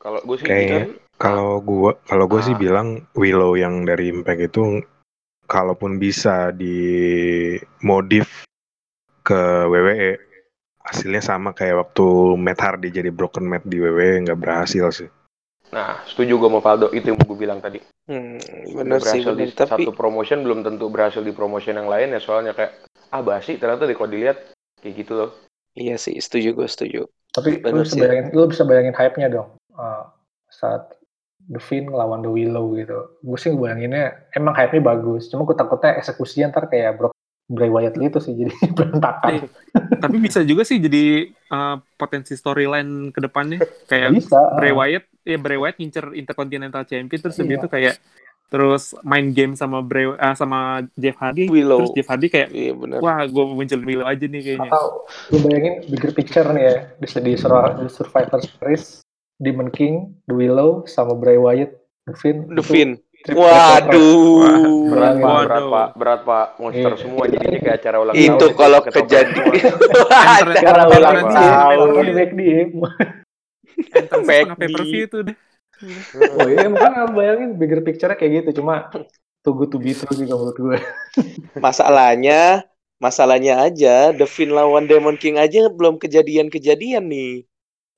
Kalau 0.00 0.20
gue 0.24 0.36
sih 0.40 0.48
kan 0.48 0.88
kalau 1.20 1.60
gua 1.60 1.92
kalau 2.08 2.24
gua 2.24 2.40
sih 2.40 2.56
Ah. 2.56 2.60
bilang 2.60 3.04
Willow 3.12 3.52
yang 3.60 3.84
dari 3.84 4.08
Impact 4.08 4.40
itu 4.40 4.80
kalaupun 5.44 6.00
bisa 6.00 6.48
dimodif 6.56 8.48
ke 9.20 9.68
WWE 9.68 10.16
hasilnya 10.80 11.20
sama 11.20 11.52
kayak 11.52 11.76
waktu 11.76 12.06
Matt 12.40 12.64
Hardy 12.64 12.88
jadi 12.88 13.12
broken 13.12 13.44
Matt 13.44 13.68
di 13.68 13.76
WWE 13.76 14.24
nggak 14.24 14.40
berhasil 14.40 14.88
sih. 14.96 15.10
Nah, 15.70 16.02
setuju 16.06 16.34
gue 16.34 16.48
sama 16.50 16.60
Faldo 16.62 16.90
itu 16.90 17.14
yang 17.14 17.18
gue 17.18 17.38
bilang 17.38 17.62
tadi. 17.62 17.78
Hmm, 18.10 18.42
bener 18.74 18.98
sih, 18.98 19.22
berhasil 19.22 19.32
bener. 19.34 19.46
di 19.46 19.54
Tapi 19.54 19.70
satu 19.86 19.90
promotion 19.94 20.42
belum 20.42 20.66
tentu 20.66 20.90
berhasil 20.90 21.22
di 21.22 21.30
promotion 21.30 21.78
yang 21.78 21.86
lain 21.86 22.10
ya 22.10 22.20
soalnya 22.20 22.52
kayak 22.58 22.82
ah 23.14 23.22
basi 23.22 23.54
ternyata 23.54 23.86
deh 23.86 23.94
kalau 23.94 24.10
dilihat 24.10 24.54
kayak 24.82 24.94
gitu 24.98 25.12
loh. 25.14 25.30
iya 25.78 25.94
sih, 25.94 26.18
setuju 26.18 26.58
gue 26.58 26.66
setuju. 26.66 27.00
Tapi 27.30 27.62
lu 27.62 27.86
bisa 27.86 27.94
sih. 27.94 28.02
bayangin, 28.02 28.24
lu 28.34 28.50
bisa 28.50 28.62
bayangin 28.66 28.94
hype-nya 28.98 29.28
dong. 29.30 29.54
uh, 29.78 30.10
saat 30.50 30.98
The 31.46 31.62
Finn 31.62 31.86
ngelawan 31.86 32.26
The 32.26 32.30
Willow 32.30 32.74
gitu. 32.74 32.98
Gue 33.22 33.38
sih 33.38 33.54
bayanginnya 33.54 34.26
emang 34.34 34.58
hype-nya 34.58 34.82
bagus. 34.82 35.30
Cuma 35.30 35.46
gue 35.46 35.54
takutnya 35.54 35.94
eksekusinya 36.02 36.50
ntar 36.50 36.66
kayak 36.66 36.98
Brock 36.98 37.14
Bray 37.50 37.66
Wyatt 37.66 37.98
gitu 37.98 38.22
sih 38.22 38.32
jadi 38.32 38.54
berantakan. 38.78 39.50
Tapi 39.98 40.16
bisa 40.16 40.40
juga 40.40 40.62
sih 40.62 40.78
jadi 40.78 41.26
uh, 41.48 41.82
potensi 41.94 42.32
storyline 42.32 43.10
ke 43.10 43.18
depannya 43.18 43.58
kayak 43.84 44.14
Bisa. 44.14 44.38
Bray 44.54 44.70
Wyatt 44.70 45.04
ya 45.20 45.36
Bray 45.36 45.58
Wyatt 45.58 45.76
ngincer 45.76 46.14
Intercontinental 46.14 46.86
Champion 46.86 47.18
terus 47.18 47.34
Iya. 47.36 47.58
itu 47.58 47.66
kayak 47.66 47.94
terus 48.46 48.94
main 49.02 49.30
game 49.30 49.54
sama 49.54 49.78
Bray 49.78 50.10
ah, 50.12 50.32
sama 50.32 50.82
Jeff 50.94 51.14
Hardy 51.16 51.46
Willow. 51.46 51.86
terus 51.86 51.94
Jeff 51.96 52.08
Hardy 52.08 52.26
kayak 52.26 52.48
Iya 52.50 52.72
bener. 52.72 52.98
wah 52.98 53.22
gue 53.22 53.44
muncul 53.46 53.80
Willow 53.80 54.02
aja 54.04 54.24
nih 54.24 54.40
kayaknya 54.40 54.70
Atau 54.70 54.86
lu 55.28 55.36
bayangin 55.40 55.74
bigger 55.86 56.10
picture 56.10 56.46
nih 56.48 56.64
ya 56.64 56.76
di, 56.96 57.06
di, 57.20 57.32
Sur- 57.34 57.74
di 57.76 57.86
Survivor 57.86 58.38
Series 58.38 59.02
Demon 59.36 59.70
King, 59.70 59.94
The 60.26 60.36
Willow 60.36 60.84
sama 60.84 61.16
Bray 61.16 61.34
Wyatt, 61.34 61.72
The 62.04 62.14
Finn. 62.14 62.38
The 62.46 62.60
itu 62.60 62.62
Finn. 62.62 62.90
Waduh. 63.28 64.88
Berat 64.88 65.14
pak, 65.20 65.36
berat 65.44 65.64
pak, 65.68 65.88
berat 65.94 66.20
pak. 66.24 66.46
Monster 66.56 66.92
Iya. 66.96 67.00
semua 67.04 67.24
jadinya 67.28 67.58
kayak 67.60 67.76
acara 67.84 67.96
ulang 68.00 68.14
Itu 68.16 68.46
tahun. 68.48 68.56
kalau 68.56 68.78
ketoprak 68.80 69.04
kejadian. 69.04 69.72
Acara 70.08 70.82
ulang 70.88 71.18
tahun. 71.28 71.86
Kalau 71.92 72.02
di 72.02 72.12
McD 72.16 72.40
Back 74.24 74.42
tengah 74.44 74.56
pay 74.56 74.68
per 74.68 74.82
view 74.84 75.04
itu 75.08 75.18
deh 75.24 75.36
Oh 76.36 76.44
iya, 76.44 76.68
lu 76.68 76.76
bayangin 77.16 77.56
bigger 77.56 77.80
picture 77.80 78.12
kayak 78.12 78.44
gitu. 78.44 78.60
Cuma 78.60 78.92
tunggu 79.40 79.64
to 79.64 79.80
be 79.80 79.96
true 79.96 80.12
juga 80.12 80.36
menurut 80.36 80.56
gue. 80.60 80.78
Masalahnya, 81.56 82.68
masalahnya 83.00 83.64
aja 83.64 84.12
The 84.12 84.28
Finn 84.28 84.52
lawan 84.52 84.84
Demon 84.84 85.16
King 85.16 85.40
aja 85.40 85.72
belum 85.72 85.96
kejadian-kejadian 85.96 87.08
nih. 87.08 87.48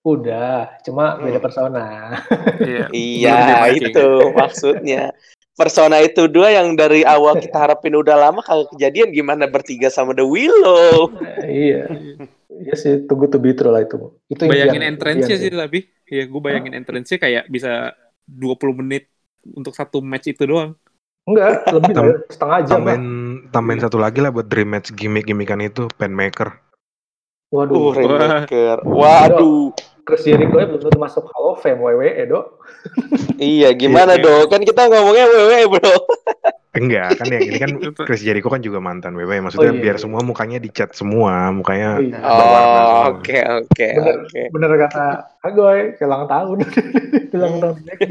Udah, 0.03 0.83
cuma 0.83 1.15
beda 1.17 1.39
Hmm. 1.39 1.45
persona. 1.45 1.85
iya 2.59 2.87
Iya, 2.93 3.39
Belum 3.71 3.87
itu 3.87 4.07
maksudnya. 4.33 5.03
Persona 5.53 6.01
itu 6.01 6.27
dua 6.27 6.51
yang 6.51 6.75
dari 6.75 7.05
awal 7.05 7.37
kita 7.37 7.55
harapin 7.63 7.95
udah 7.95 8.19
lama 8.19 8.41
kalau 8.41 8.67
kejadian 8.69 9.11
gimana 9.11 9.47
bertiga 9.47 9.87
sama 9.87 10.11
The 10.11 10.25
Willow. 10.25 11.13
iya. 11.45 11.87
Iya 12.53 12.75
sih, 12.75 13.07
tunggu 13.07 13.27
to 13.27 13.37
be 13.37 13.53
true 13.53 13.69
lah 13.69 13.81
itu. 13.81 13.97
Itu 14.27 14.45
bayangin 14.45 14.81
impian- 14.81 14.91
entrance-nya 14.93 15.37
impian 15.37 15.49
sih 15.49 15.57
tapi 15.57 15.79
ya 16.05 16.25
gue 16.25 16.41
bayangin 16.41 16.75
entrance-nya 16.75 17.19
kayak 17.19 17.45
bisa 17.47 17.95
20 18.25 18.59
menit 18.77 19.09
untuk 19.49 19.73
satu 19.73 19.99
match 19.99 20.29
itu 20.29 20.45
doang 20.45 20.77
Enggak, 21.23 21.63
lebih 21.71 21.93
Tam- 21.93 22.03
dari 22.03 22.13
setengah 22.27 22.59
jam 22.59 22.67
lah. 22.67 22.77
Tambahin 22.93 23.05
tambahin 23.49 23.81
satu 23.81 23.95
lagi 23.97 24.19
lah 24.19 24.31
buat 24.31 24.45
dream 24.45 24.67
match 24.69 24.91
gimmick 24.91 25.23
gimmickan 25.23 25.63
itu 25.63 25.87
Penmaker. 25.93 26.51
Uh, 27.49 27.63
Waduh, 27.63 27.93
Rainmaker. 27.93 28.77
Waduh. 28.83 29.71
Chris 30.03 30.23
Jericho 30.23 30.57
ya 30.57 30.67
belum 30.67 30.81
tentu 30.81 30.99
masuk 30.99 31.25
Hall 31.29 31.53
of 31.53 31.61
Fame 31.61 31.79
WWE, 31.79 32.27
Dok. 32.27 32.47
Iya, 33.37 33.71
gimana 33.73 34.15
Iya. 34.15 34.25
dong? 34.25 34.45
Kan 34.49 34.63
kita 34.63 34.87
ngomongnya 34.87 35.25
WWE, 35.27 35.61
Bro. 35.69 35.95
Enggak, 36.73 37.21
kan 37.21 37.29
yang 37.29 37.45
ini 37.45 37.57
kan. 37.57 37.71
Chris 38.03 38.21
Jericho 38.21 38.49
kan 38.49 38.59
juga 38.59 38.81
mantan 38.81 39.13
WWE. 39.13 39.39
Maksudnya 39.41 39.71
Oh, 39.71 39.77
iya, 39.77 39.83
biar 39.85 39.95
iya. 39.95 40.03
semua 40.03 40.21
mukanya 40.21 40.57
dicat 40.57 40.91
semua, 40.91 41.53
mukanya 41.53 42.01
Iya. 42.01 42.19
berwarna 42.19 42.81
Oh, 42.81 43.03
oke, 43.15 43.39
oke, 43.61 43.89
Bener. 43.93 44.15
oke. 44.19 44.41
Bener 44.51 44.71
kata 44.81 45.05
Agoy, 45.41 45.81
kelang 45.95 46.25
tahun. 46.27 46.59
kelang 47.29 47.55
tahun 47.59 47.77
McD. 47.85 48.11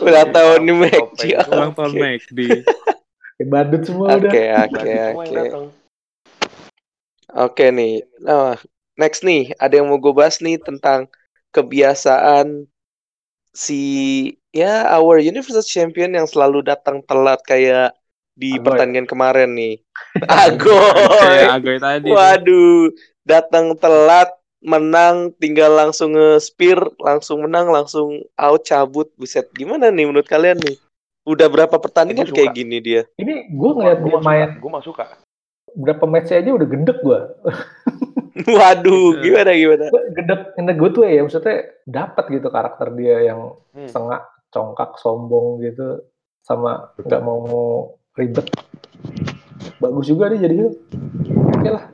Udah 0.00 0.24
tahun 0.26 0.60
Mac. 0.72 1.02
semua. 1.14 1.42
ulang 1.48 1.72
tahun 1.72 1.90
Oke. 1.92 2.00
McD 2.00 2.38
Kayak 3.38 3.48
badut 3.48 3.82
semua 3.84 4.06
Oke, 4.10 4.18
udah. 4.18 4.32
oke, 4.64 4.92
oke. 5.14 5.30
datang. 5.30 5.64
Oke 7.30 7.64
nih. 7.68 7.94
Nah, 8.18 8.56
next 8.96 9.20
nih, 9.20 9.52
ada 9.54 9.74
yang 9.74 9.86
mau 9.86 10.00
gue 10.00 10.10
bahas 10.10 10.40
nih 10.40 10.56
tentang 10.58 11.06
kebiasaan 11.52 12.68
si 13.52 13.80
ya 14.52 14.86
our 14.94 15.18
Universal 15.18 15.64
Champion 15.64 16.14
yang 16.14 16.26
selalu 16.28 16.62
datang 16.62 17.02
telat 17.04 17.42
kayak 17.44 17.96
di 18.38 18.54
Agoy. 18.54 18.64
pertandingan 18.70 19.08
kemarin 19.10 19.50
nih. 19.58 19.74
kayak 20.22 20.62
Agoy. 20.62 21.40
Agoy 21.50 21.76
tadi 21.82 22.06
Waduh, 22.06 22.94
datang 23.26 23.74
telat, 23.74 24.30
menang, 24.62 25.34
tinggal 25.42 25.74
langsung 25.74 26.14
nge-spear, 26.14 26.78
langsung 27.02 27.42
menang, 27.42 27.66
langsung 27.68 28.22
out 28.38 28.62
cabut. 28.62 29.10
Buset, 29.18 29.50
gimana 29.58 29.90
nih 29.90 30.06
menurut 30.06 30.30
kalian 30.30 30.62
nih? 30.62 30.78
Udah 31.28 31.50
berapa 31.50 31.76
pertandingan 31.76 32.30
gua 32.30 32.36
kayak 32.40 32.56
gini 32.56 32.78
dia? 32.80 33.02
Ini 33.20 33.52
gue 33.52 33.70
ngeliat 33.76 34.00
dia 34.00 34.18
main 34.24 34.48
Gue 34.56 34.70
mah 34.70 34.80
suka. 34.80 35.18
berapa 35.76 36.08
match 36.08 36.32
aja 36.32 36.48
udah 36.48 36.64
gendek 36.64 36.98
gue. 37.04 37.20
Waduh, 38.58 39.20
gimana 39.22 39.50
gimana? 39.54 39.84
Gendek, 40.14 40.40
gendek 40.56 40.76
gue 40.76 40.90
tuh 40.92 41.02
ya, 41.06 41.22
maksudnya 41.24 41.56
dapat 41.88 42.24
gitu 42.32 42.48
karakter 42.48 42.88
dia 42.94 43.32
yang 43.32 43.56
Hmm. 43.72 43.88
setengah 43.88 44.20
congkak, 44.50 44.96
sombong 44.98 45.62
gitu, 45.62 46.02
sama 46.42 46.92
nggak 46.98 47.22
mau 47.22 47.94
ribet. 48.16 48.48
Bagus 49.78 50.06
juga 50.10 50.32
dia 50.32 50.48
jadi 50.48 50.72
Oke 51.58 51.68
lah. 51.70 51.84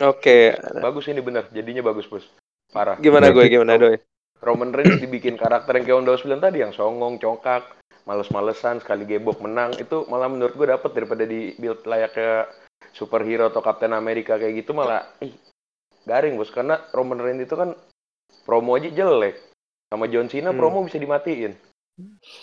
Oke, 0.00 0.56
Bagus 0.80 1.12
ini 1.12 1.20
bener. 1.20 1.44
Jadinya 1.52 1.84
bagus 1.84 2.08
bos. 2.08 2.24
Parah. 2.72 2.96
gimana 2.96 3.28
gue? 3.34 3.44
Gimana 3.50 3.76
doi? 3.76 3.98
Roman 4.40 4.72
Reigns 4.72 5.02
dibikin 5.02 5.36
karakter 5.36 5.76
yang 5.76 5.84
kayak 5.84 6.06
Daus 6.08 6.24
bilang 6.24 6.40
tadi 6.40 6.64
yang 6.64 6.72
songong, 6.72 7.20
congkak, 7.20 7.76
males-malesan, 8.08 8.80
sekali 8.80 9.04
gebok 9.04 9.44
menang 9.44 9.76
itu 9.76 10.08
malah 10.08 10.32
menurut 10.32 10.56
gue 10.56 10.66
dapet 10.72 10.90
daripada 10.96 11.28
di 11.28 11.52
build 11.60 11.84
layaknya 11.84 12.48
superhero 12.90 13.48
atau 13.48 13.60
Captain 13.60 13.92
America 13.92 14.36
kayak 14.36 14.64
gitu 14.64 14.72
malah 14.72 15.04
ih, 15.20 15.32
garing 16.04 16.34
bos 16.34 16.50
karena 16.50 16.80
Roman 16.90 17.20
Reigns 17.20 17.44
itu 17.44 17.54
kan 17.54 17.72
promo 18.44 18.76
aja 18.76 18.88
jelek 18.88 19.36
sama 19.86 20.08
John 20.08 20.26
Cena 20.26 20.50
Hmm. 20.50 20.58
promo 20.58 20.82
bisa 20.82 20.96
dimatiin 20.96 21.54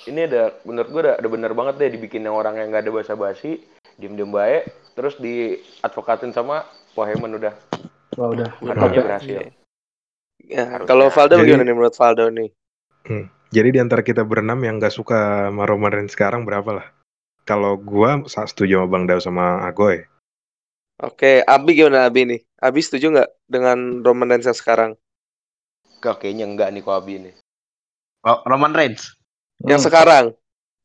ini 0.05 0.19
ada 0.23 0.53
menurut 0.63 0.89
gue 0.89 1.01
ada, 1.01 1.13
ada 1.17 1.27
bener 1.27 1.51
banget 1.51 1.81
deh 1.81 1.89
dibikin 1.97 2.21
yang 2.21 2.37
orang 2.37 2.61
yang 2.61 2.69
nggak 2.69 2.85
ada 2.85 2.93
basa-basi 2.93 3.57
diem-diem 3.97 4.29
baik, 4.29 4.69
terus 4.93 5.17
diadvokatin 5.17 6.29
sama 6.29 6.61
Pohemon 6.93 7.41
udah. 7.41 7.53
Wah 8.13 8.29
udah. 8.29 8.49
Katanya 8.61 8.93
ya. 8.93 9.01
berhasil. 9.01 9.37
Ya, 10.45 10.63
Harusnya. 10.69 10.85
kalau 10.85 11.09
Valdo 11.09 11.33
Jadi- 11.33 11.41
bagaimana 11.41 11.65
nih 11.65 11.73
menurut 11.73 11.95
Valdo 11.97 12.25
nih? 12.29 12.49
Jadi 13.49 13.69
di 13.73 13.79
antara 13.81 14.05
kita 14.05 14.21
berenam 14.21 14.61
yang 14.61 14.77
gak 14.77 14.93
suka 14.93 15.49
sama 15.49 15.65
Roman 15.65 15.89
Reigns 15.89 16.13
sekarang 16.13 16.45
berapa 16.45 16.69
lah? 16.77 16.87
Kalau 17.41 17.73
gua 17.81 18.21
sa- 18.29 18.45
setuju 18.45 18.85
sama 18.85 18.87
Bang 18.93 19.09
Dao 19.09 19.17
sama 19.17 19.65
Agoy. 19.65 20.05
Oke, 21.05 21.31
Abi 21.53 21.71
gimana 21.77 21.99
Abi 22.09 22.21
nih? 22.29 22.41
Abi 22.67 22.79
setuju 22.85 23.05
nggak 23.13 23.29
dengan 23.53 23.77
Roman 24.05 24.29
Reigns 24.33 24.47
yang 24.49 24.57
sekarang? 24.61 24.91
Kok 26.03 26.15
kayaknya 26.19 26.45
enggak 26.49 26.69
nih 26.73 26.83
Koabi 26.85 27.13
ini. 27.21 27.31
Ro- 28.25 28.43
Roman 28.49 28.73
Reigns. 28.77 29.03
Yang 29.69 29.81
Hmm, 29.81 29.87
sekarang? 29.89 30.25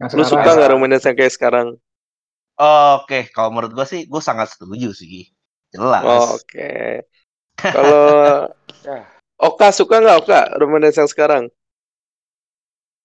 yang 0.00 0.10
Lu 0.16 0.22
suka 0.32 0.50
nggak 0.56 0.70
Roman 0.72 0.90
Reigns 0.92 1.06
yang 1.08 1.16
kayak 1.18 1.34
sekarang? 1.36 1.68
Oke, 2.96 3.18
kalau 3.34 3.50
menurut 3.52 3.72
gue 3.76 3.86
sih, 3.92 4.00
gue 4.12 4.22
sangat 4.28 4.48
setuju 4.56 4.88
sih. 5.00 5.28
Jelas. 5.74 6.24
Oh, 6.24 6.34
Oke. 6.34 6.60
Kalau 7.72 8.52
Ya. 8.84 9.06
Oka 9.48 9.68
suka 9.78 9.96
nggak 10.02 10.18
Oka 10.24 10.40
Roman 10.60 10.82
Reigns 10.82 10.98
yang 11.00 11.10
sekarang? 11.12 11.44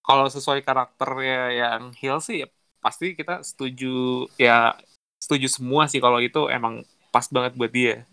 Kalau 0.05 0.25
sesuai 0.35 0.59
karakternya 0.67 1.35
yang 1.59 1.81
heel 1.99 2.17
sih 2.27 2.35
ya 2.43 2.47
pasti 2.83 3.05
kita 3.19 3.31
setuju 3.49 3.85
ya 4.45 4.51
setuju 5.23 5.47
semua 5.57 5.83
sih 5.91 5.99
kalau 6.05 6.19
itu 6.23 6.39
emang 6.55 6.73
pas 7.17 7.25
banget 7.33 7.57
buat 7.57 7.73
dia. 7.73 8.05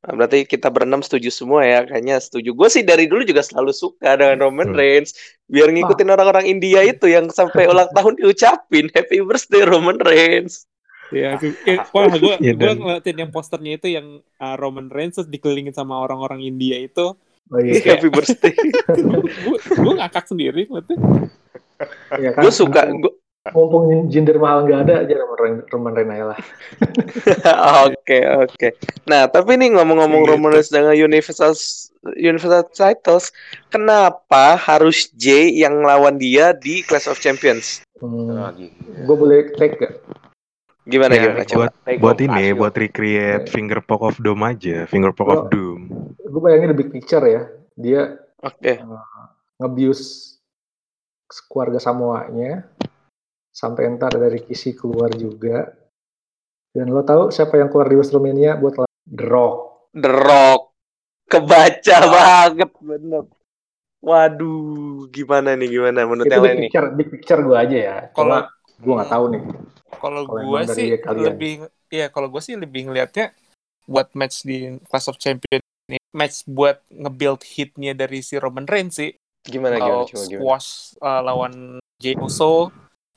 Nah, 0.00 0.16
berarti 0.16 0.48
kita 0.48 0.72
berenam 0.72 1.04
setuju 1.04 1.28
semua 1.28 1.60
ya, 1.60 1.84
kayaknya 1.84 2.16
setuju. 2.16 2.56
Gue 2.56 2.72
sih 2.72 2.80
dari 2.80 3.04
dulu 3.04 3.20
juga 3.20 3.44
selalu 3.44 3.68
suka 3.68 4.16
dengan 4.16 4.40
Roman 4.40 4.72
Hmm. 4.72 4.78
Reigns, 4.80 5.12
biar 5.44 5.68
ngikutin 5.68 6.08
orang-orang 6.08 6.48
India 6.48 6.80
itu 6.80 7.04
yang 7.04 7.28
sampai 7.28 7.68
ulang 7.72 7.92
tahun 7.92 8.16
diucapin 8.16 8.88
Happy 8.96 9.20
Birthday 9.20 9.68
Roman 9.68 10.00
Reigns. 10.00 10.64
Ya, 11.12 11.36
wah 11.92 12.08
gue 12.16 12.32
Iya, 12.40 12.56
gue 12.56 12.64
dan- 12.64 12.80
ngeliatin 12.80 13.16
yang 13.18 13.28
posternya 13.28 13.76
itu 13.76 13.92
yang 13.92 14.06
uh, 14.40 14.56
Roman 14.56 14.88
Reigns 14.88 15.20
terus 15.20 15.28
dikelilingin 15.28 15.76
sama 15.76 16.00
orang-orang 16.00 16.40
India 16.40 16.80
itu, 16.80 17.12
Oh, 17.50 17.58
iya. 17.60 17.76
Kayak- 17.76 18.00
Happy 18.00 18.08
Birthday. 18.08 18.54
gue 19.44 19.56
gue 19.60 19.94
ngakak 20.00 20.24
sendiri 20.24 20.64
ngeliatnya. 20.64 20.96
Iya 22.16 22.30
kan? 22.32 22.40
gue 22.40 22.52
suka. 22.56 22.80
Gua... 22.88 23.12
Mumpung 23.40 23.88
jinder 24.12 24.36
mahal 24.36 24.68
nggak 24.68 24.80
ada 24.84 24.94
aja 25.00 25.16
Roman 25.16 25.64
Roman 25.72 25.96
lah. 26.28 26.36
Oke 27.88 28.20
oke. 28.20 28.68
Nah 29.08 29.32
tapi 29.32 29.56
nih 29.56 29.72
ngomong-ngomong 29.80 30.28
Gitu. 30.28 30.32
Roman 30.36 30.50
Reigns 30.52 30.68
dengan 30.68 30.92
Universal 30.92 31.56
Universal 32.20 32.68
Titles, 32.68 33.32
kenapa 33.72 34.60
harus 34.60 35.08
Jay 35.16 35.56
yang 35.56 35.80
lawan 35.80 36.20
dia 36.20 36.52
di 36.52 36.84
Clash 36.84 37.08
of 37.08 37.16
Champions? 37.24 37.80
Hmm. 37.96 38.52
Gue 39.08 39.16
boleh 39.16 39.48
take 39.56 39.80
gak? 39.80 40.04
Gimana 40.84 41.12
Ya, 41.16 41.32
gimana 41.32 41.44
coba? 41.48 41.56
buat 41.56 41.72
Take 41.88 41.98
buat 42.04 42.18
ini, 42.20 42.44
buat 42.52 42.74
recreate 42.76 43.48
Finger 43.48 43.80
Poke 43.80 44.04
of 44.04 44.16
Doom 44.20 44.40
aja, 44.44 44.84
Finger 44.84 45.16
Poke 45.16 45.32
of 45.32 45.44
Doom. 45.48 45.88
Gue 46.20 46.40
bayangin 46.44 46.72
the 46.72 46.76
big 46.76 46.92
picture 46.92 47.24
ya. 47.24 47.48
Dia 47.72 48.20
Oke. 48.44 48.84
ngebius 49.56 50.36
keluarga 51.48 51.80
Samoanya 51.80 52.68
sampai 53.50 53.86
entar 53.86 54.10
dari 54.10 54.40
Kisi 54.40 54.72
keluar 54.72 55.10
juga. 55.12 55.68
Dan 56.70 56.90
lo 56.90 57.02
tahu 57.02 57.28
siapa 57.28 57.58
yang 57.58 57.66
keluar 57.66 57.86
di 57.86 57.98
WrestleMania 57.98 58.54
buat 58.56 58.86
The 59.04 59.26
Rock? 59.26 59.56
The 59.90 60.06
Rock. 60.08 60.60
Kebaca 61.26 61.96
banget 62.06 62.70
bener. 62.80 63.24
Waduh, 64.00 65.06
gimana 65.12 65.52
nih 65.54 65.68
gimana 65.70 66.08
menurut 66.08 66.24
Itu 66.24 66.32
yang 66.32 66.42
big 66.42 66.48
lain 66.48 66.58
nih? 66.64 66.70
big 66.96 67.08
picture 67.12 67.40
gue 67.40 67.52
aja 67.54 67.76
ya. 67.76 67.96
Kalau 68.10 68.38
Cuma 68.40 68.48
gue 68.80 68.92
nggak 68.96 69.10
tahu 69.12 69.24
nih. 69.28 69.42
kalau 69.92 70.22
gue 70.24 70.38
emang 70.40 70.64
dari 70.64 70.72
sih 70.72 70.88
kalian. 70.96 71.24
lebih 71.26 71.52
ya 71.90 72.06
kalau 72.08 72.28
gue 72.30 72.40
sih 72.40 72.54
lebih 72.56 72.88
ngelihatnya 72.88 73.34
buat 73.84 74.08
match 74.14 74.46
di 74.46 74.56
Clash 74.86 75.10
of 75.10 75.18
Champions 75.18 75.60
ini 75.84 75.98
match 76.10 76.46
buat 76.46 76.80
nge-build 76.88 77.42
hitnya 77.44 77.92
dari 77.92 78.22
si 78.22 78.38
Roman 78.38 78.64
Reigns 78.64 78.96
sih 78.96 79.10
Gimana 79.42 79.76
gimana 79.76 80.06
coba 80.06 80.24
gimana? 80.24 80.40
squash 80.40 80.68
uh, 81.02 81.20
lawan 81.20 81.52
Jey 81.98 82.14
Uso 82.16 82.70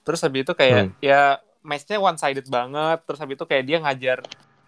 terus 0.03 0.19
habis 0.23 0.43
itu 0.45 0.53
kayak 0.53 0.93
ya 0.99 1.39
matchnya 1.63 1.97
one 1.99 2.19
sided 2.19 2.45
banget 2.47 2.99
terus 3.07 3.19
habis 3.23 3.35
itu 3.39 3.45
kayak 3.47 3.63
dia 3.65 3.77
ngajar 3.79 4.17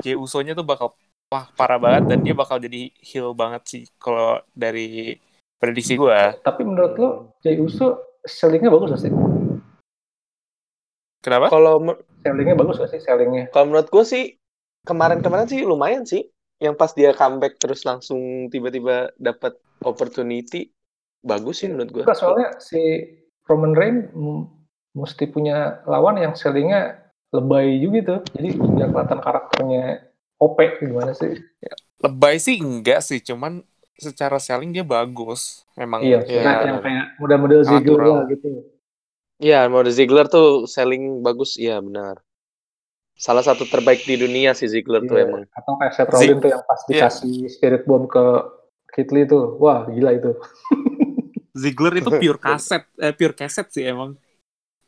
Jey 0.03 0.15
Uso-nya 0.15 0.55
tuh 0.55 0.65
bakal 0.67 0.95
wah 1.31 1.45
parah 1.55 1.79
banget 1.79 2.03
dan 2.15 2.19
dia 2.23 2.33
bakal 2.36 2.57
jadi 2.59 2.91
heel 3.03 3.36
banget 3.36 3.61
sih 3.67 3.83
kalau 3.99 4.39
dari 4.55 5.19
prediksi 5.59 5.99
gue 5.99 6.19
Tapi 6.43 6.61
menurut 6.63 6.93
lo, 6.99 7.09
Jey 7.43 7.59
Uso 7.59 8.19
sellingnya 8.25 8.71
bagus 8.71 8.95
gak 8.95 9.01
sih? 9.05 9.11
kenapa 11.23 11.49
Kalau 11.49 11.81
Sellingnya 12.25 12.57
bagus 12.57 12.81
gak 12.81 12.89
sih 12.89 13.01
sellingnya? 13.01 13.53
kalau 13.53 13.65
menurut 13.69 13.88
gue 13.91 14.03
sih 14.05 14.23
kemarin-kemarin 14.86 15.47
sih 15.49 15.61
lumayan 15.65 16.05
sih. 16.05 16.23
Yang 16.55 16.75
pas 16.79 16.91
dia 16.95 17.11
comeback 17.11 17.59
terus 17.59 17.83
langsung 17.83 18.47
tiba-tiba 18.47 19.11
dapat 19.19 19.59
opportunity 19.83 20.71
bagus 21.19 21.59
sih 21.59 21.67
menurut 21.67 21.91
gue. 21.91 22.03
Soalnya 22.15 22.55
si 22.63 22.79
Roman 23.43 23.75
Reigns 23.75 24.07
mesti 24.95 25.27
punya 25.27 25.83
lawan 25.83 26.15
yang 26.17 26.33
sellingnya 26.33 27.03
lebay 27.35 27.83
juga 27.83 27.99
tuh. 28.15 28.19
Jadi 28.33 28.49
biar 28.55 28.89
kelihatan 28.89 29.19
karakternya 29.19 29.83
OP 30.39 30.57
gimana 30.79 31.11
sih? 31.11 31.35
lebay 32.03 32.37
sih 32.37 32.59
enggak 32.59 33.01
sih 33.01 33.23
cuman 33.23 33.63
secara 33.95 34.35
selling 34.37 34.75
dia 34.75 34.83
bagus 34.83 35.63
memang 35.79 36.03
Iya, 36.03 36.21
iya, 36.27 36.41
nah, 36.43 36.55
yang 36.67 36.79
kayak 36.83 37.05
model-model 37.17 37.61
Ziggler 37.63 37.99
lah 38.03 38.23
gitu. 38.27 38.47
Iya, 39.39 39.67
mode 39.67 39.91
Ziggler 39.91 40.27
tuh 40.31 40.63
selling 40.67 41.19
bagus, 41.23 41.59
iya 41.59 41.79
benar. 41.79 42.23
Salah 43.15 43.43
satu 43.43 43.63
terbaik 43.67 44.03
di 44.03 44.19
dunia 44.19 44.51
sih 44.55 44.67
Ziggler 44.67 45.07
tuh 45.07 45.15
Iya. 45.19 45.27
emang. 45.27 45.43
Atau 45.55 45.79
kayak 45.79 45.93
Seth 45.95 46.11
Rollins 46.11 46.39
tuh 46.43 46.51
yang 46.51 46.63
pas 46.67 46.79
Iya. 46.83 46.87
dikasih 46.91 47.35
Spirit 47.51 47.83
Bomb 47.87 48.07
ke 48.11 48.23
Kit 48.95 49.09
Lee 49.15 49.27
tuh. 49.27 49.55
Wah, 49.59 49.87
gila 49.87 50.15
itu. 50.15 50.31
Ziggler 51.55 51.99
itu 51.99 52.11
pure 52.21 52.39
kaset 52.39 52.83
eh 52.99 53.15
pure 53.15 53.35
kaset 53.35 53.67
sih 53.71 53.87
emang 53.87 54.19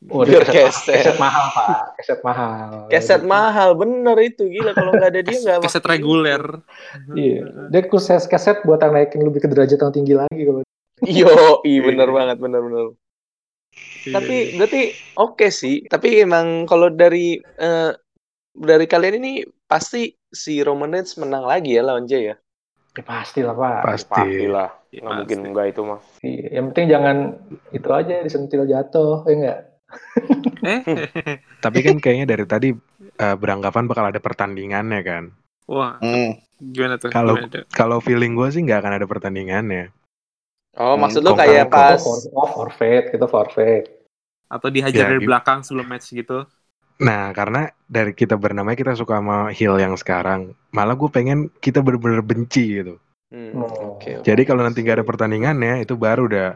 Oh, 0.08 0.22
dia- 0.22 0.46
keset. 0.46 0.94
keset 0.94 1.18
mahal, 1.18 1.46
Pak. 1.52 1.98
Keset 1.98 2.20
mahal. 2.22 2.86
Keset 2.88 3.24
mahal, 3.26 3.74
bener 3.74 4.14
itu 4.22 4.46
gila 4.46 4.72
kalau 4.72 4.94
nggak 4.94 5.10
ada 5.10 5.22
dia 5.22 5.38
nggak. 5.42 5.58
kaset 5.66 5.82
makin- 5.82 5.92
reguler 5.92 6.44
Iya. 7.18 7.44
Dia 7.68 7.82
khusus 7.84 8.24
keset 8.24 8.62
buat 8.62 8.78
yang 8.78 8.94
naikin 8.94 9.26
lebih 9.26 9.42
ke 9.42 9.50
derajat 9.50 9.80
yang 9.80 9.90
tinggi 9.92 10.14
lagi 10.14 10.42
kalau 10.44 10.62
Yo, 11.00 11.62
i 11.62 11.78
bener 11.78 12.10
banget, 12.10 12.38
bener 12.38 12.58
bener. 12.60 12.86
Iya, 14.02 14.14
Tapi 14.18 14.36
berarti 14.54 14.82
oke 15.14 15.48
sih. 15.48 15.86
Tapi 15.86 16.22
emang 16.22 16.66
kalau 16.66 16.90
dari 16.90 17.38
eh, 17.38 17.92
dari 18.52 18.86
kalian 18.86 19.18
ini 19.18 19.34
pasti 19.64 20.10
si 20.26 20.62
Roman 20.62 20.90
Reigns 20.90 21.14
menang 21.16 21.46
lagi 21.46 21.74
ya 21.74 21.82
lawan 21.82 22.06
Jay 22.06 22.34
ya. 22.34 22.36
ya, 22.94 23.04
pasti 23.06 23.46
lah, 23.46 23.54
Pak. 23.54 23.82
Pasti. 23.84 24.10
Pastilah. 24.10 24.70
Iya, 24.90 25.00
Nggak 25.00 25.14
mungkin 25.22 25.40
enggak 25.46 25.66
itu 25.70 25.82
mah. 25.84 26.00
Iya. 26.22 26.46
Yang 26.50 26.66
penting 26.72 26.86
jangan 26.90 27.18
itu 27.70 27.90
aja 27.92 28.14
disentil 28.20 28.64
jatuh, 28.66 29.22
ya 29.26 29.34
enggak? 29.34 29.60
Eh 30.66 30.82
Tapi 31.64 31.80
kan 31.82 31.96
kayaknya 31.98 32.26
dari 32.30 32.46
tadi 32.46 32.70
eh, 33.18 33.36
beranggapan 33.38 33.86
bakal 33.90 34.06
ada 34.10 34.20
pertandingannya 34.22 35.02
kan. 35.04 35.24
wah 35.68 35.98
Hmm. 36.02 36.38
gimana 36.58 36.96
tuh 36.98 37.10
Kalau-? 37.14 37.38
Kalau 37.74 37.98
feeling 38.02 38.34
gue 38.34 38.48
sih 38.54 38.62
nggak 38.66 38.80
akan 38.84 38.94
ada 38.98 39.08
pertandingannya. 39.08 39.94
Oh, 40.78 40.94
Hmm, 40.94 41.02
maksud 41.10 41.22
lu 41.26 41.34
kok 41.34 41.42
kayak 41.42 41.66
pas 41.74 41.98
Oh, 41.98 42.06
for, 42.06 42.18
oh, 42.38 42.50
forfeit, 42.54 43.04
kita 43.10 43.26
forfeit. 43.26 43.84
atau 44.48 44.72
dihajar 44.72 45.04
Ya, 45.04 45.08
dari 45.12 45.20
gim- 45.20 45.28
belakang 45.28 45.60
sebelum 45.66 45.88
match 45.92 46.08
gitu 46.16 46.48
Nah, 46.98 47.30
karena 47.30 47.70
dari 47.86 48.10
kita 48.18 48.34
bernama 48.42 48.74
kita 48.74 48.98
suka 48.98 49.22
sama 49.22 49.54
heel 49.54 49.78
yang 49.78 49.94
sekarang. 49.94 50.58
Malah 50.74 50.98
gue 50.98 51.10
pengen 51.14 51.46
kita 51.62 51.78
bener-bener 51.86 52.26
benci 52.26 52.82
gitu. 52.82 52.98
Hmm, 53.30 53.54
Oh. 53.54 54.00
Jadi 54.26 54.42
kalau 54.48 54.64
nanti 54.66 54.82
nggak 54.82 55.04
ada 55.04 55.06
pertandingannya, 55.06 55.84
itu 55.86 55.94
baru 55.94 56.26
udah 56.26 56.48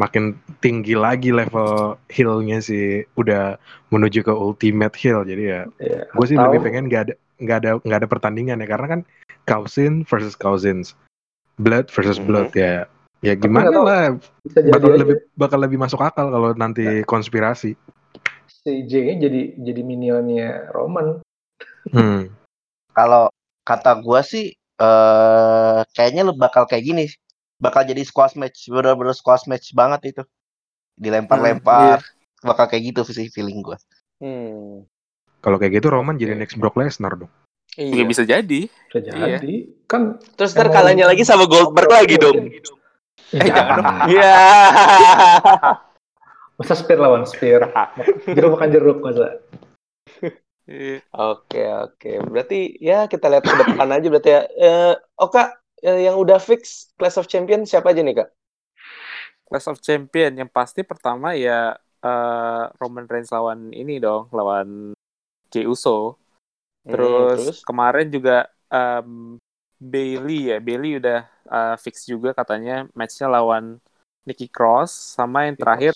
makin 0.00 0.40
tinggi 0.64 0.96
lagi 0.96 1.30
level 1.30 2.00
heelnya 2.08 2.64
sih. 2.64 3.04
Udah 3.16 3.60
menuju 3.92 4.24
ke 4.24 4.32
ultimate 4.32 4.96
heel. 4.96 5.24
Jadi 5.24 5.44
ya, 5.52 5.60
Ya, 5.78 6.08
gue 6.08 6.26
sih 6.26 6.36
lebih 6.38 6.64
pengen 6.64 6.88
nggak 6.88 7.02
ada 7.10 7.14
nggak 7.42 7.58
ada 7.64 7.70
nggak 7.84 7.98
ada 8.04 8.08
pertandingan 8.08 8.62
ya. 8.62 8.68
Karena 8.68 8.86
kan 8.98 9.00
cousin 9.44 10.06
versus 10.06 10.38
cousins, 10.38 10.96
blood 11.60 11.90
versus 11.92 12.16
Mhm. 12.20 12.26
blood 12.26 12.50
ya. 12.56 12.88
Ya 13.22 13.38
gimana 13.38 13.70
tahu. 13.70 13.86
lah, 13.86 14.18
bisa 14.42 14.58
jadi 14.66 14.74
bakal 14.74 14.90
aja 14.90 14.98
lebih 14.98 15.16
bakal 15.38 15.58
lebih 15.62 15.78
masuk 15.78 16.00
akal 16.02 16.26
kalau 16.30 16.50
nanti 16.58 17.06
konspirasi. 17.06 17.78
si 18.62 18.86
J 18.86 19.18
jadi 19.18 19.58
jadi 19.58 19.82
minionnya 19.82 20.70
Roman. 20.70 21.18
Hmm. 21.90 22.30
Kalau 22.94 23.30
kata 23.66 23.98
gua 24.02 24.22
sih 24.22 24.54
eh 24.54 25.80
kayaknya 25.94 26.26
lu 26.26 26.34
bakal 26.34 26.66
kayak 26.66 26.82
gini. 26.82 27.06
Bakal 27.62 27.86
jadi 27.86 28.02
squash 28.02 28.34
match, 28.34 28.66
bener-bener 28.66 29.14
squash 29.14 29.46
match 29.46 29.70
banget 29.70 30.10
itu. 30.10 30.22
Dilempar-lempar. 30.98 32.02
Bakal 32.42 32.66
kayak 32.66 32.82
gitu 32.90 33.00
sih 33.06 33.30
feeling 33.30 33.62
gua. 33.62 33.78
Hmm. 34.18 34.82
Kalau 35.38 35.56
kayak 35.56 35.78
gitu 35.78 35.86
Roman 35.88 36.14
jadi 36.14 36.34
next 36.34 36.58
Brock 36.58 36.74
Lesnar 36.74 37.14
dong. 37.16 37.30
ya 37.72 37.88
Iya. 37.88 38.04
bisa 38.04 38.22
jadi 38.22 38.68
Bisa 38.68 38.98
jadi. 39.00 39.54
Kan 39.86 40.18
Terus 40.36 40.52
ntar 40.52 40.68
Emang- 40.68 40.76
kalahnya 40.76 41.04
lagi 41.08 41.22
sama 41.22 41.46
Goldberg 41.46 41.88
lagi 41.88 42.16
dong. 42.16 42.50
eh, 43.32 43.40
jangan 43.40 43.78
dong. 43.78 43.86
Iya. 44.10 44.34
Masa 46.58 46.74
spear 46.76 46.98
lawan 46.98 47.24
spear. 47.24 47.64
jeruk 48.28 48.50
makan 48.52 48.70
jeruk 48.70 48.98
masa. 49.00 49.40
Iya. 50.62 51.02
Oke, 51.10 51.62
oke. 51.64 52.10
Berarti 52.28 52.76
ya 52.78 53.06
kita 53.06 53.26
lihat 53.26 53.42
ke 53.42 53.54
depan 53.56 53.88
aja 53.88 54.06
berarti 54.06 54.30
ya. 54.30 54.40
Eh, 54.52 54.94
Oka, 55.16 55.42
eh, 55.42 55.48
yang 55.82 56.16
udah 56.16 56.38
fix 56.38 56.94
Class 56.94 57.18
of 57.18 57.26
Champion 57.26 57.66
siapa 57.66 57.90
aja 57.90 58.00
nih, 58.00 58.22
Kak? 58.22 58.30
Clash 59.50 59.68
of 59.68 59.82
Champion 59.82 60.32
yang 60.38 60.48
pasti 60.48 60.80
pertama 60.86 61.36
ya 61.36 61.76
eh, 62.00 62.64
Roman 62.80 63.04
Reigns 63.04 63.28
lawan 63.34 63.74
ini 63.74 63.98
dong, 63.98 64.30
lawan 64.32 64.96
Jey 65.52 65.68
Uso. 65.68 66.16
Hmm, 66.82 66.94
Terus, 66.96 67.62
kemarin 67.62 68.08
juga 68.08 68.48
em, 68.72 69.36
Bailey 69.76 70.54
ya, 70.54 70.58
Bailey 70.62 71.02
udah 71.02 71.26
eh, 71.28 71.76
fix 71.82 72.08
juga 72.08 72.32
katanya 72.32 72.88
matchnya 72.96 73.28
lawan 73.28 73.82
Nikki 74.22 74.46
Cross 74.46 75.18
sama 75.18 75.50
yang 75.50 75.58
terakhir 75.58 75.94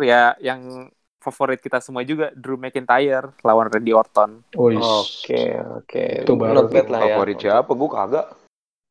ya 0.00 0.32
yang 0.40 0.88
favorit 1.20 1.60
kita 1.60 1.78
semua 1.84 2.00
juga 2.00 2.32
Drew 2.32 2.56
McIntyre 2.56 3.36
lawan 3.44 3.68
Randy 3.68 3.92
Orton. 3.92 4.40
Oke, 4.56 5.60
oke. 5.60 6.04
Itu 6.24 6.32
baru 6.40 6.64
Not 6.64 6.72
bad 6.72 6.88
lah 6.88 7.00
ya. 7.04 7.06
Favorit 7.12 7.36
siapa? 7.36 7.70
Gue 7.76 7.90
kagak. 7.92 8.26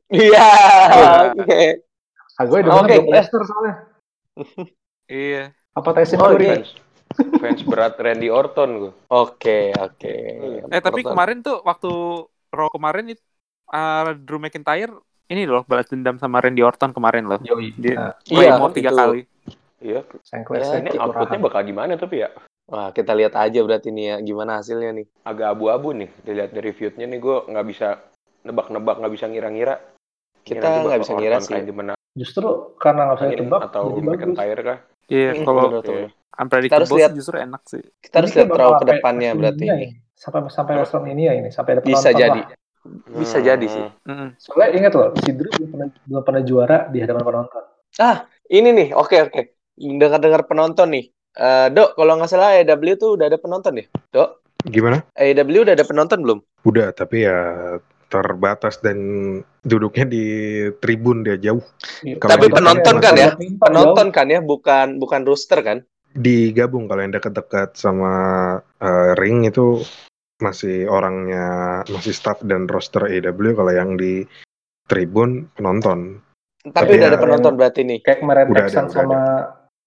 Iya, 0.09 0.47
Iya. 0.89 1.11
oke. 1.37 1.61
Ah, 2.33 2.43
gue 2.47 2.57
udah 2.61 2.73
Oke, 2.81 2.95
okay. 2.97 2.99
Lesnar 3.07 3.43
soalnya. 3.45 3.75
Iya. 5.09 5.43
Apa 5.73 5.89
Tyson 5.93 6.17
Oh, 6.17 6.33
Fury? 6.33 6.45
iya. 6.45 6.53
Fans, 6.61 6.69
fans 7.41 7.61
berat 7.65 7.97
Randy 7.97 8.29
Orton 8.29 8.69
gue. 8.77 8.91
Oke, 9.09 9.73
oke. 9.73 10.15
Eh 10.69 10.81
tapi 10.81 11.01
Orton. 11.01 11.13
kemarin 11.13 11.37
tuh 11.41 11.57
waktu 11.61 11.89
Raw 12.49 12.69
kemarin 12.69 13.09
itu 13.09 13.21
uh, 13.69 14.13
Drew 14.13 14.37
McIntyre 14.37 14.93
ini 15.25 15.45
loh 15.45 15.65
balas 15.65 15.89
dendam 15.89 16.17
sama 16.17 16.41
Randy 16.41 16.61
Orton 16.61 16.93
kemarin 16.93 17.25
loh. 17.25 17.41
Yoi. 17.41 17.73
Dia- 17.73 17.97
Nah, 17.97 18.13
Iya, 18.25 18.51
mau 18.57 18.69
tiga 18.69 18.93
kali. 18.93 19.25
Iya. 19.81 20.05
Ya, 20.05 20.77
Ini 20.77 20.89
outputnya 20.97 21.39
bakal 21.39 21.61
gimana 21.65 21.97
tapi 21.97 22.21
ya? 22.21 22.29
Wah, 22.69 22.93
kita 22.93 23.17
lihat 23.17 23.33
aja 23.33 23.65
berarti 23.65 23.89
nih 23.89 24.05
ya 24.05 24.15
gimana 24.21 24.61
hasilnya 24.61 24.93
nih. 24.93 25.05
Agak 25.25 25.57
abu-abu 25.57 25.89
nih. 25.93 26.09
Dilihat 26.21 26.53
dari 26.53 26.69
feud-nya 26.69 27.09
nih 27.09 27.17
gue 27.17 27.37
nggak 27.49 27.65
bisa 27.65 27.97
nebak-nebak, 28.45 29.01
nggak 29.01 29.13
bisa 29.13 29.25
ngira-ngira. 29.25 29.81
Kita 30.49 30.67
nggak 30.81 30.99
bisa 31.05 31.13
ngira 31.13 31.37
sih. 31.39 31.55
gimana 31.61 31.93
Justru 32.17 32.73
karena 32.81 33.01
nggak 33.05 33.17
bisa 33.21 33.27
tebak, 33.37 33.61
atau. 33.69 33.83
McIntyre 34.01 34.61
kah? 34.65 34.79
Iya, 35.09 35.31
Hmm, 35.33 35.45
kalau 35.45 35.63
betul, 35.69 35.77
betul. 35.77 35.93
Oke. 36.39 36.61
Kita 36.65 36.75
harus 36.79 36.91
lihat. 36.95 37.11
justru 37.13 37.35
enak 37.37 37.61
sih. 37.67 37.83
Kita 37.99 38.15
harus 38.21 38.31
Ini 38.31 38.37
lihat 38.39 38.49
bakal 38.49 38.69
ke 38.69 38.77
sampai 38.79 38.91
depannya 38.95 39.29
berarti. 39.35 39.65
Ini. 39.65 39.87
Sampai 40.15 40.39
sampai 40.51 40.73
WrestleMania 40.79 41.31
ini, 41.37 41.49
sampai 41.51 41.71
ada 41.77 41.81
Bisa 41.83 42.09
jadi. 42.11 42.41
lah. 42.43 42.57
Bisa 43.11 43.37
Hmm. 43.39 43.45
jadi 43.45 43.65
sih. 43.67 43.87
Mm-mm. 44.07 44.29
Soalnya 44.39 44.69
ingat 44.79 44.93
loh, 44.95 45.09
si 45.19 45.29
Drew 45.35 45.51
belum 45.51 45.69
pernah, 45.69 45.87
belum 46.07 46.23
pernah 46.23 46.41
juara 46.43 46.77
di 46.87 46.97
hadapan 47.03 47.23
penonton. 47.23 47.63
Ini 48.49 48.69
nih, 48.73 48.87
oke 48.95 49.17
oke. 49.29 49.41
Dengar-dengar 49.75 50.41
penonton 50.47 50.87
nih. 50.89 51.05
Eh, 51.39 51.67
Dok, 51.69 51.95
kalau 51.95 52.13
nggak 52.17 52.29
salah 52.31 52.57
AEW 52.57 52.93
tuh 52.97 53.15
udah 53.15 53.25
ada 53.29 53.37
penonton 53.37 53.79
ya? 53.79 53.85
Dok, 54.11 54.29
Gimana? 54.67 55.07
AEW 55.15 55.63
udah 55.63 55.73
ada 55.75 55.85
penonton 55.87 56.19
belum? 56.19 56.39
Udah, 56.67 56.91
tapi 56.91 57.23
ya 57.23 57.37
terbatas 58.09 58.81
dan 58.81 58.97
duduknya 59.61 60.05
di 60.09 60.23
tribun 60.81 61.21
dia 61.21 61.37
jauh. 61.37 61.61
Iya, 62.01 62.17
Tapi 62.17 62.49
penonton 62.49 62.95
kan 62.97 63.13
ya? 63.15 63.29
Penonton 63.37 64.07
kan 64.09 64.27
ya, 64.27 64.41
bukan 64.41 64.97
bukan 64.97 65.21
rooster 65.23 65.61
kan? 65.61 65.85
Digabung 66.09 66.89
kalau 66.89 67.05
yang 67.05 67.13
dekat-dekat 67.13 67.77
sama 67.77 68.11
eh, 68.81 69.13
ring 69.13 69.45
itu 69.45 69.85
masih 70.41 70.89
orangnya 70.89 71.79
masih 71.85 72.15
staff 72.15 72.41
dan 72.41 72.65
roster 72.65 73.05
AEW 73.05 73.53
kalau 73.53 73.69
yang 73.69 73.93
di 73.93 74.25
tribun 74.89 75.45
penonton. 75.53 76.17
Tapi, 76.65 76.73
Tapi 76.75 76.91
udah 76.97 77.07
ya- 77.07 77.11
ada 77.13 77.19
penonton 77.21 77.53
berarti 77.55 77.81
nih. 77.85 77.99
Kayak 78.03 78.19
kemarin 78.25 78.45
Udah 78.49 78.63
ada, 78.65 78.67
Texan 78.67 78.85
udah 78.89 78.95
sama 78.97 79.21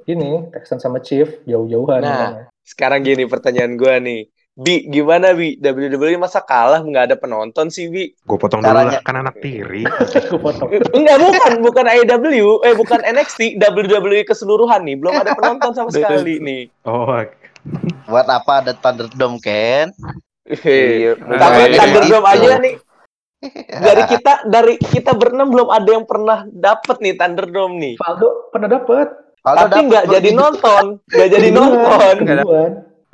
ini, 0.07 0.31
Texan 0.55 0.79
sama 0.79 0.99
Chief 1.03 1.29
jauh-jauhan. 1.45 2.01
Nah. 2.01 2.09
makanya. 2.15 2.45
Sekarang 2.63 3.03
gini 3.03 3.27
pertanyaan 3.27 3.75
gua 3.75 3.99
nih. 3.99 4.31
Bi, 4.53 4.85
gimana 4.85 5.33
Bi? 5.33 5.57
WWE 5.57 6.21
masa 6.21 6.39
kalah 6.39 6.79
nggak 6.79 7.09
ada 7.09 7.17
penonton 7.17 7.73
sih 7.73 7.89
Bi? 7.89 8.13
Gue 8.21 8.37
potong 8.37 8.61
dulu 8.61 8.69
Caranya- 8.69 9.01
lah, 9.01 9.03
kan 9.03 9.17
anak 9.17 9.41
tiri. 9.41 9.81
Aku 10.29 10.37
potong. 10.37 10.69
Enggak, 10.93 11.17
bukan, 11.19 11.53
bukan 11.65 11.85
AEW, 11.87 12.61
eh 12.61 12.75
bukan 12.75 13.01
NXT, 13.03 13.57
WWE 13.57 14.21
keseluruhan 14.23 14.85
nih, 14.85 14.95
belum 14.95 15.15
ada 15.15 15.33
penonton 15.33 15.73
sama 15.73 15.89
sekali 15.95 16.37
nih. 16.37 16.63
Oh, 16.85 17.09
Buat 18.05 18.29
apa 18.29 18.61
ada 18.61 18.77
Thunderdome, 18.77 19.41
Ken? 19.41 19.89
Iya. 20.45 21.17
Tapi 21.17 21.61
Nah, 21.63 21.77
Thunderdome 21.79 22.27
itu. 22.27 22.33
aja 22.37 22.53
nih. 22.59 22.75
Dari 23.73 24.03
kita 24.07 24.33
dari 24.47 24.75
kita 24.77 25.17
berenam 25.17 25.49
belum 25.49 25.67
ada 25.67 25.89
yang 25.89 26.05
pernah 26.05 26.45
dapet 26.47 27.01
nih 27.01 27.17
Thunderdome 27.17 27.75
nih. 27.75 27.95
Valdo 27.97 28.53
pernah 28.53 28.69
dapet. 28.69 29.09
Aldo 29.43 29.59
Tapi 29.65 29.79
nggak 29.83 30.05
jadi 30.13 30.29
gitu. 30.29 30.39
nonton, 30.39 30.85
nggak 31.09 31.29
jadi 31.33 31.49
nonton. 31.51 32.15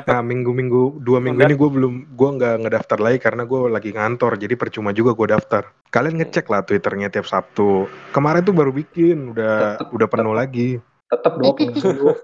Duluan. 0.09 0.17
Nah 0.17 0.23
minggu-minggu 0.25 0.83
dua 1.05 1.19
minggu 1.21 1.41
ini 1.45 1.55
gue 1.55 1.71
belum 1.71 1.95
gue 2.17 2.31
nggak 2.41 2.55
ngedaftar 2.65 2.99
lagi 2.99 3.19
karena 3.21 3.45
gue 3.45 3.61
lagi 3.69 3.91
ngantor 3.93 4.41
jadi 4.41 4.55
percuma 4.57 4.97
juga 4.97 5.13
gue 5.13 5.37
daftar. 5.37 5.69
Kalian 5.93 6.17
ngecek 6.25 6.49
lah 6.49 6.65
twitternya 6.65 7.13
tiap 7.13 7.29
Sabtu. 7.29 7.85
Kemarin 8.17 8.41
tuh 8.41 8.57
baru 8.57 8.73
bikin 8.73 9.37
udah 9.37 9.85
udah 9.93 10.09
penuh 10.09 10.33
lagi. 10.33 10.81
Tetep 11.13 11.33
dong 11.37 11.57
dulu. 11.77 12.17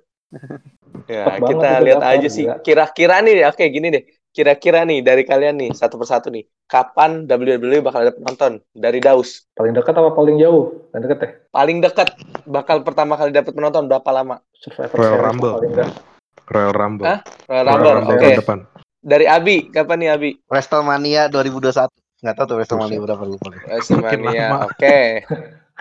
Ya, 1.10 1.26
banget 1.26 1.58
kita 1.58 1.68
lihat 1.82 2.00
daftar, 2.00 2.14
aja 2.16 2.28
sih. 2.30 2.46
Kira-kira 2.62 3.18
nih, 3.18 3.42
oke 3.50 3.66
gini 3.66 3.90
deh. 3.90 4.06
Kira-kira 4.30 4.86
nih 4.86 5.02
dari 5.02 5.26
kalian 5.26 5.58
nih 5.58 5.70
satu 5.74 5.98
persatu 5.98 6.30
nih, 6.30 6.46
kapan 6.70 7.26
WWE 7.26 7.82
bakal 7.82 8.06
ada 8.06 8.14
penonton 8.14 8.62
dari 8.70 9.02
Daus? 9.02 9.46
Paling 9.58 9.74
dekat 9.74 9.94
apa 9.94 10.14
paling 10.14 10.38
jauh? 10.38 10.90
Paling 10.94 11.02
dekat 11.06 11.18
ya? 11.18 11.30
Paling 11.50 11.78
dekat 11.82 12.08
bakal 12.46 12.86
pertama 12.86 13.18
kali 13.18 13.34
dapat 13.34 13.54
penonton 13.54 13.90
berapa 13.90 14.10
lama? 14.14 14.38
Survivor 14.54 14.96
Royal 14.98 15.18
Rumble. 15.18 15.54
paling 15.58 15.72
dekat. 15.74 16.13
Royal 16.48 16.72
Rumble. 16.74 17.06
Hah? 17.08 17.20
Royal 17.48 17.64
Royal 17.64 17.78
Rumble. 17.78 17.94
Rumble 18.00 18.18
Oke. 18.18 18.40
depan. 18.40 18.58
Dari 19.04 19.26
Abi, 19.28 19.56
kapan 19.68 19.96
nih 20.00 20.10
Abi? 20.16 20.30
WrestleMania 20.48 21.28
2021. 21.28 21.92
Nggak 22.24 22.34
tahu 22.40 22.46
tuh 22.48 22.56
WrestleMania 22.56 23.00
berapa 23.04 23.24
lupa. 23.28 23.48
WrestleMania. 23.68 24.46
Oke. 24.64 25.28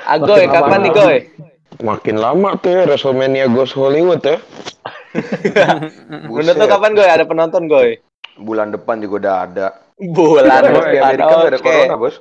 Agoy, 0.03 0.43
Makin 0.43 0.51
kapan 0.51 0.69
lama, 0.71 0.83
nih. 0.83 0.91
Goy? 0.91 1.17
Makin 1.79 2.15
lama 2.19 2.49
tuh 2.59 2.69
ya 2.75 2.81
WrestleMania 2.83 3.45
Ghost 3.47 3.73
Hollywood 3.79 4.21
ya. 4.27 4.37
Menurut 6.27 6.57
lo 6.57 6.65
kapan 6.67 6.91
Goy? 6.97 7.07
Ada 7.07 7.23
penonton 7.23 7.71
Goy? 7.71 8.01
Bulan 8.35 8.73
depan 8.75 8.99
juga 8.99 9.15
udah 9.23 9.35
ada. 9.47 9.67
Bulan 9.95 10.67
Di 10.67 10.73
depan. 10.73 10.91
Amerika 11.07 11.33
nggak 11.37 11.51
ada 11.53 11.59
Oke. 11.61 11.63
corona, 11.63 11.95
Bos. 11.95 12.15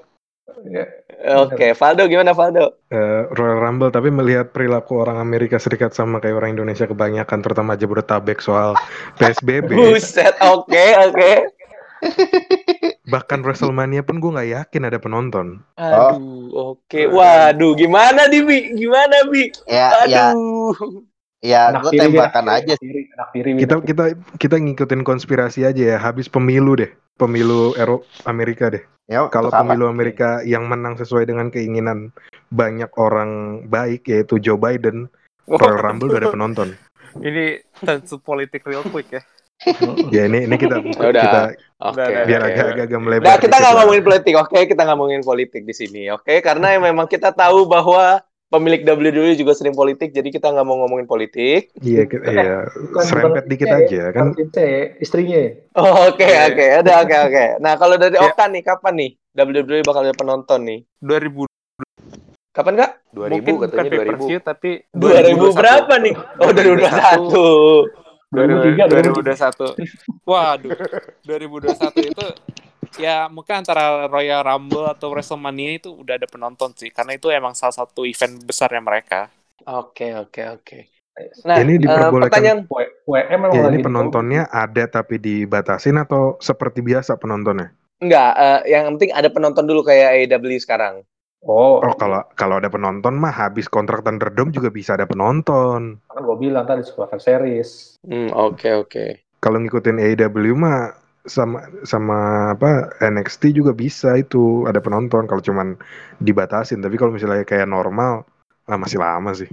Ya, 0.68 0.84
Oke, 1.22 1.70
Valdo 1.78 2.10
gimana 2.10 2.34
Valdo? 2.34 2.82
Eh, 2.90 3.22
Royal 3.38 3.62
Rumble 3.62 3.94
tapi 3.94 4.10
melihat 4.10 4.50
perilaku 4.50 4.98
orang 4.98 5.22
Amerika 5.22 5.54
Serikat 5.62 5.94
sama 5.94 6.18
kayak 6.18 6.42
orang 6.42 6.58
Indonesia 6.58 6.82
kebanyakan 6.90 7.38
terutama 7.38 7.78
Jabodetabek 7.78 8.42
soal 8.42 8.74
PSBB 9.22 9.70
Buset, 9.70 10.34
oke, 10.42 10.86
oke. 11.06 11.32
bahkan 13.12 13.46
WrestleMania 13.46 14.02
pun 14.02 14.18
gue 14.18 14.34
nggak 14.34 14.50
yakin 14.50 14.82
ada 14.90 14.98
penonton 14.98 15.62
Aduh, 15.78 16.50
oke. 16.74 17.06
Waduh, 17.06 17.78
gimana 17.78 18.26
di 18.26 18.42
Bi? 18.42 18.74
Gimana 18.74 19.22
Bi? 19.30 19.54
Ya, 19.70 19.94
ya, 20.10 20.34
Aduh. 20.34 20.74
ya, 21.38 21.70
anak 21.70 21.86
gue 21.86 22.02
tembakan 22.02 22.50
anak 22.50 22.66
aja. 22.66 22.74
Anak 22.82 23.28
tiri. 23.30 23.50
kita 23.62 23.78
kita 23.86 24.04
kita 24.42 24.54
ngikutin 24.58 25.06
konspirasi 25.06 25.62
aja 25.62 25.82
ya 25.94 25.98
habis 26.02 26.26
pemilu 26.26 26.74
deh 26.74 26.90
pemilu 27.16 27.74
Eropa 27.76 28.06
Amerika 28.26 28.72
deh 28.72 28.84
Ya, 29.10 29.26
kalau 29.28 29.50
pemilu 29.50 29.90
Amerika 29.90 30.40
yang 30.46 30.70
menang 30.70 30.94
sesuai 30.94 31.26
dengan 31.26 31.50
keinginan 31.50 32.14
banyak 32.54 32.88
orang 32.96 33.64
baik 33.66 34.06
yaitu 34.08 34.38
Joe 34.38 34.56
Biden 34.56 35.10
Royal 35.44 35.82
Rumble 35.82 36.08
udah 36.08 36.20
ada 36.22 36.30
penonton 36.32 36.68
Ini 37.26 37.60
tentu 37.82 38.22
politik 38.22 38.64
real 38.64 38.86
quick 38.88 39.12
ya. 39.12 39.22
ya 40.08 40.22
ini 40.26 40.48
ini 40.48 40.56
kita 40.56 40.80
udah. 41.12 41.12
kita 41.12 41.40
Oke. 41.82 41.98
Udah, 41.98 42.06
biar 42.30 42.40
agak-agak 42.46 43.00
melebar 43.02 43.26
Nah, 43.26 43.38
kita 43.42 43.56
nggak 43.58 43.74
ngomongin 43.74 44.04
politik, 44.06 44.34
oke? 44.38 44.58
Kita 44.70 44.80
nggak 44.86 44.96
ngomongin 45.02 45.22
politik 45.26 45.62
di 45.66 45.74
sini, 45.74 46.02
oke? 46.14 46.38
Karena 46.38 46.78
memang 46.86 47.10
kita 47.10 47.34
tahu 47.34 47.66
bahwa 47.66 48.22
pemilik 48.52 48.84
WWE 48.84 49.32
juga 49.34 49.52
sering 49.52 49.72
politik, 49.72 50.12
jadi 50.12 50.28
kita 50.28 50.46
nggak 50.46 50.62
mau 50.62 50.76
ngomongin 50.78 51.04
politik. 51.04 51.72
iya 51.80 52.04
kita, 52.04 52.22
iya 52.26 52.68
Bukan- 52.68 53.02
serempet 53.02 53.44
dikit 53.48 53.66
aja 53.66 54.12
kan 54.12 54.36
C, 54.36 54.58
istrinya. 54.98 55.56
Oke, 55.72 56.20
Oke. 56.20 56.28
oke, 56.52 56.66
udah 56.84 56.96
oke, 57.00 57.16
oke. 57.26 57.44
Nah, 57.58 57.74
kalau 57.74 57.96
dari 57.96 58.12
Ya. 58.12 58.28
Oka 58.28 58.44
nih, 58.46 58.60
kapan 58.60 58.94
nih 58.94 59.10
WWE 59.32 59.80
bakal 59.80 60.04
ada 60.04 60.12
penonton 60.12 60.60
nih? 60.62 60.78
2000 61.00 61.48
Kapan 62.52 62.76
kak? 62.76 62.90
2000 63.10 63.32
mungkin 63.32 63.54
katanya 63.58 63.80
pay 63.82 63.96
per 63.96 64.06
2000. 64.12 64.28
view 64.28 64.38
tapi 64.38 64.70
2000 64.92 65.56
berapa 65.56 65.94
nih? 65.96 66.14
Oh, 66.36 66.50
2021. 66.52 67.88
2003 68.28 68.88
2021. 68.92 69.72
Waduh. 70.24 70.70
2021 71.22 71.72
itu 72.06 72.26
ya 72.98 73.28
mungkin 73.28 73.64
antara 73.64 74.06
Royal 74.08 74.42
Rumble 74.44 74.88
atau 74.88 75.12
WrestleMania 75.12 75.80
itu 75.80 75.90
udah 75.92 76.16
ada 76.20 76.28
penonton 76.28 76.72
sih 76.76 76.92
karena 76.92 77.16
itu 77.16 77.28
emang 77.32 77.56
salah 77.56 77.72
satu 77.72 78.04
event 78.04 78.40
besarnya 78.44 78.82
mereka. 78.82 79.32
Oke, 79.62 80.10
oke, 80.18 80.42
oke. 80.58 80.78
Nah, 81.44 81.60
Ini 81.60 81.76
eh, 81.76 81.82
diperbolehkan- 81.84 82.32
pertanyaan 82.32 82.60
WM 83.04 83.26
emang 83.36 83.50
ya 83.52 83.62
lagi 83.68 83.76
ini 83.76 83.84
penontonnya 83.84 84.42
ada 84.48 84.84
tapi 84.88 85.20
dibatasin 85.20 86.00
atau 86.00 86.40
seperti 86.40 86.80
biasa 86.80 87.20
penontonnya 87.20 87.76
enggak, 88.00 88.32
eh, 88.34 88.60
yang 88.72 88.96
penting 88.96 89.12
ada 89.14 89.28
penonton 89.28 89.68
dulu 89.68 89.84
kayak 89.86 90.26
AEW 90.26 90.58
sekarang. 90.58 91.04
Oh, 91.44 91.82
oh 91.82 91.94
kalau 91.98 92.22
kalau 92.38 92.58
ada 92.62 92.70
penonton 92.70 93.18
mah 93.18 93.34
habis 93.34 93.66
kontrak 93.66 94.06
Thunderdome 94.06 94.54
juga 94.54 94.70
bisa 94.72 94.94
ada 94.96 95.04
penonton 95.04 95.98
kan 96.06 96.22
gue 96.22 96.36
bilang 96.38 96.64
tadi 96.64 96.80
Survivor 96.86 97.18
Series. 97.18 97.98
Hmm, 98.06 98.30
oke, 98.32 98.68
oke. 98.86 99.04
kalau 99.42 99.58
ngikutin 99.58 99.98
AEW 99.98 100.54
mah 100.54 101.01
sama 101.22 101.62
sama 101.86 102.18
apa 102.58 102.90
NXT 102.98 103.54
juga 103.54 103.70
bisa 103.74 104.18
itu 104.18 104.66
ada 104.66 104.82
penonton 104.82 105.30
kalau 105.30 105.42
cuman 105.42 105.78
dibatasin 106.18 106.82
tapi 106.82 106.98
kalau 106.98 107.14
misalnya 107.14 107.46
kayak 107.46 107.70
normal 107.70 108.26
ah, 108.66 108.78
masih 108.78 108.98
lama 108.98 109.30
sih 109.34 109.46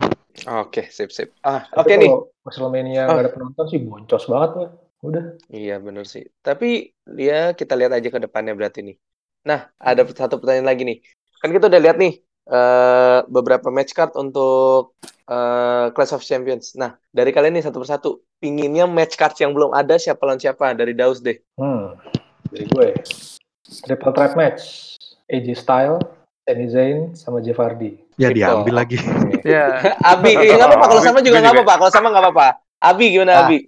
Oke, 0.47 0.87
sip 0.87 1.11
sip. 1.11 1.35
Ah, 1.43 1.67
oke 1.75 1.91
nih. 1.99 2.07
kalau 2.07 2.31
WrestleMania 2.47 3.11
Oh. 3.11 3.17
nggak 3.17 3.23
ada 3.27 3.33
penonton 3.35 3.65
sih 3.67 3.79
boncos 3.83 4.23
banget 4.31 4.51
lah. 4.55 4.69
Udah. 5.03 5.23
Iya 5.51 5.75
bener 5.83 6.05
sih. 6.07 6.23
Tapi 6.39 6.95
ya 7.19 7.51
kita 7.59 7.75
lihat 7.75 7.91
aja 7.91 8.07
ke 8.07 8.19
depannya 8.23 8.55
berarti 8.55 8.79
nih. 8.87 8.95
Nah, 9.43 9.67
ada 9.75 10.01
satu 10.07 10.39
pertanyaan 10.39 10.69
lagi 10.69 10.83
nih. 10.87 10.97
Kan 11.43 11.49
kita 11.51 11.67
udah 11.67 11.81
lihat 11.81 11.97
nih 11.99 12.23
eh 12.49 13.19
beberapa 13.25 13.69
match 13.69 13.93
card 13.93 14.13
untuk 14.13 14.97
eh 15.23 15.87
Clash 15.89 16.11
of 16.11 16.21
Champions. 16.21 16.73
Nah, 16.73 16.97
dari 17.07 17.29
kalian 17.29 17.53
nih 17.53 17.63
satu 17.63 17.77
persatu, 17.77 18.09
pinginnya 18.37 18.83
match 18.83 19.13
card 19.13 19.37
yang 19.37 19.53
belum 19.53 19.71
ada 19.71 19.95
siapa 19.95 20.21
lawan 20.23 20.37
siapa 20.37 20.73
dari 20.73 20.91
Daus 20.91 21.21
deh. 21.21 21.37
Hmm. 21.55 21.93
Dari 22.49 22.65
gue. 22.65 22.87
Triple 23.85 24.11
threat 24.11 24.33
match. 24.33 24.95
AJ 25.29 25.47
Styles, 25.55 26.01
Sami 26.41 26.65
Zayn, 26.67 26.99
sama 27.13 27.37
Jeff 27.39 27.55
Hardy. 27.55 28.01
ya 28.17 28.27
Gitu. 28.27 28.41
diambil 28.41 28.75
lagi 28.75 28.97
Ya. 29.47 29.79
Abi, 30.11 30.33
eh, 30.33 30.51
nggak 30.51 30.67
apa-apa 30.67 30.85
kalau 30.89 31.01
sama 31.01 31.19
juga 31.21 31.39
nggak 31.39 31.55
apa-apa. 31.55 31.73
Kalau 31.77 31.91
sama 31.93 32.07
nggak 32.09 32.23
apa-apa. 32.25 32.47
Abi 32.81 33.05
gimana 33.13 33.31
Ah. 33.31 33.41
Abi? 33.45 33.59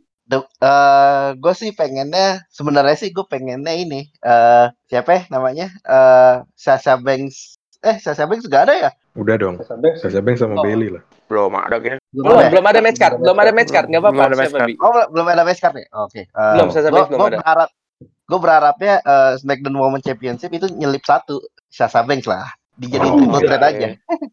gue 1.36 1.54
sih 1.54 1.72
pengennya 1.72 2.48
sebenarnya 2.48 2.96
sih 2.96 3.12
gue 3.12 3.26
pengennya 3.28 3.76
ini 3.76 4.08
eh 4.18 4.68
siapa 4.88 5.10
ya 5.12 5.22
namanya 5.28 5.68
eh 5.84 6.36
Sasha 6.56 6.96
Banks 6.96 7.60
eh 7.82 7.96
Sasha 7.98 8.24
Banks 8.24 8.46
gak 8.46 8.64
ada 8.66 8.74
ya 8.78 8.90
udah 9.14 9.36
dong 9.36 9.56
Sasha 9.58 9.76
Banks. 9.76 10.00
Sasha 10.00 10.20
Banks 10.20 10.40
sama 10.40 10.56
Oh. 10.56 10.64
Bailey 10.64 10.90
lah 10.90 11.04
Belum 11.26 11.54
ada 11.54 11.78
kayaknya. 11.78 12.04
Belum, 12.12 12.36
ya? 12.36 12.50
belum 12.50 12.66
ada 12.66 12.80
match 12.82 13.00
card, 13.00 13.16
belum 13.18 13.38
ada 13.38 13.52
match 13.52 13.72
card, 13.72 13.88
nggak 13.88 14.02
apa-apa. 14.02 14.14
Belum 14.14 14.28
ada 14.28 14.38
match 14.38 14.52
card. 14.54 14.70
Oh 14.76 14.92
belum- 14.92 15.10
belum 15.10 15.28
ada 15.28 15.44
match 15.44 15.60
card 15.60 15.74
nih 15.74 15.88
oke 15.90 16.20
Eh, 16.22 16.52
Belum, 16.54 16.68
Sasha 16.70 16.90
Banks 16.90 17.08
belum 17.08 17.18
gua 17.18 17.28
ada. 17.28 17.38
berharap 17.40 17.70
gue 18.02 18.40
berharapnya 18.40 18.94
eh, 19.02 19.32
SmackDown 19.38 19.76
Women 19.76 20.02
Championship 20.02 20.52
itu 20.52 20.68
nyelip 20.70 21.02
satu 21.02 21.40
Sasha 21.68 22.02
Banks 22.02 22.26
lah 22.26 22.48
dijadiin 22.74 23.08
Oh, 23.08 23.18
triple 23.18 23.32
iya, 23.34 23.48
threat 23.48 23.64
aja 23.66 23.88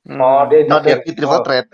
Hmm. 0.05 0.19
Oh, 0.19 0.43
dia 0.45 0.59
no. 0.65 0.77
Devi 0.81 1.11
triple 1.13 1.33
Oh. 1.33 1.43
threat 1.43 1.67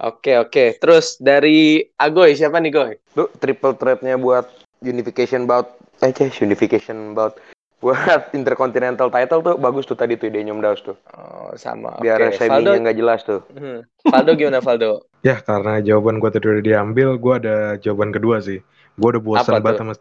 Oke, 0.00 0.34
oke. 0.36 0.64
Terus 0.76 1.14
dari 1.16 1.78
Agoy 1.94 2.32
siapa 2.32 2.56
nih, 2.56 2.70
Goy? 2.70 2.92
Lu 3.14 3.30
triple 3.32 3.74
threat-nya 3.74 4.16
buat 4.16 4.50
unification 4.80 5.44
bout 5.44 5.70
eh 5.98 6.10
Ceh, 6.10 6.26
unification 6.38 7.12
bout 7.12 7.38
buat 7.82 8.30
intercontinental 8.38 9.10
title 9.10 9.42
tuh 9.42 9.54
bagus 9.58 9.84
tuh 9.84 9.98
tadi 9.98 10.14
tuh 10.14 10.30
ide 10.30 10.46
Nyom 10.46 10.62
Daus 10.62 10.80
tuh. 10.86 10.94
Oh, 11.18 11.50
sama. 11.58 11.98
Biar 11.98 12.30
seminya 12.32 12.78
Valdo. 12.78 12.82
nggak 12.86 12.96
jelas 12.96 13.20
tuh. 13.26 13.42
Hmm. 13.52 13.82
Valdo 14.06 14.32
gimana 14.38 14.62
Valdo? 14.62 15.02
ya 15.26 15.38
karena 15.42 15.82
jawaban 15.82 16.18
gua 16.18 16.30
tadi 16.30 16.46
udah 16.46 16.64
diambil 16.64 17.18
gua 17.18 17.38
ada 17.38 17.78
jawaban 17.78 18.10
kedua 18.10 18.42
sih 18.42 18.58
gua 18.98 19.18
udah 19.18 19.22
bosan 19.22 19.62
banget 19.62 19.78
sama 19.78 19.94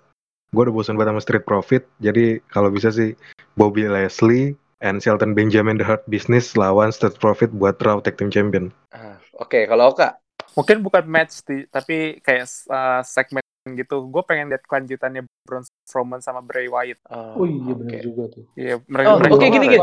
gua 0.49 0.61
udah 0.65 0.75
bosan 0.75 0.95
banget 0.97 1.09
sama 1.13 1.21
Street 1.21 1.45
Profit 1.45 1.83
jadi 2.01 2.41
kalau 2.49 2.73
bisa 2.73 2.89
sih 2.89 3.13
Bobby 3.53 3.85
Leslie 3.85 4.57
and 4.81 4.97
Shelton 4.97 5.37
Benjamin 5.37 5.77
The 5.77 5.85
Hurt 5.85 6.01
Business 6.09 6.57
lawan 6.57 6.89
Street 6.89 7.21
Profit 7.21 7.53
buat 7.53 7.77
Raw 7.77 8.01
Tag 8.01 8.17
Team 8.17 8.33
Champion 8.33 8.73
Ah, 8.91 9.21
Oke, 9.41 9.65
kalau 9.65 9.89
Oka. 9.89 10.21
Mungkin 10.53 10.83
bukan 10.85 11.07
match 11.07 11.41
sih, 11.47 11.65
tapi 11.71 12.19
kayak 12.21 12.45
uh, 12.67 13.01
segmen 13.01 13.41
gitu. 13.73 14.05
Gue 14.11 14.21
pengen 14.21 14.51
lihat 14.51 14.67
kelanjutannya 14.67 15.25
Braun 15.47 15.63
Strowman 15.83 16.19
sama 16.19 16.39
Bray 16.39 16.65
Wyatt. 16.65 16.99
Oh 17.35 17.43
iya 17.43 17.73
benar 17.73 17.91
oke. 17.91 17.99
juga 18.01 18.23
tuh. 18.29 18.43
Iya, 18.53 18.79
mereka, 18.85 19.07
Oh, 19.07 19.17
mereka 19.17 19.33
oke, 19.35 19.45
gini, 19.47 19.65
gini. 19.67 19.79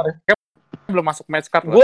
belum 0.86 1.05
masuk 1.05 1.26
match 1.26 1.49
card 1.49 1.66
loh. 1.66 1.76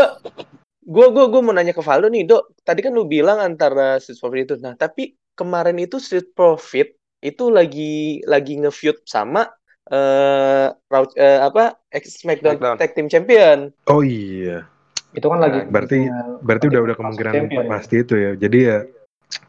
Gue 0.80 1.06
gue 1.06 1.24
gue 1.26 1.40
mau 1.40 1.52
nanya 1.52 1.72
ke 1.72 1.80
Valdo 1.80 2.08
nih, 2.08 2.24
Dok. 2.24 2.60
Tadi 2.60 2.80
kan 2.80 2.92
lu 2.92 3.04
bilang 3.04 3.36
antara 3.38 3.96
Street 3.98 4.16
Profit 4.16 4.40
itu. 4.42 4.54
Nah, 4.58 4.74
tapi 4.74 5.12
kemarin 5.32 5.76
itu 5.76 5.96
Street 5.96 6.30
Profit 6.30 6.92
itu 7.20 7.48
lagi 7.48 8.20
lagi 8.22 8.60
nge-feud 8.60 9.00
sama 9.02 9.48
eh 9.86 10.66
Raw- 10.70 11.12
eh, 11.14 11.40
apa 11.40 11.76
X 11.90 12.20
SmackDown 12.20 12.56
Smackdown. 12.56 12.76
Tag 12.76 12.92
Team 12.92 13.08
Champion. 13.08 13.68
oh 13.86 14.00
iya 14.00 14.64
Itu 15.12 15.28
kan 15.28 15.36
lagi 15.38 15.68
berarti- 15.68 16.04
dengan- 16.04 16.40
berarti 16.40 16.64
udah 16.66 16.80
udah 16.82 16.96
kemungkinan 16.96 17.32
champion 17.34 17.64
ya. 17.64 17.70
pasti 17.70 17.94
itu 17.98 18.14
ya 18.14 18.30
jadi 18.34 18.58
ya 18.60 18.78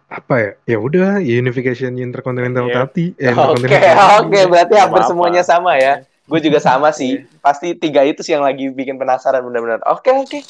apa 0.05 0.33
ya 0.37 0.51
ya 0.65 0.77
udah 0.77 1.17
unification 1.17 1.97
intercontinental 1.97 2.69
Iya. 2.69 2.75
tati 2.83 3.05
eh, 3.11 3.25
Oke, 3.25 3.27
intercontinental 3.33 4.07
oke, 4.21 4.39
berarti 4.45 4.71
Nggak 4.71 4.83
hampir 4.85 5.01
apa-apa. 5.01 5.09
semuanya 5.09 5.41
sama 5.41 5.71
ya. 5.75 5.93
Gue 6.25 6.39
juga 6.39 6.57
sama 6.57 6.89
sih. 6.89 7.21
Pasti 7.37 7.73
tiga 7.73 8.01
itu 8.01 8.21
sih 8.21 8.33
yang 8.33 8.41
lagi 8.41 8.69
bikin 8.69 8.97
penasaran 8.97 9.41
benar-benar. 9.41 9.81
Oke, 9.85 10.09
oke. 10.09 10.41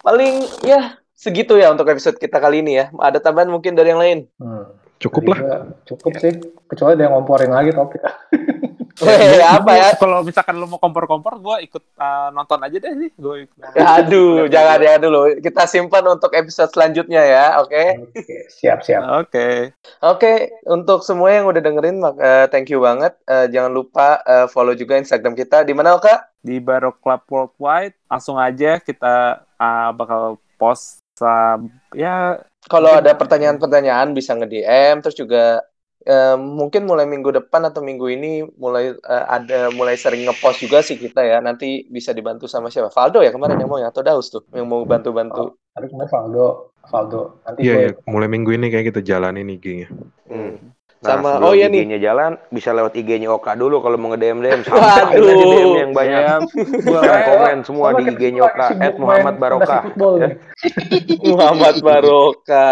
Paling 0.00 0.40
ya 0.62 0.96
segitu 1.12 1.54
ya 1.54 1.68
untuk 1.68 1.84
episode 1.86 2.16
kita 2.16 2.36
kali 2.36 2.60
ini 2.60 2.76
ya. 2.76 2.88
Ada 2.92 3.20
tambahan 3.20 3.48
mungkin 3.48 3.72
dari 3.72 3.92
yang 3.92 4.00
lain? 4.00 4.18
Hmm. 4.36 4.72
cukup 4.96 5.34
lah 5.34 5.66
Cukup 5.82 6.14
sih. 6.16 6.30
Kecuali 6.64 6.94
dia 6.94 7.10
ngomporin 7.10 7.50
lagi 7.50 7.74
topik. 7.74 8.00
Weh, 9.00 9.40
apa 9.40 9.70
ya? 9.72 9.88
Kalau 9.96 10.20
misalkan 10.20 10.60
lu 10.60 10.68
mau 10.68 10.76
kompor-kompor, 10.76 11.40
gue 11.40 11.56
ikut 11.64 11.84
uh, 11.96 12.28
nonton 12.36 12.60
aja 12.60 12.76
deh 12.76 12.92
sih. 12.98 13.10
Gue 13.16 13.48
Aduh, 13.80 14.44
jangan 14.52 14.76
jangan 14.76 15.00
dulu. 15.00 15.20
Kita 15.40 15.64
simpan 15.64 16.04
untuk 16.12 16.34
episode 16.36 16.68
selanjutnya 16.68 17.22
ya, 17.24 17.46
oke? 17.64 18.12
Oke, 18.12 18.36
siap-siap. 18.52 19.00
Oke. 19.24 19.72
Oke, 20.04 20.32
untuk 20.68 21.00
semua 21.00 21.32
yang 21.32 21.48
udah 21.48 21.62
dengerin, 21.64 22.04
eh, 22.20 22.46
thank 22.52 22.68
you 22.68 22.84
banget. 22.84 23.16
Eh, 23.24 23.48
jangan 23.48 23.72
lupa 23.72 24.20
eh, 24.28 24.46
follow 24.52 24.76
juga 24.76 25.00
Instagram 25.00 25.32
kita. 25.32 25.64
Di 25.64 25.72
mana, 25.72 25.96
Oka? 25.96 26.28
Di 26.42 26.58
Baro 26.58 26.92
Club 26.98 27.22
Worldwide, 27.30 27.94
langsung 28.10 28.34
aja 28.34 28.82
kita 28.82 29.46
uh, 29.62 29.90
bakal 29.94 30.42
post 30.58 31.06
uh, 31.22 31.54
ya 31.94 32.42
Kalau 32.66 32.94
ada 32.94 33.14
pertanyaan-pertanyaan 33.14 34.14
bisa 34.14 34.38
nge-DM, 34.38 35.02
terus 35.02 35.18
juga 35.18 35.66
eh, 36.02 36.36
mungkin 36.36 36.82
mulai 36.82 37.04
minggu 37.04 37.30
depan 37.32 37.62
atau 37.64 37.80
minggu 37.80 38.06
ini 38.08 38.30
mulai 38.54 38.90
eh, 38.92 39.24
ada 39.26 39.70
mulai 39.70 39.94
sering 39.94 40.22
ngepost 40.22 40.60
juga 40.60 40.78
sih 40.78 40.94
kita 40.94 41.20
ya. 41.20 41.38
Nanti 41.38 41.86
bisa 41.86 42.10
dibantu 42.10 42.44
sama 42.44 42.68
siapa? 42.68 42.88
Valdo 42.88 43.18
ya 43.18 43.30
kemarin 43.30 43.56
yang 43.56 43.66
mau 43.66 43.76
ya 43.76 43.88
atau 43.88 44.00
Daus 44.00 44.28
tuh 44.28 44.42
yang 44.50 44.64
mau 44.64 44.82
bantu-bantu. 44.82 45.56
Tapi 45.70 45.86
kemarin 45.86 46.08
Valdo, 46.08 46.46
Valdo. 46.84 47.22
Nanti 47.42 47.60
iya 47.60 47.72
gue 47.72 47.82
iya 47.88 47.90
mulai 48.04 48.26
minggu 48.26 48.50
ini 48.50 48.66
kayak 48.68 48.86
kita 48.88 49.00
jalanin 49.00 49.48
IG-nya 49.50 49.88
Hmm. 50.24 50.56
Sama- 51.02 51.34
sebelum 51.34 51.44
oh 51.44 51.52
iya 51.52 51.66
nih. 51.66 51.82
IG-nya 51.82 51.98
jalan 52.00 52.32
bisa 52.48 52.70
lewat 52.70 52.94
IG-nya 52.94 53.26
Oka 53.28 53.52
dulu 53.52 53.82
kalau 53.82 53.96
mau 53.96 54.10
nge-DM 54.10 54.38
DM 54.38 54.60
Waduh. 54.62 55.10
aja 55.10 55.18
DM 55.18 55.70
yang 55.76 55.92
banyak. 55.92 56.20
ya, 56.22 56.36
gua 56.80 57.00
Eh, 57.02 57.22
komen 57.26 57.58
semua 57.62 57.86
sama 57.88 57.98
di 57.98 58.04
IG-nya 58.08 58.42
Oka 58.44 58.66
at 58.70 58.94
Muhammad 58.94 59.34
Barokah. 59.34 59.82
nih. 59.90 60.38
Muhammad 61.26 61.76
Baroka. 61.80 62.68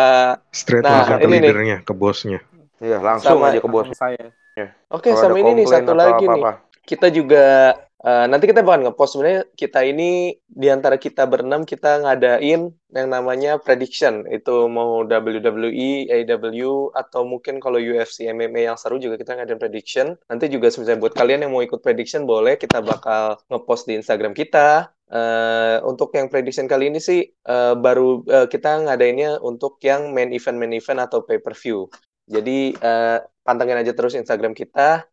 straight 0.50 0.84
Nah, 0.84 1.02
langsung 1.02 1.18
ke 1.18 1.24
ini 1.24 1.32
nih. 1.32 1.40
leadernya 1.42 1.76
ke 1.82 1.92
bosnya 1.92 2.38
Iya, 2.80 2.96
langsung 2.98 3.36
Sama- 3.36 3.52
aja 3.52 3.60
ke 3.60 3.68
bos. 3.68 3.92
saya. 3.92 4.32
Oke, 4.90 5.14
Kalau 5.14 5.36
sama 5.36 5.38
ini 5.38 5.62
nih 5.62 5.66
satu 5.68 5.92
lagi 5.94 6.24
nih. 6.26 6.42
apa-apa. 6.42 6.52
Kita 6.82 7.06
juga 7.12 7.76
eh, 8.00 8.26
nanti 8.32 8.48
kita 8.48 8.64
bakal 8.64 8.88
ngepost 8.88 9.12
sebenarnya 9.14 9.42
kita 9.52 9.84
ini 9.84 10.32
di 10.48 10.68
antara 10.72 10.96
kita 10.96 11.28
berenam 11.28 11.68
kita 11.68 12.00
ngadain 12.00 12.72
yang 12.90 13.06
namanya 13.12 13.60
prediction 13.60 14.24
itu 14.26 14.66
mau 14.66 15.04
WWE, 15.04 16.08
AEW 16.08 16.90
atau 16.96 17.22
mungkin 17.28 17.60
kalau 17.60 17.76
UFC 17.76 18.26
MMA 18.26 18.72
yang 18.72 18.76
seru 18.80 18.96
juga 18.98 19.20
kita 19.20 19.36
ngadain 19.36 19.60
prediction. 19.60 20.16
Nanti 20.26 20.48
juga 20.50 20.72
misalnya 20.72 20.98
buat 20.98 21.14
kalian 21.14 21.46
yang 21.46 21.52
mau 21.52 21.62
ikut 21.62 21.84
prediction 21.84 22.24
boleh 22.24 22.56
kita 22.56 22.80
bakal 22.82 23.38
ngepost 23.52 23.86
di 23.86 24.00
Instagram 24.00 24.32
kita. 24.34 24.90
Eh, 25.10 25.76
untuk 25.86 26.14
yang 26.14 26.30
prediction 26.30 26.70
kali 26.70 26.86
ini 26.90 26.98
sih 27.02 27.20
eh, 27.26 27.74
baru 27.78 28.22
eh, 28.26 28.46
kita 28.46 28.86
ngadainnya 28.86 29.38
untuk 29.42 29.78
yang 29.82 30.10
main 30.10 30.30
event 30.30 30.56
main 30.58 30.74
event 30.74 31.02
atau 31.02 31.22
pay 31.22 31.38
per 31.38 31.54
view. 31.54 31.86
Jadi 32.34 32.78
eh, 32.78 33.18
pantengin 33.42 33.80
aja 33.82 33.92
terus 33.98 34.14
Instagram 34.14 34.54
kita. 34.54 35.04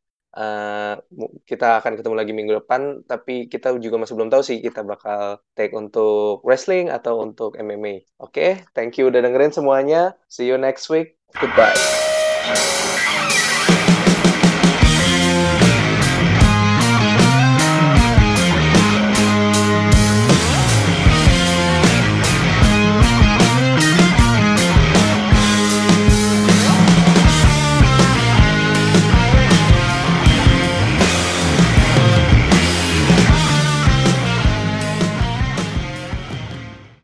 Mu- 1.18 1.34
kita 1.50 1.82
akan 1.82 1.98
ketemu 1.98 2.16
lagi 2.16 2.34
minggu 2.38 2.54
depan, 2.62 3.02
tapi 3.10 3.50
kita 3.50 3.74
juga 3.82 3.98
masih 3.98 4.14
belum 4.14 4.30
tahu 4.30 4.44
sih 4.46 4.58
kita 4.62 4.86
bakal 4.86 5.42
take 5.58 5.74
untuk 5.74 6.46
wrestling 6.46 6.94
atau 6.94 7.26
untuk 7.26 7.58
MMA. 7.58 8.06
Oke, 8.22 8.62
thank 8.78 9.02
you 9.02 9.10
udah 9.10 9.26
dengerin 9.26 9.50
semuanya. 9.50 10.14
See 10.30 10.46
you 10.46 10.62
next 10.62 10.94
week. 10.94 11.18
Goodbye. 11.42 11.74